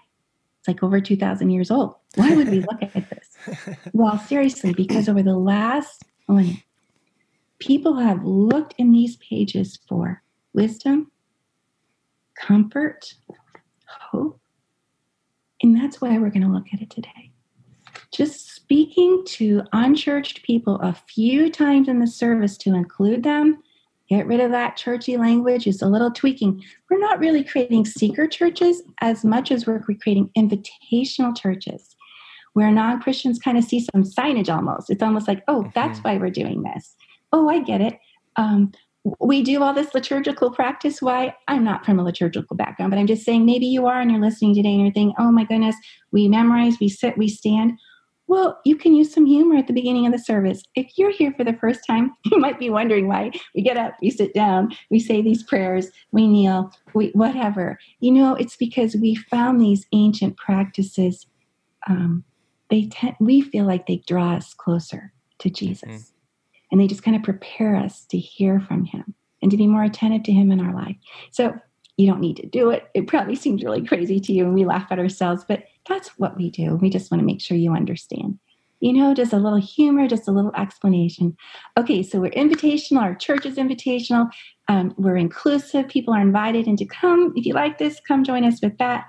like 0.68 0.82
over 0.82 1.00
two 1.00 1.16
thousand 1.16 1.50
years 1.50 1.70
old. 1.70 1.94
Why 2.14 2.34
would 2.36 2.48
we 2.48 2.60
look 2.70 2.82
at 2.82 3.10
this? 3.10 3.66
well, 3.92 4.18
seriously, 4.18 4.72
because 4.72 5.08
over 5.08 5.22
the 5.22 5.36
last 5.36 6.04
oh, 6.28 6.34
millennium, 6.34 6.62
people 7.58 7.96
have 7.96 8.24
looked 8.24 8.74
in 8.78 8.92
these 8.92 9.16
pages 9.16 9.78
for 9.88 10.22
wisdom, 10.52 11.10
comfort, 12.36 13.14
hope, 13.86 14.40
and 15.62 15.74
that's 15.74 16.00
why 16.00 16.18
we're 16.18 16.30
going 16.30 16.42
to 16.42 16.48
look 16.48 16.66
at 16.72 16.80
it 16.80 16.90
today 16.90 17.32
just 18.10 18.54
speaking 18.54 19.22
to 19.26 19.62
unchurched 19.72 20.42
people 20.42 20.76
a 20.80 20.92
few 20.92 21.50
times 21.50 21.88
in 21.88 21.98
the 21.98 22.06
service 22.06 22.56
to 22.58 22.74
include 22.74 23.22
them, 23.22 23.62
get 24.08 24.26
rid 24.26 24.40
of 24.40 24.50
that 24.50 24.76
churchy 24.76 25.16
language, 25.16 25.66
is 25.66 25.82
a 25.82 25.88
little 25.88 26.10
tweaking. 26.10 26.62
We're 26.90 26.98
not 26.98 27.18
really 27.18 27.44
creating 27.44 27.84
seeker 27.86 28.26
churches 28.26 28.82
as 29.00 29.24
much 29.24 29.50
as 29.50 29.66
we're 29.66 29.80
creating 29.80 30.30
invitational 30.36 31.36
churches 31.36 31.94
where 32.54 32.70
non 32.70 33.00
Christians 33.00 33.38
kind 33.38 33.56
of 33.56 33.64
see 33.64 33.80
some 33.80 34.02
signage 34.02 34.52
almost. 34.52 34.90
It's 34.90 35.02
almost 35.02 35.28
like, 35.28 35.44
oh, 35.48 35.70
that's 35.74 36.00
mm-hmm. 36.00 36.08
why 36.08 36.18
we're 36.18 36.30
doing 36.30 36.62
this. 36.62 36.96
Oh, 37.32 37.48
I 37.48 37.60
get 37.60 37.80
it. 37.80 37.98
Um, 38.36 38.72
we 39.20 39.42
do 39.42 39.62
all 39.62 39.72
this 39.72 39.94
liturgical 39.94 40.50
practice. 40.50 41.00
Why? 41.00 41.34
I'm 41.46 41.64
not 41.64 41.86
from 41.86 41.98
a 41.98 42.04
liturgical 42.04 42.56
background, 42.56 42.90
but 42.90 42.98
I'm 42.98 43.06
just 43.06 43.24
saying 43.24 43.46
maybe 43.46 43.66
you 43.66 43.86
are 43.86 44.00
and 44.00 44.10
you're 44.10 44.20
listening 44.20 44.54
today 44.54 44.70
and 44.70 44.80
you're 44.80 44.92
thinking, 44.92 45.14
oh 45.18 45.30
my 45.30 45.44
goodness, 45.44 45.76
we 46.10 46.28
memorize, 46.28 46.74
we 46.80 46.88
sit, 46.88 47.16
we 47.16 47.28
stand 47.28 47.78
Well, 48.28 48.60
you 48.64 48.76
can 48.76 48.94
use 48.94 49.12
some 49.12 49.24
humor 49.24 49.56
at 49.56 49.66
the 49.66 49.72
beginning 49.72 50.04
of 50.06 50.12
the 50.12 50.18
service. 50.18 50.62
If 50.74 50.98
you're 50.98 51.10
here 51.10 51.32
for 51.36 51.44
the 51.44 51.54
first 51.54 51.80
time, 51.86 52.14
you 52.24 52.38
might 52.38 52.58
be 52.58 52.70
wondering 52.70 53.08
why 53.08 53.32
we 53.54 53.62
get 53.62 53.78
up, 53.78 53.94
we 54.00 54.10
sit 54.10 54.34
down, 54.34 54.76
we 54.90 55.00
say 55.00 55.22
these 55.22 55.42
prayers, 55.42 55.88
we 56.12 56.28
kneel, 56.28 56.70
we 56.94 57.08
whatever. 57.08 57.78
You 58.00 58.12
know, 58.12 58.34
it's 58.34 58.56
because 58.56 58.94
we 58.94 59.14
found 59.14 59.60
these 59.60 59.86
ancient 59.92 60.36
practices. 60.36 61.26
Um, 61.88 62.22
they 62.68 62.82
te- 62.82 63.16
we 63.18 63.40
feel 63.40 63.64
like 63.64 63.86
they 63.86 64.02
draw 64.06 64.34
us 64.34 64.52
closer 64.52 65.12
to 65.38 65.48
Jesus, 65.48 65.88
mm. 65.88 66.10
and 66.70 66.80
they 66.80 66.86
just 66.86 67.02
kind 67.02 67.16
of 67.16 67.22
prepare 67.22 67.76
us 67.76 68.04
to 68.06 68.18
hear 68.18 68.60
from 68.60 68.84
Him 68.84 69.14
and 69.40 69.50
to 69.50 69.56
be 69.56 69.66
more 69.66 69.84
attentive 69.84 70.24
to 70.24 70.32
Him 70.32 70.52
in 70.52 70.60
our 70.60 70.74
life. 70.74 70.96
So 71.30 71.54
you 71.96 72.06
don't 72.06 72.20
need 72.20 72.36
to 72.36 72.46
do 72.46 72.70
it. 72.70 72.88
It 72.94 73.06
probably 73.06 73.36
seems 73.36 73.64
really 73.64 73.86
crazy 73.86 74.20
to 74.20 74.32
you, 74.34 74.44
and 74.44 74.54
we 74.54 74.66
laugh 74.66 74.88
at 74.90 74.98
ourselves, 74.98 75.46
but 75.48 75.64
that's 75.88 76.10
what 76.18 76.36
we 76.36 76.50
do. 76.50 76.76
We 76.76 76.90
just 76.90 77.10
want 77.10 77.20
to 77.20 77.26
make 77.26 77.40
sure 77.40 77.56
you 77.56 77.72
understand. 77.72 78.38
You 78.80 78.92
know, 78.92 79.12
just 79.12 79.32
a 79.32 79.38
little 79.38 79.60
humor, 79.60 80.06
just 80.06 80.28
a 80.28 80.32
little 80.32 80.54
explanation. 80.56 81.36
Okay, 81.76 82.02
so 82.02 82.20
we're 82.20 82.30
invitational. 82.30 83.00
Our 83.00 83.14
church 83.14 83.44
is 83.44 83.56
invitational. 83.56 84.30
Um, 84.68 84.94
we're 84.96 85.16
inclusive. 85.16 85.88
People 85.88 86.14
are 86.14 86.20
invited 86.20 86.66
and 86.66 86.78
to 86.78 86.84
come. 86.84 87.32
If 87.34 87.44
you 87.44 87.54
like 87.54 87.78
this, 87.78 88.00
come 88.06 88.22
join 88.22 88.44
us 88.44 88.60
with 88.62 88.78
that. 88.78 89.06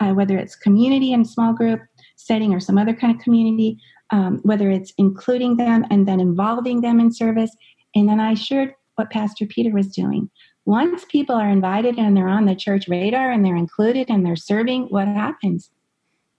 Uh, 0.00 0.12
whether 0.12 0.36
it's 0.36 0.56
community 0.56 1.12
and 1.12 1.28
small 1.28 1.52
group 1.52 1.80
setting 2.16 2.52
or 2.52 2.58
some 2.60 2.78
other 2.78 2.94
kind 2.94 3.14
of 3.14 3.22
community, 3.22 3.78
um, 4.10 4.40
whether 4.42 4.70
it's 4.70 4.92
including 4.98 5.56
them 5.56 5.84
and 5.90 6.08
then 6.08 6.18
involving 6.18 6.80
them 6.80 6.98
in 6.98 7.12
service. 7.12 7.54
And 7.94 8.08
then 8.08 8.18
I 8.18 8.34
shared 8.34 8.74
what 8.96 9.10
Pastor 9.10 9.46
Peter 9.46 9.70
was 9.70 9.88
doing. 9.88 10.30
Once 10.64 11.04
people 11.04 11.34
are 11.36 11.48
invited 11.48 11.98
and 11.98 12.16
they're 12.16 12.28
on 12.28 12.46
the 12.46 12.54
church 12.54 12.88
radar 12.88 13.30
and 13.30 13.44
they're 13.44 13.56
included 13.56 14.08
and 14.08 14.24
they're 14.24 14.36
serving, 14.36 14.84
what 14.84 15.06
happens? 15.06 15.70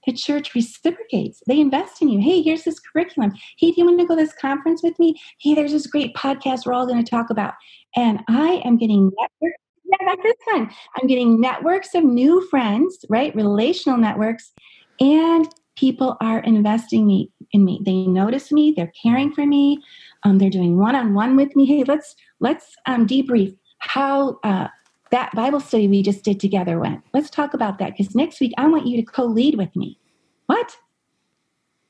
The 0.06 0.14
church 0.14 0.54
reciprocates. 0.56 1.42
They 1.48 1.60
invest 1.60 2.02
in 2.02 2.10
you. 2.10 2.20
Hey, 2.20 2.42
here's 2.42 2.64
this 2.64 2.80
curriculum. 2.80 3.32
Hey, 3.58 3.72
do 3.72 3.76
you 3.78 3.86
want 3.86 4.00
to 4.00 4.06
go 4.06 4.16
to 4.16 4.22
this 4.22 4.34
conference 4.34 4.84
with 4.84 4.98
me? 5.00 5.16
Hey, 5.40 5.54
there's 5.54 5.72
this 5.72 5.88
great 5.88 6.16
podcast 6.16 6.66
we're 6.66 6.74
all 6.74 6.88
going 6.88 7.04
to 7.04 7.10
talk 7.10 7.30
about. 7.30 7.54
And 7.96 8.20
I 8.28 8.62
am 8.66 8.78
getting 8.78 9.12
networks. 9.20 9.60
Yeah, 9.86 10.16
this 10.24 10.36
one. 10.46 10.72
I'm 10.98 11.08
getting 11.08 11.40
networks 11.40 11.94
of 11.94 12.04
new 12.04 12.46
friends, 12.50 13.06
right? 13.10 13.36
Relational 13.36 13.98
networks. 13.98 14.52
And 15.00 15.48
people 15.76 16.18
are 16.22 16.40
investing 16.40 17.06
me 17.06 17.32
in 17.52 17.64
me. 17.66 17.80
They 17.84 18.06
notice 18.08 18.52
me. 18.52 18.74
They're 18.76 18.92
caring 19.02 19.32
for 19.34 19.46
me. 19.46 19.80
Um, 20.24 20.38
they're 20.38 20.50
doing 20.50 20.78
one-on-one 20.78 21.36
with 21.36 21.56
me. 21.56 21.66
Hey, 21.66 21.84
let's 21.84 22.16
let's 22.40 22.76
um, 22.88 23.06
debrief 23.06 23.56
how 23.80 24.40
uh, 24.44 24.68
that 25.14 25.32
Bible 25.36 25.60
study 25.60 25.88
we 25.88 26.02
just 26.02 26.24
did 26.24 26.40
together 26.40 26.80
went. 26.80 27.04
Let's 27.14 27.30
talk 27.30 27.54
about 27.54 27.78
that 27.78 27.96
because 27.96 28.16
next 28.16 28.40
week 28.40 28.52
I 28.58 28.68
want 28.68 28.88
you 28.88 28.98
to 28.98 29.04
co 29.04 29.26
lead 29.26 29.56
with 29.60 29.74
me. 29.76 30.00
What? 30.48 30.76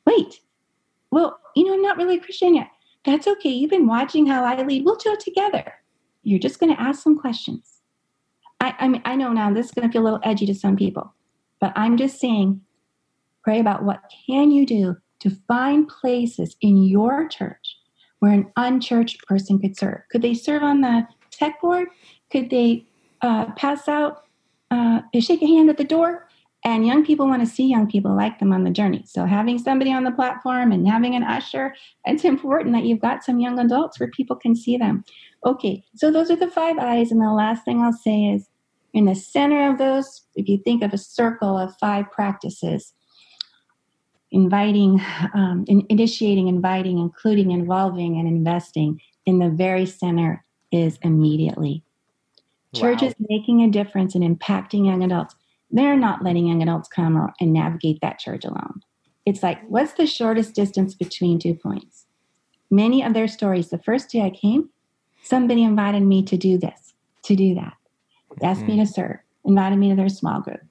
Wait. 0.06 0.42
Well, 1.10 1.40
you 1.56 1.64
know, 1.64 1.74
I'm 1.74 1.82
not 1.82 1.96
really 1.96 2.18
a 2.18 2.20
Christian 2.20 2.56
yet. 2.56 2.68
That's 3.06 3.26
okay. 3.26 3.50
You've 3.50 3.70
been 3.70 3.88
watching 3.88 4.26
how 4.26 4.44
I 4.44 4.62
lead. 4.62 4.84
We'll 4.84 4.98
do 4.98 5.14
it 5.14 5.22
together. 5.22 5.74
You're 6.24 6.38
just 6.38 6.60
going 6.60 6.76
to 6.76 6.82
ask 6.82 7.02
some 7.02 7.18
questions. 7.18 7.80
I, 8.60 8.76
I 8.78 8.88
mean, 8.90 9.02
I 9.06 9.16
know 9.16 9.32
now 9.32 9.54
this 9.54 9.68
is 9.68 9.72
going 9.72 9.88
to 9.88 9.94
feel 9.94 10.02
a 10.02 10.04
little 10.04 10.20
edgy 10.24 10.46
to 10.48 10.54
some 10.54 10.76
people, 10.76 11.14
but 11.62 11.72
I'm 11.78 11.96
just 11.96 12.20
saying, 12.20 12.60
pray 13.42 13.62
about 13.62 13.84
what 13.84 14.02
can 14.28 14.52
you 14.52 14.66
do 14.66 14.98
to 15.22 15.30
find 15.48 15.88
places 15.88 16.58
in 16.60 16.84
your 16.84 17.30
church 17.30 17.78
where 18.20 18.34
an 18.34 18.52
unchurched 18.58 19.26
person 19.28 19.60
could 19.60 19.78
serve. 19.78 20.02
Could 20.12 20.24
they 20.24 20.34
serve 20.34 20.64
on 20.64 20.82
the 20.82 21.08
tech 21.32 21.62
board? 21.62 21.88
Could 22.30 22.50
they 22.50 22.86
uh, 23.24 23.46
pass 23.54 23.88
out, 23.88 24.26
uh, 24.70 25.02
shake 25.20 25.42
a 25.42 25.48
hand 25.48 25.70
at 25.70 25.78
the 25.78 25.84
door. 25.84 26.28
And 26.66 26.88
young 26.88 27.06
people 27.06 27.28
want 27.28 27.46
to 27.46 27.54
see 27.56 27.66
young 27.66 27.90
people 27.90 28.16
like 28.16 28.40
them 28.40 28.54
on 28.54 28.64
the 28.64 28.70
journey. 28.70 29.04
So 29.06 29.26
having 29.26 29.58
somebody 29.58 29.92
on 29.92 30.06
the 30.06 30.12
platform 30.12 30.72
and 30.72 30.88
having 30.88 31.14
an 31.14 31.24
usher, 31.24 31.76
it's 32.06 32.24
important 32.24 32.74
that 32.74 32.86
you've 32.86 33.02
got 33.02 33.24
some 33.24 33.40
young 33.40 33.60
adults 33.60 34.00
where 34.00 34.10
people 34.12 34.38
can 34.38 34.56
see 34.56 34.78
them. 34.78 35.04
Okay, 35.46 35.84
so 35.94 36.10
those 36.10 36.32
are 36.32 36.38
the 36.38 36.50
five 36.50 36.78
eyes. 36.78 37.12
And 37.12 37.20
the 37.20 37.32
last 37.32 37.66
thing 37.66 37.82
I'll 37.82 37.92
say 37.92 38.28
is 38.28 38.48
in 38.94 39.06
the 39.06 39.16
center 39.16 39.70
of 39.70 39.78
those, 39.78 40.22
if 40.36 40.48
you 40.48 40.58
think 40.58 40.84
of 40.84 40.94
a 40.94 40.98
circle 40.98 41.58
of 41.58 41.76
five 41.80 42.10
practices, 42.12 42.94
inviting, 44.32 45.02
um, 45.34 45.66
in, 45.68 45.86
initiating, 45.90 46.48
inviting, 46.48 46.98
including, 46.98 47.52
involving, 47.52 48.18
and 48.18 48.28
investing, 48.28 49.02
in 49.26 49.40
the 49.40 49.50
very 49.50 49.86
center 49.86 50.46
is 50.72 50.98
immediately. 51.02 51.84
Church 52.74 53.02
wow. 53.02 53.08
is 53.08 53.16
making 53.30 53.62
a 53.62 53.70
difference 53.70 54.16
and 54.16 54.24
impacting 54.24 54.86
young 54.86 55.04
adults. 55.04 55.36
They're 55.72 55.98
not 55.98 56.24
letting 56.24 56.48
young 56.48 56.62
adults 56.62 56.88
come 56.88 57.32
and 57.40 57.54
navigate 57.54 58.00
that 58.02 58.20
church 58.20 58.46
alone. 58.46 58.82
It's 59.26 59.44
like, 59.44 59.60
what's 59.68 59.94
the 59.94 60.08
shortest 60.08 60.54
distance 60.54 60.94
between 60.94 61.40
two 61.40 61.56
points? 61.56 62.06
Many 62.70 63.04
of 63.04 63.14
their 63.14 63.28
stories, 63.28 63.70
the 63.70 63.78
first 63.78 64.10
day 64.10 64.22
I 64.22 64.30
came, 64.32 64.70
somebody 65.24 65.64
invited 65.64 66.02
me 66.02 66.24
to 66.24 66.36
do 66.36 66.58
this, 66.58 66.94
to 67.24 67.36
do 67.36 67.56
that, 67.56 67.74
asked 68.42 68.62
mm. 68.62 68.70
me 68.70 68.78
to 68.78 68.86
serve, 68.86 69.18
invited 69.46 69.78
me 69.78 69.90
to 69.90 69.96
their 69.96 70.10
small 70.10 70.42
group. 70.42 70.62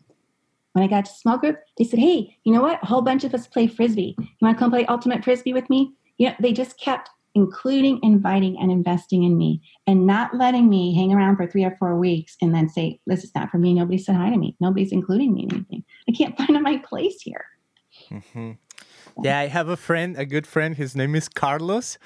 When 0.72 0.84
I 0.84 0.88
got 0.88 1.04
to 1.04 1.12
small 1.12 1.38
group, 1.38 1.58
they 1.78 1.84
said, 1.84 1.98
Hey, 1.98 2.36
you 2.44 2.52
know 2.52 2.62
what? 2.62 2.82
A 2.82 2.86
whole 2.86 3.02
bunch 3.02 3.24
of 3.24 3.34
us 3.34 3.46
play 3.46 3.66
frisbee. 3.66 4.16
You 4.18 4.26
want 4.40 4.56
to 4.56 4.58
come 4.58 4.70
play 4.70 4.86
ultimate 4.86 5.22
frisbee 5.22 5.52
with 5.52 5.68
me? 5.70 5.92
You 6.18 6.28
know, 6.28 6.34
they 6.40 6.52
just 6.52 6.78
kept 6.78 7.10
including 7.34 7.98
inviting 8.02 8.58
and 8.58 8.70
investing 8.70 9.22
in 9.24 9.36
me 9.36 9.62
and 9.86 10.06
not 10.06 10.36
letting 10.36 10.68
me 10.68 10.94
hang 10.94 11.12
around 11.12 11.36
for 11.36 11.46
three 11.46 11.64
or 11.64 11.74
four 11.78 11.98
weeks 11.98 12.36
and 12.40 12.54
then 12.54 12.68
say, 12.68 13.00
This 13.06 13.24
is 13.24 13.34
not 13.34 13.50
for 13.50 13.58
me. 13.58 13.74
Nobody 13.74 13.98
said 13.98 14.16
hi 14.16 14.30
to 14.30 14.36
me. 14.36 14.56
Nobody's 14.60 14.92
including 14.92 15.32
me 15.32 15.44
in 15.44 15.54
anything. 15.54 15.84
I 16.08 16.12
can't 16.12 16.36
find 16.38 16.60
my 16.62 16.78
place 16.78 17.20
here. 17.22 17.44
Mm-hmm. 18.10 18.52
Yeah, 19.22 19.38
I 19.38 19.46
have 19.46 19.68
a 19.68 19.76
friend, 19.76 20.16
a 20.16 20.24
good 20.24 20.46
friend. 20.46 20.76
His 20.76 20.96
name 20.96 21.14
is 21.14 21.28
Carlos. 21.28 21.98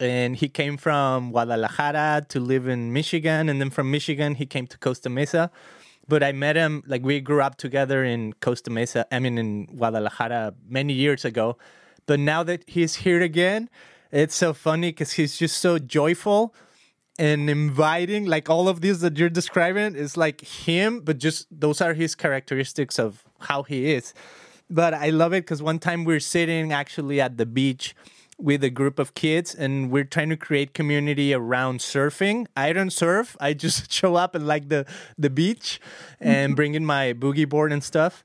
And 0.00 0.36
he 0.36 0.48
came 0.48 0.76
from 0.76 1.32
Guadalajara 1.32 2.26
to 2.28 2.40
live 2.40 2.68
in 2.68 2.92
Michigan. 2.92 3.48
And 3.48 3.60
then 3.60 3.70
from 3.70 3.90
Michigan, 3.90 4.36
he 4.36 4.46
came 4.46 4.66
to 4.68 4.78
Costa 4.78 5.08
Mesa. 5.08 5.50
But 6.06 6.22
I 6.22 6.32
met 6.32 6.56
him, 6.56 6.82
like, 6.86 7.02
we 7.02 7.20
grew 7.20 7.42
up 7.42 7.56
together 7.56 8.02
in 8.02 8.32
Costa 8.34 8.70
Mesa, 8.70 9.06
I 9.12 9.18
mean, 9.18 9.36
in 9.36 9.66
Guadalajara 9.66 10.54
many 10.66 10.94
years 10.94 11.24
ago. 11.24 11.58
But 12.06 12.18
now 12.18 12.42
that 12.44 12.64
he's 12.66 12.94
here 12.94 13.20
again, 13.20 13.68
it's 14.10 14.34
so 14.34 14.52
funny 14.52 14.90
because 14.90 15.12
he's 15.12 15.36
just 15.36 15.58
so 15.58 15.78
joyful 15.78 16.54
and 17.18 17.50
inviting. 17.50 18.26
Like 18.26 18.48
all 18.48 18.68
of 18.68 18.80
these 18.80 19.00
that 19.00 19.18
you're 19.18 19.28
describing 19.28 19.94
is 19.94 20.16
like 20.16 20.40
him, 20.40 21.00
but 21.00 21.18
just 21.18 21.46
those 21.50 21.80
are 21.80 21.94
his 21.94 22.14
characteristics 22.14 22.98
of 22.98 23.24
how 23.40 23.64
he 23.64 23.92
is. 23.92 24.14
But 24.70 24.94
I 24.94 25.10
love 25.10 25.32
it 25.32 25.44
because 25.44 25.62
one 25.62 25.78
time 25.78 26.04
we 26.04 26.14
we're 26.14 26.20
sitting 26.20 26.72
actually 26.72 27.20
at 27.20 27.38
the 27.38 27.46
beach 27.46 27.94
with 28.38 28.62
a 28.62 28.70
group 28.70 28.98
of 29.00 29.14
kids 29.14 29.54
and 29.54 29.90
we're 29.90 30.04
trying 30.04 30.28
to 30.28 30.36
create 30.36 30.72
community 30.72 31.34
around 31.34 31.80
surfing. 31.80 32.46
I 32.56 32.72
don't 32.72 32.90
surf. 32.90 33.36
I 33.40 33.52
just 33.52 33.92
show 33.98 34.14
up 34.14 34.34
and 34.34 34.46
like 34.46 34.68
the 34.68 34.86
the 35.18 35.30
beach 35.30 35.80
and 36.20 36.54
bring 36.54 36.74
in 36.74 36.86
my 36.86 37.12
boogie 37.12 37.48
board 37.48 37.72
and 37.72 37.82
stuff. 37.82 38.24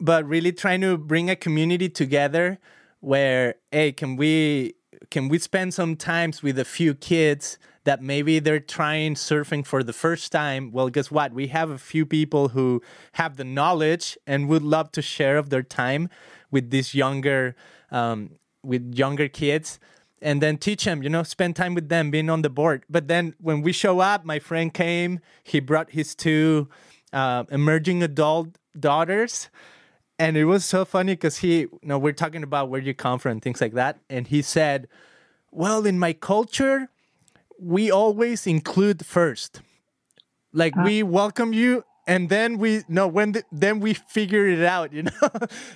But 0.00 0.26
really 0.26 0.52
trying 0.52 0.80
to 0.80 0.96
bring 0.96 1.30
a 1.30 1.36
community 1.36 1.88
together 1.88 2.58
where 3.00 3.56
hey, 3.70 3.92
can 3.92 4.16
we 4.16 4.74
can 5.10 5.28
we 5.28 5.38
spend 5.38 5.74
some 5.74 5.96
times 5.96 6.42
with 6.42 6.58
a 6.58 6.64
few 6.64 6.94
kids 6.94 7.58
that 7.84 8.02
maybe 8.02 8.38
they're 8.38 8.60
trying 8.60 9.14
surfing 9.14 9.64
for 9.64 9.82
the 9.82 9.92
first 9.92 10.32
time? 10.32 10.70
Well 10.72 10.88
guess 10.88 11.10
what? 11.10 11.32
We 11.32 11.48
have 11.48 11.70
a 11.70 11.78
few 11.78 12.06
people 12.06 12.48
who 12.48 12.82
have 13.12 13.36
the 13.36 13.44
knowledge 13.44 14.16
and 14.26 14.48
would 14.48 14.62
love 14.62 14.92
to 14.92 15.02
share 15.02 15.36
of 15.36 15.50
their 15.50 15.62
time 15.62 16.08
with 16.50 16.70
these 16.70 16.94
younger 16.94 17.54
um, 17.90 18.30
with 18.62 18.94
younger 18.94 19.28
kids 19.28 19.78
and 20.22 20.40
then 20.40 20.56
teach 20.56 20.84
them 20.84 21.02
you 21.02 21.10
know 21.10 21.22
spend 21.22 21.54
time 21.56 21.74
with 21.74 21.88
them 21.88 22.10
being 22.10 22.30
on 22.30 22.42
the 22.42 22.50
board. 22.50 22.84
But 22.88 23.08
then 23.08 23.34
when 23.40 23.62
we 23.62 23.72
show 23.72 24.00
up 24.00 24.24
my 24.24 24.38
friend 24.38 24.72
came 24.72 25.20
he 25.42 25.60
brought 25.60 25.90
his 25.90 26.14
two 26.14 26.68
uh, 27.12 27.44
emerging 27.50 28.02
adult 28.02 28.58
daughters 28.78 29.48
and 30.18 30.36
it 30.36 30.44
was 30.44 30.64
so 30.64 30.84
funny 30.84 31.14
because 31.14 31.38
he, 31.38 31.60
you 31.60 31.78
know, 31.82 31.98
we're 31.98 32.12
talking 32.12 32.42
about 32.42 32.68
where 32.68 32.80
you 32.80 32.94
come 32.94 33.18
from 33.18 33.32
and 33.32 33.42
things 33.42 33.60
like 33.60 33.74
that, 33.74 33.98
and 34.08 34.26
he 34.28 34.42
said, 34.42 34.88
"Well, 35.50 35.86
in 35.86 35.98
my 35.98 36.12
culture, 36.12 36.88
we 37.58 37.90
always 37.90 38.46
include 38.46 39.04
first, 39.04 39.60
like 40.52 40.76
uh, 40.76 40.82
we 40.84 41.02
welcome 41.02 41.52
you." 41.52 41.84
And 42.06 42.28
then 42.28 42.58
we 42.58 42.82
no 42.86 43.08
when 43.08 43.32
the, 43.32 43.44
then 43.50 43.80
we 43.80 43.94
figure 43.94 44.46
it 44.46 44.62
out, 44.62 44.92
you 44.96 45.04
know. 45.04 45.30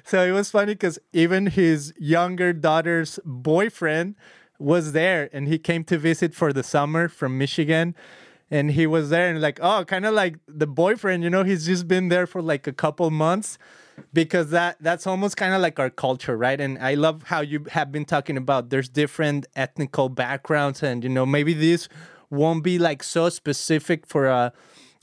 so 0.05 0.25
it 0.25 0.33
was 0.33 0.51
funny 0.51 0.75
because 0.75 0.99
even 1.13 1.47
his 1.47 1.93
younger 1.99 2.53
daughter's 2.53 3.19
boyfriend 3.25 4.15
was 4.59 4.93
there, 4.93 5.31
and 5.33 5.49
he 5.49 5.59
came 5.59 5.85
to 5.85 5.99
visit 5.99 6.35
for 6.35 6.53
the 6.53 6.63
summer 6.63 7.09
from 7.09 7.39
Michigan, 7.39 7.95
and 8.51 8.73
he 8.73 8.87
was 8.87 9.11
there 9.11 9.29
and 9.29 9.41
like 9.41 9.59
oh 9.63 9.85
kind 9.85 10.07
of 10.07 10.15
like 10.15 10.37
the 10.47 10.67
boyfriend 10.67 11.25
you 11.25 11.31
know? 11.31 11.43
He's 11.43 11.67
just 11.67 11.89
been 11.89 12.09
there 12.09 12.27
for 12.27 12.41
like 12.41 12.67
a 12.69 12.73
couple 12.73 13.11
months 13.11 13.59
because 14.13 14.51
that 14.51 14.77
that's 14.81 15.07
almost 15.07 15.37
kind 15.37 15.55
of 15.55 15.61
like 15.61 15.79
our 15.79 15.91
culture 15.91 16.37
right 16.37 16.61
and 16.61 16.79
i 16.79 16.95
love 16.95 17.23
how 17.25 17.41
you 17.41 17.65
have 17.71 17.93
been 17.93 18.05
talking 18.05 18.37
about 18.37 18.71
there's 18.71 18.89
different 18.89 19.47
ethnical 19.57 20.09
backgrounds 20.09 20.83
and 20.83 21.03
you 21.03 21.11
know 21.11 21.27
maybe 21.27 21.55
this 21.55 21.89
won't 22.31 22.63
be 22.63 22.79
like 22.79 23.03
so 23.03 23.29
specific 23.29 24.07
for 24.07 24.27
a 24.27 24.53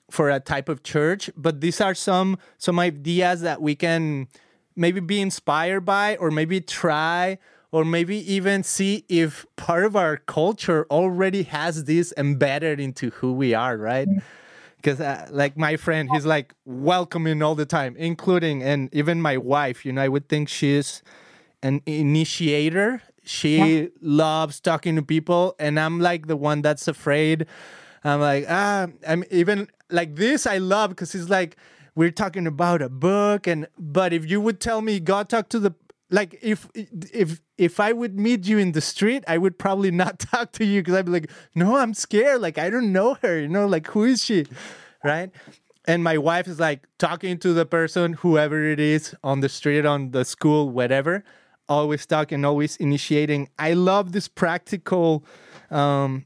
for 0.09 0.29
a 0.29 0.39
type 0.39 0.69
of 0.69 0.83
church 0.83 1.29
but 1.35 1.61
these 1.61 1.81
are 1.81 1.95
some 1.95 2.37
some 2.57 2.79
ideas 2.79 3.41
that 3.41 3.61
we 3.61 3.75
can 3.75 4.27
maybe 4.75 4.99
be 4.99 5.21
inspired 5.21 5.81
by 5.81 6.15
or 6.17 6.29
maybe 6.29 6.61
try 6.61 7.37
or 7.71 7.83
maybe 7.83 8.17
even 8.31 8.63
see 8.63 9.03
if 9.09 9.45
part 9.57 9.83
of 9.83 9.97
our 9.97 10.15
culture 10.15 10.85
already 10.89 11.43
has 11.43 11.83
this 11.83 12.13
embedded 12.15 12.79
into 12.79 13.09
who 13.09 13.33
we 13.33 13.53
are, 13.53 13.77
right? 13.77 14.07
Mm-hmm. 14.07 14.19
Because, 14.85 15.01
uh, 15.01 15.27
like 15.31 15.57
my 15.57 15.77
friend, 15.77 16.07
he's 16.11 16.27
like 16.27 16.53
welcoming 16.63 17.41
all 17.41 17.55
the 17.55 17.65
time, 17.65 17.95
including 17.97 18.61
and 18.61 18.93
even 18.93 19.19
my 19.19 19.35
wife. 19.35 19.83
You 19.83 19.93
know, 19.93 20.03
I 20.03 20.07
would 20.07 20.29
think 20.29 20.47
she's 20.47 21.01
an 21.63 21.81
initiator. 21.87 23.01
She 23.23 23.79
yeah. 23.79 23.87
loves 23.99 24.59
talking 24.59 24.95
to 24.95 25.01
people, 25.01 25.55
and 25.57 25.79
I'm 25.79 25.99
like 25.99 26.27
the 26.27 26.35
one 26.37 26.61
that's 26.61 26.87
afraid. 26.87 27.47
I'm 28.03 28.21
like, 28.21 28.45
ah, 28.47 28.85
I'm 29.07 29.23
even 29.31 29.69
like 29.89 30.17
this. 30.17 30.45
I 30.45 30.59
love 30.59 30.91
because 30.91 31.15
it's 31.15 31.31
like 31.31 31.57
we're 31.95 32.11
talking 32.11 32.45
about 32.45 32.83
a 32.83 32.89
book, 32.89 33.47
and 33.47 33.67
but 33.79 34.13
if 34.13 34.29
you 34.29 34.39
would 34.39 34.59
tell 34.59 34.81
me 34.83 34.99
God 34.99 35.29
talked 35.29 35.49
to 35.49 35.59
the 35.59 35.73
like 36.11 36.37
if 36.43 36.69
if 36.75 37.41
if 37.57 37.79
I 37.79 37.93
would 37.93 38.19
meet 38.19 38.47
you 38.47 38.57
in 38.57 38.73
the 38.73 38.81
street, 38.81 39.23
I 39.27 39.37
would 39.37 39.57
probably 39.57 39.91
not 39.91 40.19
talk 40.31 40.51
to 40.53 40.65
you 40.65 40.81
because 40.81 40.95
I'd 40.95 41.05
be 41.05 41.11
like, 41.11 41.31
no, 41.53 41.77
I'm 41.77 41.93
scared. 41.93 42.41
Like 42.41 42.57
I 42.57 42.69
don't 42.69 42.91
know 42.91 43.15
her. 43.21 43.39
You 43.39 43.47
know, 43.47 43.65
like 43.65 43.87
who 43.87 44.03
is 44.03 44.23
she, 44.23 44.45
right? 45.03 45.31
And 45.85 46.03
my 46.03 46.17
wife 46.17 46.47
is 46.47 46.59
like 46.59 46.87
talking 46.97 47.37
to 47.39 47.53
the 47.53 47.65
person, 47.65 48.13
whoever 48.13 48.63
it 48.63 48.79
is, 48.79 49.15
on 49.23 49.41
the 49.41 49.49
street, 49.49 49.85
on 49.85 50.11
the 50.11 50.25
school, 50.25 50.69
whatever. 50.69 51.23
Always 51.69 52.05
talking, 52.05 52.43
always 52.45 52.75
initiating. 52.77 53.49
I 53.57 53.73
love 53.73 54.11
this 54.11 54.27
practical, 54.27 55.25
um, 55.71 56.25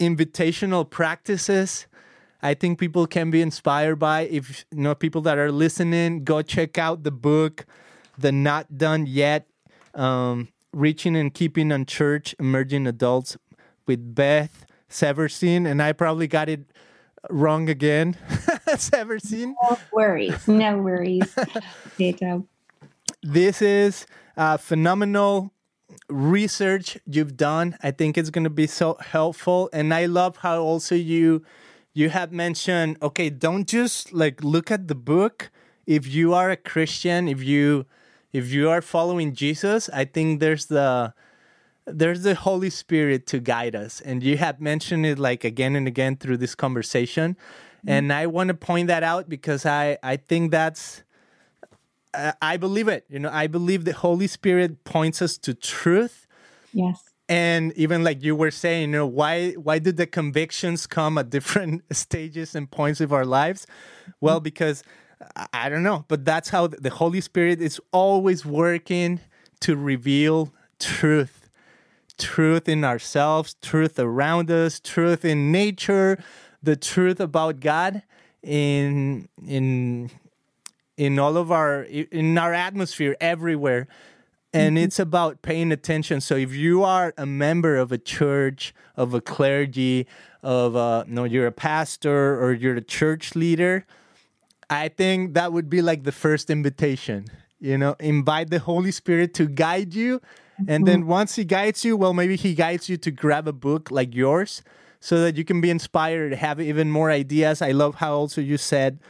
invitational 0.00 0.88
practices. 0.88 1.86
I 2.42 2.52
think 2.52 2.78
people 2.78 3.06
can 3.06 3.30
be 3.30 3.40
inspired 3.40 3.96
by. 3.96 4.22
If 4.22 4.66
you 4.70 4.82
know 4.82 4.94
people 4.94 5.22
that 5.22 5.38
are 5.38 5.50
listening, 5.50 6.24
go 6.24 6.42
check 6.42 6.76
out 6.76 7.04
the 7.04 7.10
book 7.10 7.64
the 8.18 8.32
not 8.32 8.78
done 8.78 9.06
yet, 9.06 9.46
um, 9.94 10.48
reaching 10.72 11.16
and 11.16 11.32
keeping 11.32 11.72
unchurched 11.72 12.34
emerging 12.38 12.86
adults 12.86 13.36
with 13.86 14.14
Beth 14.14 14.66
Seversen, 14.90 15.66
and 15.66 15.82
I 15.82 15.92
probably 15.92 16.26
got 16.26 16.48
it 16.48 16.64
wrong 17.30 17.68
again. 17.68 18.16
Seversen. 18.68 19.54
No 19.62 19.78
worries, 19.92 20.48
no 20.48 20.78
worries. 20.78 21.34
This 23.22 23.62
is 23.62 24.06
uh, 24.36 24.56
phenomenal 24.58 25.50
research 26.08 26.98
you've 27.06 27.36
done. 27.36 27.76
I 27.82 27.90
think 27.90 28.18
it's 28.18 28.30
going 28.30 28.44
to 28.44 28.50
be 28.50 28.66
so 28.66 28.96
helpful, 29.00 29.70
and 29.72 29.94
I 29.94 30.06
love 30.06 30.38
how 30.38 30.62
also 30.62 30.94
you 30.94 31.42
you 31.92 32.10
have 32.10 32.32
mentioned. 32.32 32.98
Okay, 33.00 33.30
don't 33.30 33.66
just 33.66 34.12
like 34.12 34.42
look 34.42 34.70
at 34.70 34.88
the 34.88 34.94
book. 34.94 35.50
If 35.86 36.06
you 36.06 36.34
are 36.34 36.50
a 36.50 36.56
Christian, 36.56 37.28
if 37.28 37.42
you 37.42 37.86
if 38.34 38.52
you 38.52 38.68
are 38.68 38.82
following 38.82 39.32
Jesus, 39.32 39.88
I 39.90 40.04
think 40.04 40.40
there's 40.40 40.66
the 40.66 41.14
there's 41.86 42.22
the 42.24 42.34
Holy 42.34 42.68
Spirit 42.70 43.26
to 43.28 43.38
guide 43.38 43.76
us. 43.76 44.00
And 44.00 44.22
you 44.22 44.36
have 44.38 44.60
mentioned 44.60 45.06
it 45.06 45.18
like 45.18 45.44
again 45.44 45.76
and 45.76 45.86
again 45.86 46.16
through 46.16 46.38
this 46.38 46.54
conversation. 46.54 47.34
Mm-hmm. 47.34 47.90
And 47.90 48.12
I 48.12 48.26
want 48.26 48.48
to 48.48 48.54
point 48.54 48.88
that 48.88 49.04
out 49.04 49.28
because 49.28 49.64
I 49.64 49.98
I 50.02 50.16
think 50.16 50.50
that's 50.50 51.04
uh, 52.12 52.32
I 52.42 52.56
believe 52.56 52.88
it. 52.88 53.06
You 53.08 53.20
know, 53.20 53.30
I 53.32 53.46
believe 53.46 53.84
the 53.84 53.92
Holy 53.92 54.26
Spirit 54.26 54.82
points 54.82 55.22
us 55.22 55.38
to 55.38 55.54
truth. 55.54 56.26
Yes. 56.72 57.02
And 57.28 57.72
even 57.74 58.02
like 58.02 58.22
you 58.22 58.34
were 58.34 58.50
saying, 58.50 58.90
you 58.90 58.98
know, 58.98 59.06
why 59.06 59.52
why 59.52 59.78
did 59.78 59.96
the 59.96 60.08
convictions 60.08 60.88
come 60.88 61.18
at 61.18 61.30
different 61.30 61.82
stages 61.92 62.56
and 62.56 62.68
points 62.68 63.00
of 63.00 63.12
our 63.12 63.24
lives? 63.24 63.64
Well, 64.20 64.38
mm-hmm. 64.38 64.44
because 64.44 64.82
I 65.52 65.68
don't 65.68 65.82
know, 65.82 66.04
but 66.08 66.24
that's 66.24 66.48
how 66.48 66.66
the 66.66 66.90
Holy 66.90 67.20
Spirit 67.20 67.60
is 67.60 67.80
always 67.92 68.44
working 68.44 69.20
to 69.60 69.76
reveal 69.76 70.52
truth. 70.78 71.48
Truth 72.16 72.68
in 72.68 72.84
ourselves, 72.84 73.56
truth 73.60 73.98
around 73.98 74.48
us, 74.48 74.78
truth 74.78 75.24
in 75.24 75.50
nature, 75.50 76.22
the 76.62 76.76
truth 76.76 77.18
about 77.18 77.58
God 77.58 78.02
in 78.42 79.28
in 79.46 80.10
in 80.96 81.18
all 81.18 81.36
of 81.36 81.50
our 81.50 81.82
in 81.82 82.38
our 82.38 82.52
atmosphere 82.52 83.16
everywhere 83.20 83.88
and 84.52 84.76
mm-hmm. 84.76 84.84
it's 84.84 84.98
about 84.98 85.42
paying 85.42 85.72
attention 85.72 86.20
so 86.20 86.36
if 86.36 86.52
you 86.52 86.84
are 86.84 87.12
a 87.16 87.26
member 87.26 87.76
of 87.76 87.90
a 87.90 87.98
church 87.98 88.74
of 88.96 89.14
a 89.14 89.20
clergy 89.20 90.06
of 90.42 90.76
a 90.76 91.04
no 91.08 91.24
you're 91.24 91.46
a 91.46 91.52
pastor 91.52 92.40
or 92.40 92.52
you're 92.52 92.76
a 92.76 92.82
church 92.82 93.34
leader 93.34 93.86
I 94.70 94.88
think 94.88 95.34
that 95.34 95.52
would 95.52 95.68
be 95.68 95.82
like 95.82 96.04
the 96.04 96.12
first 96.12 96.50
invitation. 96.50 97.26
You 97.60 97.78
know, 97.78 97.96
invite 97.98 98.50
the 98.50 98.58
Holy 98.58 98.90
Spirit 98.90 99.34
to 99.34 99.46
guide 99.46 99.94
you. 99.94 100.20
And 100.68 100.86
then 100.86 101.00
mm-hmm. 101.00 101.10
once 101.10 101.36
He 101.36 101.44
guides 101.44 101.84
you, 101.84 101.96
well, 101.96 102.12
maybe 102.12 102.36
He 102.36 102.54
guides 102.54 102.88
you 102.88 102.96
to 102.98 103.10
grab 103.10 103.48
a 103.48 103.52
book 103.52 103.90
like 103.90 104.14
yours 104.14 104.62
so 105.00 105.20
that 105.20 105.36
you 105.36 105.44
can 105.44 105.60
be 105.60 105.70
inspired, 105.70 106.34
have 106.34 106.60
even 106.60 106.90
more 106.90 107.10
ideas. 107.10 107.60
I 107.60 107.72
love 107.72 107.96
how 107.96 108.14
also 108.14 108.40
you 108.40 108.56
said 108.56 109.00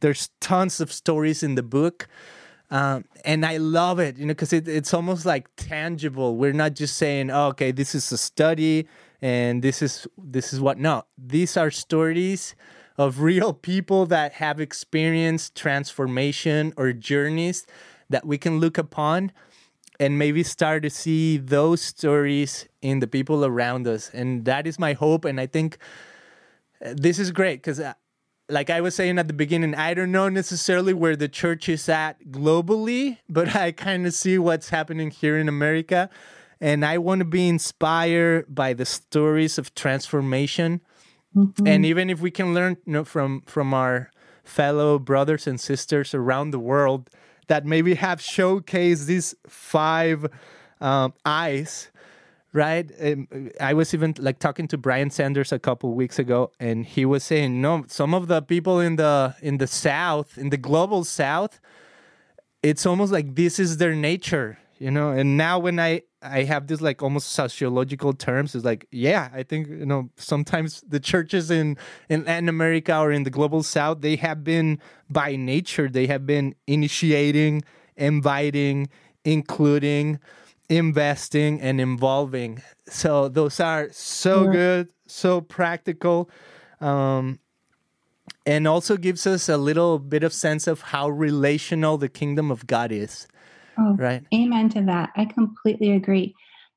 there's 0.00 0.30
tons 0.40 0.80
of 0.80 0.92
stories 0.92 1.42
in 1.42 1.54
the 1.54 1.62
book. 1.62 2.08
Um, 2.70 3.04
and 3.24 3.44
I 3.44 3.56
love 3.56 3.98
it, 3.98 4.16
you 4.16 4.26
know, 4.26 4.30
because 4.30 4.52
it, 4.52 4.68
it's 4.68 4.94
almost 4.94 5.26
like 5.26 5.48
tangible. 5.56 6.36
We're 6.36 6.52
not 6.52 6.74
just 6.74 6.96
saying, 6.96 7.30
oh, 7.30 7.48
"Okay, 7.48 7.72
this 7.72 7.96
is 7.96 8.12
a 8.12 8.18
study, 8.18 8.86
and 9.20 9.60
this 9.60 9.82
is 9.82 10.06
this 10.16 10.52
is 10.52 10.60
what." 10.60 10.78
No, 10.78 11.04
these 11.18 11.56
are 11.56 11.72
stories 11.72 12.54
of 13.00 13.22
real 13.22 13.54
people 13.54 14.04
that 14.04 14.34
have 14.34 14.60
experienced 14.60 15.54
transformation 15.54 16.74
or 16.76 16.92
journeys 16.92 17.66
that 18.10 18.26
we 18.26 18.36
can 18.36 18.60
look 18.60 18.76
upon 18.76 19.32
and 19.98 20.18
maybe 20.18 20.42
start 20.42 20.82
to 20.82 20.90
see 20.90 21.38
those 21.38 21.80
stories 21.80 22.68
in 22.82 23.00
the 23.00 23.06
people 23.06 23.42
around 23.42 23.88
us. 23.88 24.10
And 24.12 24.44
that 24.44 24.66
is 24.66 24.78
my 24.78 24.92
hope. 24.92 25.24
And 25.24 25.40
I 25.40 25.46
think 25.46 25.78
uh, 26.84 26.92
this 26.94 27.18
is 27.18 27.30
great 27.30 27.62
because, 27.62 27.80
uh, 27.80 27.94
like 28.50 28.68
I 28.68 28.82
was 28.82 28.94
saying 28.96 29.18
at 29.18 29.28
the 29.28 29.34
beginning, 29.34 29.74
I 29.74 29.94
don't 29.94 30.12
know 30.12 30.28
necessarily 30.28 30.92
where 30.92 31.16
the 31.16 31.28
church 31.28 31.70
is 31.70 31.88
at 31.88 32.22
globally, 32.30 33.16
but 33.30 33.56
I 33.64 33.72
kind 33.72 34.06
of 34.06 34.12
see 34.12 34.36
what's 34.36 34.68
happening 34.68 35.10
here 35.10 35.38
in 35.38 35.48
America. 35.48 36.10
And 36.60 36.84
I 36.84 36.98
want 36.98 37.20
to 37.20 37.24
be 37.24 37.48
inspired 37.48 38.54
by 38.54 38.74
the 38.74 38.84
stories 38.84 39.56
of 39.56 39.74
transformation 39.74 40.82
Mm-hmm. 41.36 41.66
And 41.66 41.86
even 41.86 42.10
if 42.10 42.20
we 42.20 42.30
can 42.30 42.54
learn 42.54 42.76
you 42.86 42.92
know, 42.92 43.04
from 43.04 43.42
from 43.42 43.72
our 43.72 44.10
fellow 44.44 44.98
brothers 44.98 45.46
and 45.46 45.60
sisters 45.60 46.14
around 46.14 46.50
the 46.50 46.58
world 46.58 47.08
that 47.46 47.64
maybe 47.66 47.94
have 47.94 48.20
showcased 48.20 49.06
these 49.06 49.34
five 49.46 50.26
um, 50.80 51.12
eyes, 51.24 51.90
right? 52.52 52.90
And 52.92 53.52
I 53.60 53.74
was 53.74 53.94
even 53.94 54.14
like 54.18 54.38
talking 54.38 54.66
to 54.68 54.78
Brian 54.78 55.10
Sanders 55.10 55.52
a 55.52 55.58
couple 55.58 55.92
weeks 55.94 56.18
ago, 56.18 56.52
and 56.58 56.84
he 56.84 57.04
was 57.04 57.24
saying, 57.24 57.60
no, 57.60 57.84
some 57.88 58.14
of 58.14 58.28
the 58.28 58.42
people 58.42 58.80
in 58.80 58.96
the 58.96 59.34
in 59.40 59.58
the 59.58 59.66
South, 59.66 60.38
in 60.38 60.50
the 60.50 60.56
global 60.56 61.04
South, 61.04 61.60
it's 62.62 62.86
almost 62.86 63.12
like 63.12 63.34
this 63.34 63.58
is 63.58 63.76
their 63.76 63.94
nature, 63.94 64.58
you 64.78 64.90
know. 64.90 65.10
And 65.10 65.36
now 65.36 65.58
when 65.58 65.78
I 65.78 66.02
I 66.22 66.42
have 66.42 66.66
this 66.66 66.80
like 66.80 67.02
almost 67.02 67.30
sociological 67.30 68.12
terms. 68.12 68.54
It's 68.54 68.64
like, 68.64 68.86
yeah, 68.90 69.30
I 69.32 69.42
think 69.42 69.68
you 69.68 69.86
know 69.86 70.10
sometimes 70.16 70.82
the 70.86 71.00
churches 71.00 71.50
in 71.50 71.78
in 72.08 72.24
Latin 72.24 72.48
America 72.48 72.98
or 72.98 73.10
in 73.10 73.22
the 73.22 73.30
global 73.30 73.62
South 73.62 74.00
they 74.02 74.16
have 74.16 74.44
been 74.44 74.78
by 75.08 75.36
nature 75.36 75.88
they 75.88 76.06
have 76.06 76.26
been 76.26 76.54
initiating, 76.66 77.62
inviting, 77.96 78.88
including, 79.24 80.18
investing, 80.68 81.60
and 81.60 81.80
involving. 81.80 82.62
So 82.86 83.28
those 83.28 83.58
are 83.58 83.88
so 83.90 84.44
yeah. 84.44 84.52
good, 84.52 84.88
so 85.06 85.40
practical, 85.40 86.28
um, 86.80 87.38
and 88.44 88.68
also 88.68 88.96
gives 88.96 89.26
us 89.26 89.48
a 89.48 89.56
little 89.56 89.98
bit 89.98 90.22
of 90.22 90.34
sense 90.34 90.66
of 90.66 90.82
how 90.82 91.08
relational 91.08 91.96
the 91.96 92.08
kingdom 92.08 92.50
of 92.50 92.66
God 92.66 92.92
is. 92.92 93.26
Oh, 93.80 93.96
right. 93.96 94.22
Amen 94.34 94.68
to 94.70 94.82
that. 94.82 95.10
I 95.16 95.24
completely 95.24 95.92
agree. 95.92 96.34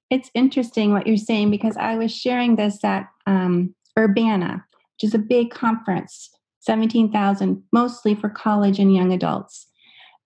It's 0.10 0.32
interesting 0.34 0.92
what 0.92 1.06
you're 1.06 1.18
saying 1.18 1.52
because 1.52 1.76
I 1.76 1.96
was 1.96 2.16
sharing 2.16 2.56
this 2.56 2.84
at 2.84 3.10
um, 3.28 3.76
Urbana, 3.98 4.64
which 4.96 5.10
is 5.10 5.14
a 5.14 5.20
big 5.20 5.52
conference, 5.52 6.30
17,000, 6.60 7.64
mostly 7.74 8.16
for 8.16 8.30
college 8.30 8.80
and 8.80 8.94
young 8.94 9.12
adults. 9.12 9.68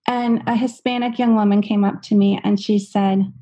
And 0.06 0.42
a 0.46 0.54
Hispanic 0.54 1.18
young 1.18 1.34
woman 1.34 1.62
came 1.62 1.84
up 1.84 2.02
to 2.02 2.14
me 2.14 2.40
and 2.44 2.60
she 2.60 2.78
said, 2.78 3.32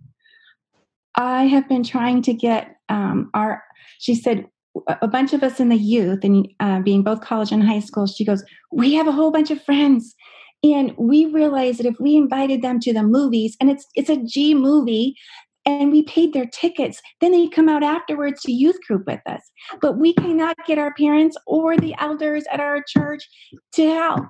I 1.16 1.44
have 1.44 1.68
been 1.68 1.84
trying 1.84 2.22
to 2.22 2.32
get 2.32 2.76
um, 2.88 3.30
our, 3.34 3.62
she 3.98 4.14
said, 4.14 4.48
a 5.00 5.08
bunch 5.08 5.32
of 5.32 5.42
us 5.42 5.58
in 5.58 5.68
the 5.68 5.76
youth 5.76 6.22
and 6.22 6.48
uh, 6.60 6.80
being 6.80 7.02
both 7.02 7.20
college 7.20 7.50
and 7.50 7.62
high 7.62 7.80
school, 7.80 8.06
she 8.06 8.24
goes, 8.24 8.44
We 8.70 8.94
have 8.94 9.06
a 9.06 9.12
whole 9.12 9.30
bunch 9.30 9.50
of 9.50 9.62
friends 9.62 10.14
and 10.62 10.94
we 10.96 11.26
realized 11.26 11.78
that 11.78 11.86
if 11.86 11.96
we 12.00 12.16
invited 12.16 12.62
them 12.62 12.80
to 12.80 12.92
the 12.92 13.02
movies, 13.02 13.56
and 13.60 13.70
it's 13.70 13.86
it's 13.94 14.10
a 14.10 14.16
G 14.16 14.54
movie, 14.54 15.16
and 15.66 15.90
we 15.90 16.04
paid 16.04 16.32
their 16.32 16.46
tickets, 16.46 17.02
then 17.20 17.32
they 17.32 17.48
come 17.48 17.68
out 17.68 17.82
afterwards 17.82 18.40
to 18.42 18.52
youth 18.52 18.78
group 18.86 19.04
with 19.06 19.20
us. 19.26 19.42
But 19.80 19.98
we 19.98 20.14
cannot 20.14 20.56
get 20.66 20.78
our 20.78 20.94
parents 20.94 21.36
or 21.46 21.76
the 21.76 21.94
elders 21.98 22.44
at 22.50 22.60
our 22.60 22.82
church 22.86 23.24
to 23.72 23.90
help. 23.90 24.26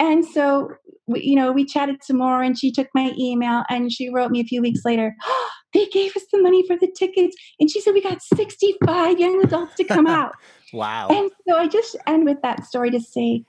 And 0.00 0.24
so, 0.24 0.70
you 1.08 1.34
know, 1.34 1.50
we 1.50 1.64
chatted 1.64 2.04
some 2.04 2.18
more 2.18 2.40
and 2.40 2.56
she 2.56 2.70
took 2.70 2.86
my 2.94 3.12
email 3.18 3.64
and 3.68 3.92
she 3.92 4.08
wrote 4.08 4.30
me 4.30 4.40
a 4.40 4.44
few 4.44 4.62
weeks 4.62 4.82
later, 4.84 5.16
oh, 5.24 5.50
they 5.74 5.86
gave 5.86 6.16
us 6.16 6.22
the 6.32 6.40
money 6.40 6.64
for 6.66 6.76
the 6.76 6.90
tickets. 6.96 7.36
And 7.58 7.68
she 7.68 7.80
said, 7.80 7.94
we 7.94 8.00
got 8.00 8.22
65 8.22 9.18
young 9.18 9.42
adults 9.42 9.74
to 9.74 9.84
come 9.84 10.06
out. 10.08 10.32
wow. 10.72 11.08
And 11.08 11.30
so 11.48 11.56
I 11.56 11.66
just 11.66 11.96
end 12.06 12.24
with 12.24 12.40
that 12.42 12.64
story 12.64 12.90
to 12.92 13.00
say, 13.00 13.44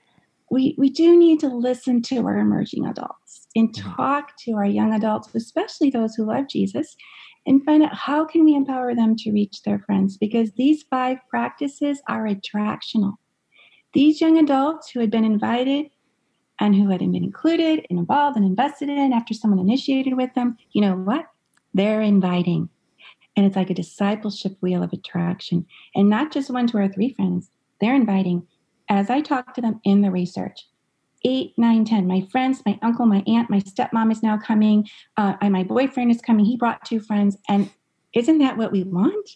we, 0.50 0.74
we 0.76 0.90
do 0.90 1.16
need 1.16 1.40
to 1.40 1.48
listen 1.48 2.02
to 2.02 2.26
our 2.26 2.38
emerging 2.38 2.86
adults 2.86 3.46
and 3.54 3.72
mm-hmm. 3.72 3.94
talk 3.94 4.36
to 4.38 4.52
our 4.52 4.66
young 4.66 4.92
adults, 4.92 5.28
especially 5.34 5.90
those 5.90 6.14
who 6.14 6.24
love 6.24 6.48
Jesus, 6.48 6.96
and 7.46 7.64
find 7.64 7.82
out 7.82 7.94
how 7.94 8.24
can 8.24 8.44
we 8.44 8.54
empower 8.54 8.94
them 8.94 9.16
to 9.16 9.32
reach 9.32 9.62
their 9.62 9.78
friends 9.78 10.18
because 10.18 10.52
these 10.52 10.82
five 10.82 11.18
practices 11.28 12.02
are 12.08 12.26
attractional. 12.26 13.14
These 13.92 14.20
young 14.20 14.38
adults 14.38 14.90
who 14.90 15.00
had 15.00 15.10
been 15.10 15.24
invited 15.24 15.86
and 16.58 16.74
who 16.74 16.90
had 16.90 17.00
been 17.00 17.14
included 17.14 17.86
and 17.88 17.98
involved 17.98 18.36
and 18.36 18.44
invested 18.44 18.88
in 18.88 19.12
after 19.12 19.34
someone 19.34 19.58
initiated 19.58 20.16
with 20.16 20.34
them, 20.34 20.58
you 20.72 20.82
know 20.82 20.94
what? 20.94 21.26
They're 21.72 22.02
inviting. 22.02 22.68
And 23.36 23.46
it's 23.46 23.56
like 23.56 23.70
a 23.70 23.74
discipleship 23.74 24.56
wheel 24.60 24.82
of 24.82 24.92
attraction. 24.92 25.64
And 25.94 26.10
not 26.10 26.32
just 26.32 26.50
one, 26.50 26.66
two, 26.66 26.76
or 26.76 26.88
three 26.88 27.14
friends. 27.14 27.50
They're 27.80 27.94
inviting. 27.94 28.46
As 28.90 29.08
I 29.08 29.22
talk 29.22 29.54
to 29.54 29.60
them 29.62 29.80
in 29.84 30.02
the 30.02 30.10
research, 30.10 30.66
eight, 31.24 31.52
nine, 31.56 31.84
ten. 31.84 32.06
My 32.06 32.26
friends, 32.30 32.62
my 32.66 32.78
uncle, 32.82 33.06
my 33.06 33.22
aunt, 33.26 33.50
my 33.50 33.60
stepmom 33.60 34.10
is 34.10 34.22
now 34.22 34.36
coming. 34.36 34.86
Uh, 35.16 35.34
and 35.40 35.52
my 35.52 35.62
boyfriend 35.62 36.10
is 36.10 36.20
coming. 36.20 36.44
He 36.44 36.56
brought 36.56 36.84
two 36.84 37.00
friends. 37.00 37.36
And 37.48 37.70
isn't 38.14 38.38
that 38.38 38.56
what 38.56 38.72
we 38.72 38.82
want? 38.84 39.28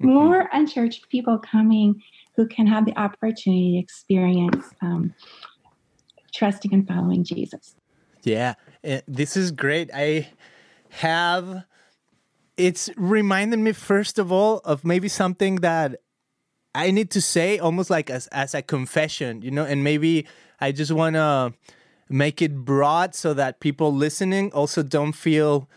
Mm-hmm. 0.00 0.08
More 0.08 0.48
unchurched 0.52 1.08
people 1.10 1.38
coming 1.38 2.02
who 2.36 2.46
can 2.46 2.66
have 2.66 2.86
the 2.86 2.98
opportunity 2.98 3.72
to 3.72 3.78
experience 3.78 4.66
um, 4.80 5.14
trusting 6.34 6.72
and 6.72 6.86
following 6.86 7.24
Jesus. 7.24 7.74
Yeah, 8.22 8.54
eh, 8.84 9.00
this 9.06 9.36
is 9.36 9.50
great. 9.50 9.90
I 9.94 10.28
have 10.90 11.64
it's 12.56 12.90
reminded 12.96 13.60
me 13.60 13.72
first 13.72 14.18
of 14.18 14.32
all 14.32 14.58
of 14.64 14.84
maybe 14.84 15.08
something 15.08 15.56
that 15.56 16.00
I 16.74 16.90
need 16.90 17.10
to 17.12 17.20
say 17.20 17.58
almost 17.58 17.90
like 17.90 18.10
as 18.10 18.26
as 18.28 18.54
a 18.54 18.62
confession, 18.62 19.42
you 19.42 19.50
know, 19.50 19.64
and 19.64 19.82
maybe 19.82 20.26
I 20.60 20.72
just 20.72 20.92
want 20.92 21.16
to 21.16 21.54
make 22.08 22.40
it 22.40 22.64
broad 22.64 23.14
so 23.14 23.34
that 23.34 23.60
people 23.60 23.94
listening 23.94 24.52
also 24.52 24.82
don't 24.82 25.12
feel 25.12 25.68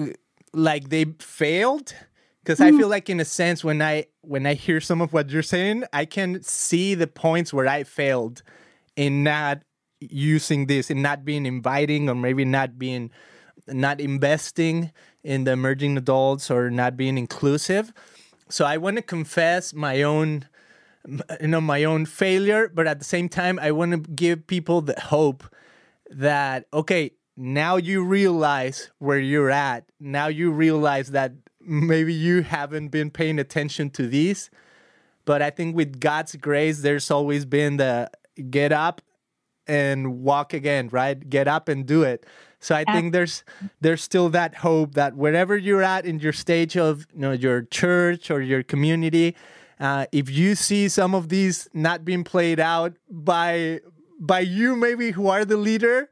uh, 0.00 0.06
like 0.52 0.88
they 0.88 1.04
failed 1.18 1.94
because 2.42 2.60
mm-hmm. 2.60 2.76
I 2.76 2.78
feel 2.78 2.88
like 2.88 3.10
in 3.10 3.20
a 3.20 3.24
sense 3.24 3.64
when 3.64 3.82
I 3.82 4.06
when 4.22 4.46
I 4.46 4.54
hear 4.54 4.80
some 4.80 5.00
of 5.00 5.12
what 5.12 5.30
you're 5.30 5.42
saying, 5.42 5.84
I 5.92 6.04
can 6.04 6.42
see 6.42 6.94
the 6.94 7.06
points 7.06 7.52
where 7.52 7.66
I 7.66 7.84
failed 7.84 8.42
in 8.96 9.22
not 9.22 9.62
using 10.00 10.66
this, 10.66 10.90
in 10.90 11.02
not 11.02 11.24
being 11.24 11.46
inviting, 11.46 12.08
or 12.08 12.14
maybe 12.14 12.44
not 12.44 12.78
being 12.78 13.10
not 13.66 14.00
investing 14.00 14.92
in 15.24 15.44
the 15.44 15.52
emerging 15.52 15.96
adults 15.96 16.50
or 16.50 16.70
not 16.70 16.96
being 16.96 17.18
inclusive. 17.18 17.92
So 18.48 18.64
I 18.64 18.76
want 18.76 18.96
to 18.96 19.02
confess 19.02 19.74
my 19.74 20.02
own 20.02 20.46
you 21.40 21.48
know 21.48 21.60
my 21.60 21.84
own 21.84 22.04
failure, 22.04 22.70
but 22.72 22.86
at 22.86 22.98
the 22.98 23.04
same 23.04 23.28
time 23.28 23.58
I 23.60 23.70
want 23.70 23.92
to 23.92 23.98
give 23.98 24.46
people 24.46 24.80
the 24.80 24.98
hope 24.98 25.44
that 26.10 26.66
okay, 26.72 27.12
now 27.36 27.76
you 27.76 28.04
realize 28.04 28.90
where 28.98 29.18
you're 29.18 29.50
at. 29.50 29.84
Now 30.00 30.28
you 30.28 30.50
realize 30.50 31.10
that 31.10 31.32
maybe 31.60 32.14
you 32.14 32.42
haven't 32.42 32.88
been 32.88 33.10
paying 33.10 33.38
attention 33.38 33.90
to 33.90 34.06
these. 34.06 34.50
But 35.24 35.42
I 35.42 35.50
think 35.50 35.74
with 35.74 36.00
God's 36.00 36.36
grace, 36.36 36.82
there's 36.82 37.10
always 37.10 37.44
been 37.44 37.78
the 37.78 38.10
get 38.50 38.72
up 38.72 39.02
and 39.66 40.22
walk 40.22 40.54
again, 40.54 40.88
right? 40.92 41.28
Get 41.28 41.48
up 41.48 41.68
and 41.68 41.84
do 41.84 42.04
it. 42.04 42.24
So 42.66 42.74
I 42.74 42.82
think 42.82 43.12
there's 43.12 43.44
there's 43.80 44.02
still 44.02 44.28
that 44.30 44.56
hope 44.56 44.94
that 44.94 45.14
wherever 45.14 45.56
you're 45.56 45.84
at 45.84 46.04
in 46.04 46.18
your 46.18 46.32
stage 46.32 46.76
of 46.76 47.06
you 47.14 47.20
know 47.20 47.30
your 47.30 47.62
church 47.62 48.28
or 48.28 48.42
your 48.42 48.64
community, 48.64 49.36
uh, 49.78 50.06
if 50.10 50.28
you 50.28 50.56
see 50.56 50.88
some 50.88 51.14
of 51.14 51.28
these 51.28 51.68
not 51.72 52.04
being 52.04 52.24
played 52.24 52.58
out 52.58 52.94
by 53.08 53.78
by 54.18 54.40
you 54.40 54.74
maybe 54.74 55.12
who 55.12 55.28
are 55.28 55.44
the 55.44 55.56
leader, 55.56 56.10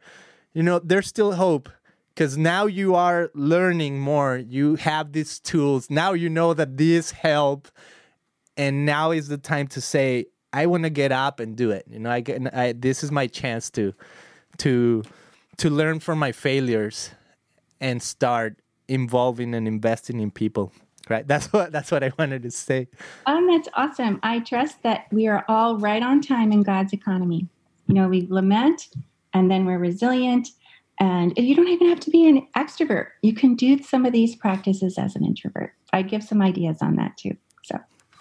you 0.53 0.63
know 0.63 0.79
there's 0.79 1.09
still 1.09 1.33
hope 1.33 1.69
because 2.15 2.39
now 2.39 2.67
you 2.67 2.95
are 2.95 3.33
learning 3.35 3.99
more. 3.99 4.37
You 4.37 4.77
have 4.77 5.11
these 5.11 5.41
tools 5.41 5.91
now. 5.91 6.13
You 6.13 6.31
know 6.31 6.55
that 6.55 6.77
these 6.77 7.11
help, 7.11 7.67
and 8.57 8.87
now 8.87 9.11
is 9.11 9.27
the 9.27 9.39
time 9.39 9.67
to 9.75 9.81
say 9.81 10.27
I 10.53 10.67
want 10.67 10.85
to 10.85 10.91
get 10.91 11.11
up 11.11 11.41
and 11.41 11.57
do 11.57 11.73
it. 11.73 11.85
You 11.91 11.99
know, 11.99 12.13
I 12.13 12.21
get 12.21 12.55
I, 12.55 12.75
this 12.75 13.03
is 13.03 13.11
my 13.11 13.27
chance 13.27 13.71
to 13.71 13.93
to 14.59 15.03
to 15.59 15.71
learn 15.71 16.01
from 16.01 16.19
my 16.19 16.33
failures 16.33 17.11
and 17.81 18.03
start 18.03 18.61
involving 18.89 19.55
and 19.55 19.67
investing 19.67 20.21
in 20.21 20.31
people. 20.31 20.73
Right. 21.09 21.27
That's 21.29 21.53
what 21.53 21.71
that's 21.71 21.91
what 21.91 22.03
I 22.03 22.13
wanted 22.19 22.43
to 22.45 22.51
say. 22.51 22.89
Um, 23.27 23.47
that's 23.47 23.69
awesome. 23.75 24.21
I 24.23 24.41
trust 24.41 24.83
that 24.85 25.05
we 25.13 25.27
are 25.27 25.45
all 25.49 25.77
right 25.77 26.03
on 26.03 26.23
time 26.23 26.51
in 26.51 26.63
God's 26.63 26.95
economy. 26.95 27.47
You 27.89 27.95
know, 27.95 28.09
we 28.09 28.27
lament 28.31 28.89
and 29.35 29.51
then 29.51 29.67
we're 29.67 29.79
resilient. 29.79 30.49
And 30.99 31.37
you 31.37 31.55
don't 31.55 31.69
even 31.69 31.89
have 31.91 32.01
to 32.01 32.11
be 32.11 32.27
an 32.27 32.47
extrovert. 32.57 33.09
You 33.21 33.35
can 33.35 33.55
do 33.55 33.83
some 33.83 34.07
of 34.07 34.13
these 34.13 34.35
practices 34.35 34.97
as 34.97 35.15
an 35.15 35.27
introvert. 35.27 35.75
I 35.93 36.01
give 36.01 36.23
some 36.23 36.41
ideas 36.41 36.79
on 36.81 36.97
that 36.97 37.19
too. 37.19 37.37
So 37.65 37.79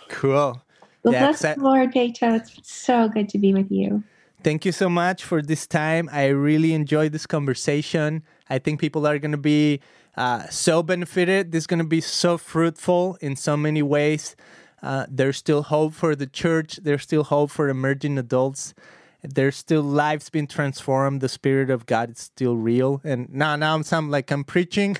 cool. 0.10 0.62
Well, 1.04 1.14
yeah, 1.14 1.20
bless 1.20 1.42
the 1.42 1.56
Lord, 1.58 1.94
Beto. 1.94 2.36
It's 2.36 2.70
so 2.70 3.08
good 3.08 3.30
to 3.30 3.38
be 3.38 3.54
with 3.54 3.72
you. 3.72 4.04
Thank 4.44 4.66
you 4.66 4.74
so 4.74 4.89
much 4.89 5.24
for 5.24 5.41
this 5.41 5.66
time. 5.66 6.10
I 6.12 6.28
really 6.28 6.74
enjoyed 6.74 7.14
this 7.14 7.26
conversation. 7.26 8.24
I 8.50 8.60
think 8.60 8.82
people 8.82 9.08
are 9.08 9.18
going 9.18 9.32
to 9.32 9.38
be 9.38 9.80
uh, 10.18 10.50
so 10.50 10.84
benefited. 10.84 11.54
This 11.54 11.64
is 11.64 11.68
going 11.68 11.80
to 11.80 11.86
be 11.86 12.02
so 12.02 12.38
fruitful 12.38 13.18
in 13.22 13.38
so 13.38 13.56
many 13.56 13.82
ways. 13.82 14.36
Uh, 14.82 15.06
there's 15.10 15.38
still 15.38 15.64
hope 15.64 15.94
for 15.94 16.14
the 16.14 16.28
church. 16.28 16.82
There's 16.84 17.04
still 17.04 17.24
hope 17.24 17.52
for 17.52 17.70
emerging 17.70 18.18
adults. 18.18 18.74
There's 19.22 19.56
still 19.56 19.82
lives 19.82 20.30
being 20.30 20.48
transformed. 20.48 21.22
The 21.22 21.30
Spirit 21.30 21.70
of 21.70 21.86
God 21.86 22.12
is 22.12 22.20
still 22.20 22.58
real. 22.58 23.00
And 23.06 23.34
now, 23.34 23.56
now 23.56 23.76
I'm 23.76 23.84
some 23.84 24.12
like 24.12 24.30
I'm 24.30 24.44
preaching, 24.44 24.98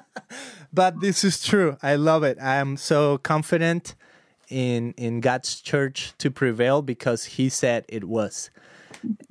but 0.72 1.00
this 1.00 1.24
is 1.24 1.42
true. 1.42 1.78
I 1.82 1.94
love 1.94 2.24
it. 2.24 2.36
I'm 2.42 2.76
so 2.76 3.16
confident 3.16 3.94
in 4.48 4.94
in 4.96 5.20
God's 5.20 5.60
church 5.60 6.12
to 6.18 6.30
prevail 6.30 6.82
because 6.82 7.24
he 7.24 7.48
said 7.48 7.84
it 7.88 8.04
was. 8.04 8.50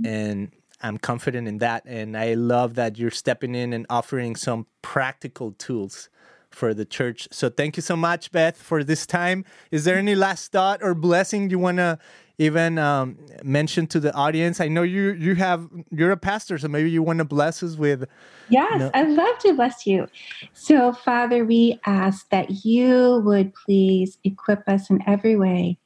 And 0.04 0.52
I'm 0.82 0.98
confident 0.98 1.48
in 1.48 1.60
that 1.60 1.84
and 1.86 2.18
I 2.18 2.34
love 2.34 2.76
that 2.76 2.98
you're 2.98 3.12
stepping 3.12 3.56
in 3.56 3.74
and 3.74 3.86
offering 3.90 4.36
some 4.36 4.68
practical 4.82 5.54
tools 5.54 6.10
for 6.56 6.74
the 6.74 6.86
church. 6.86 7.28
So 7.32 7.50
thank 7.50 7.76
you 7.76 7.82
so 7.82 7.96
much 7.96 8.32
Beth 8.32 8.58
for 8.58 8.84
this 8.84 9.06
time. 9.06 9.46
Is 9.72 9.84
there 9.84 9.98
any 9.98 10.16
last 10.16 10.52
thought 10.52 10.82
or 10.82 10.96
blessing 10.96 11.50
you 11.50 11.60
want 11.60 11.78
to 11.78 12.00
even 12.38 12.78
um, 12.78 13.18
mention 13.44 13.88
to 13.88 14.00
the 14.00 14.14
audience? 14.14 14.62
I 14.62 14.70
know 14.70 14.84
you 14.84 15.12
you 15.12 15.36
have 15.36 15.70
you're 15.92 16.12
a 16.12 16.18
pastor, 16.18 16.58
so 16.58 16.68
maybe 16.68 16.90
you 16.90 17.04
want 17.04 17.20
to 17.20 17.26
bless 17.26 17.62
us 17.62 17.76
with. 17.76 18.06
Yes, 18.50 18.72
you 18.72 18.80
know... 18.80 18.92
I'd 18.94 19.10
love 19.10 19.38
to 19.40 19.54
bless 19.54 19.86
you. 19.86 20.08
So, 20.54 20.94
Father, 20.94 21.44
we 21.46 21.80
ask 21.86 22.30
that 22.30 22.66
you 22.66 23.22
would 23.26 23.54
please 23.54 24.18
equip 24.24 24.68
us 24.68 24.90
in 24.90 25.04
every 25.08 25.36
way, 25.36 25.78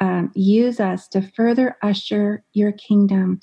um, 0.00 0.32
use 0.34 0.80
us 0.80 1.08
to 1.08 1.22
further 1.22 1.76
usher 1.82 2.42
your 2.52 2.72
kingdom 2.72 3.40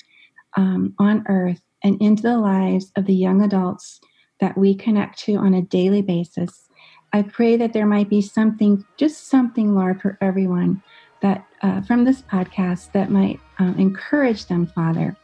um, 0.57 0.93
on 0.99 1.23
earth 1.27 1.61
and 1.83 2.01
into 2.01 2.23
the 2.23 2.37
lives 2.37 2.91
of 2.95 3.05
the 3.05 3.13
young 3.13 3.41
adults 3.41 4.01
that 4.39 4.57
we 4.57 4.75
connect 4.75 5.19
to 5.19 5.35
on 5.35 5.53
a 5.53 5.61
daily 5.61 6.01
basis. 6.01 6.67
I 7.13 7.21
pray 7.21 7.55
that 7.57 7.73
there 7.73 7.85
might 7.85 8.09
be 8.09 8.21
something, 8.21 8.83
just 8.97 9.27
something, 9.27 9.73
Lord, 9.73 10.01
for 10.01 10.17
everyone 10.21 10.81
that 11.21 11.45
uh, 11.61 11.81
from 11.81 12.03
this 12.03 12.21
podcast 12.21 12.91
that 12.91 13.09
might 13.09 13.39
um, 13.59 13.79
encourage 13.79 14.47
them, 14.47 14.67
Father, 14.67 15.15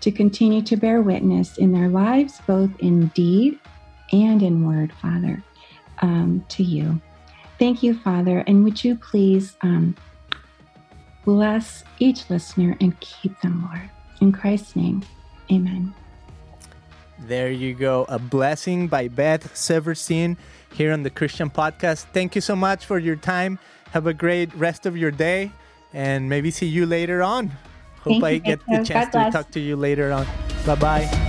to 0.00 0.10
continue 0.10 0.62
to 0.62 0.76
bear 0.76 1.02
witness 1.02 1.58
in 1.58 1.72
their 1.72 1.88
lives, 1.88 2.40
both 2.46 2.70
in 2.78 3.08
deed 3.08 3.58
and 4.12 4.42
in 4.42 4.66
word, 4.66 4.92
Father, 5.00 5.42
um, 6.00 6.44
to 6.48 6.62
you. 6.62 7.00
Thank 7.58 7.82
you, 7.82 7.94
Father, 7.94 8.40
and 8.46 8.64
would 8.64 8.82
you 8.82 8.96
please 8.96 9.56
um, 9.62 9.96
bless 11.24 11.84
each 11.98 12.28
listener 12.30 12.76
and 12.80 12.98
keep 13.00 13.40
them, 13.40 13.68
Lord. 13.70 13.90
In 14.20 14.32
Christ's 14.32 14.76
name, 14.76 15.02
amen. 15.52 15.94
There 17.18 17.50
you 17.50 17.74
go. 17.74 18.06
A 18.08 18.18
blessing 18.18 18.88
by 18.88 19.08
Beth 19.08 19.54
Severstein 19.54 20.36
here 20.72 20.92
on 20.92 21.02
the 21.02 21.10
Christian 21.10 21.50
Podcast. 21.50 22.06
Thank 22.12 22.34
you 22.34 22.40
so 22.40 22.56
much 22.56 22.84
for 22.84 22.98
your 22.98 23.16
time. 23.16 23.58
Have 23.92 24.06
a 24.06 24.14
great 24.14 24.52
rest 24.54 24.86
of 24.86 24.96
your 24.96 25.10
day 25.10 25.52
and 25.92 26.28
maybe 26.28 26.50
see 26.50 26.66
you 26.66 26.86
later 26.86 27.22
on. 27.22 27.48
Hope 28.02 28.20
Thank 28.20 28.24
I 28.24 28.38
get 28.38 28.60
the 28.66 28.84
chance 28.84 29.12
to 29.12 29.30
talk 29.30 29.50
to 29.52 29.60
you 29.60 29.76
later 29.76 30.12
on. 30.12 30.26
Bye 30.66 30.74
bye. 30.74 31.23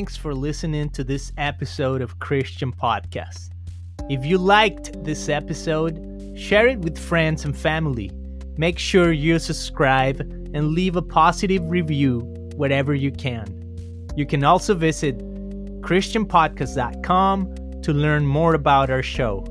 Thanks 0.00 0.16
for 0.16 0.34
listening 0.34 0.88
to 0.88 1.04
this 1.04 1.30
episode 1.36 2.00
of 2.00 2.18
Christian 2.20 2.72
Podcast. 2.72 3.50
If 4.08 4.24
you 4.24 4.38
liked 4.38 5.04
this 5.04 5.28
episode, 5.28 6.32
share 6.34 6.66
it 6.68 6.78
with 6.78 6.98
friends 6.98 7.44
and 7.44 7.54
family. 7.54 8.10
Make 8.56 8.78
sure 8.78 9.12
you 9.12 9.38
subscribe 9.38 10.20
and 10.54 10.68
leave 10.68 10.96
a 10.96 11.02
positive 11.02 11.62
review 11.70 12.20
wherever 12.56 12.94
you 12.94 13.12
can. 13.12 13.44
You 14.16 14.24
can 14.24 14.42
also 14.42 14.74
visit 14.74 15.18
ChristianPodcast.com 15.82 17.82
to 17.82 17.92
learn 17.92 18.26
more 18.26 18.54
about 18.54 18.88
our 18.88 19.02
show. 19.02 19.44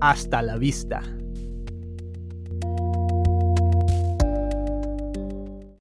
Hasta 0.00 0.40
la 0.40 0.56
vista. 0.56 1.19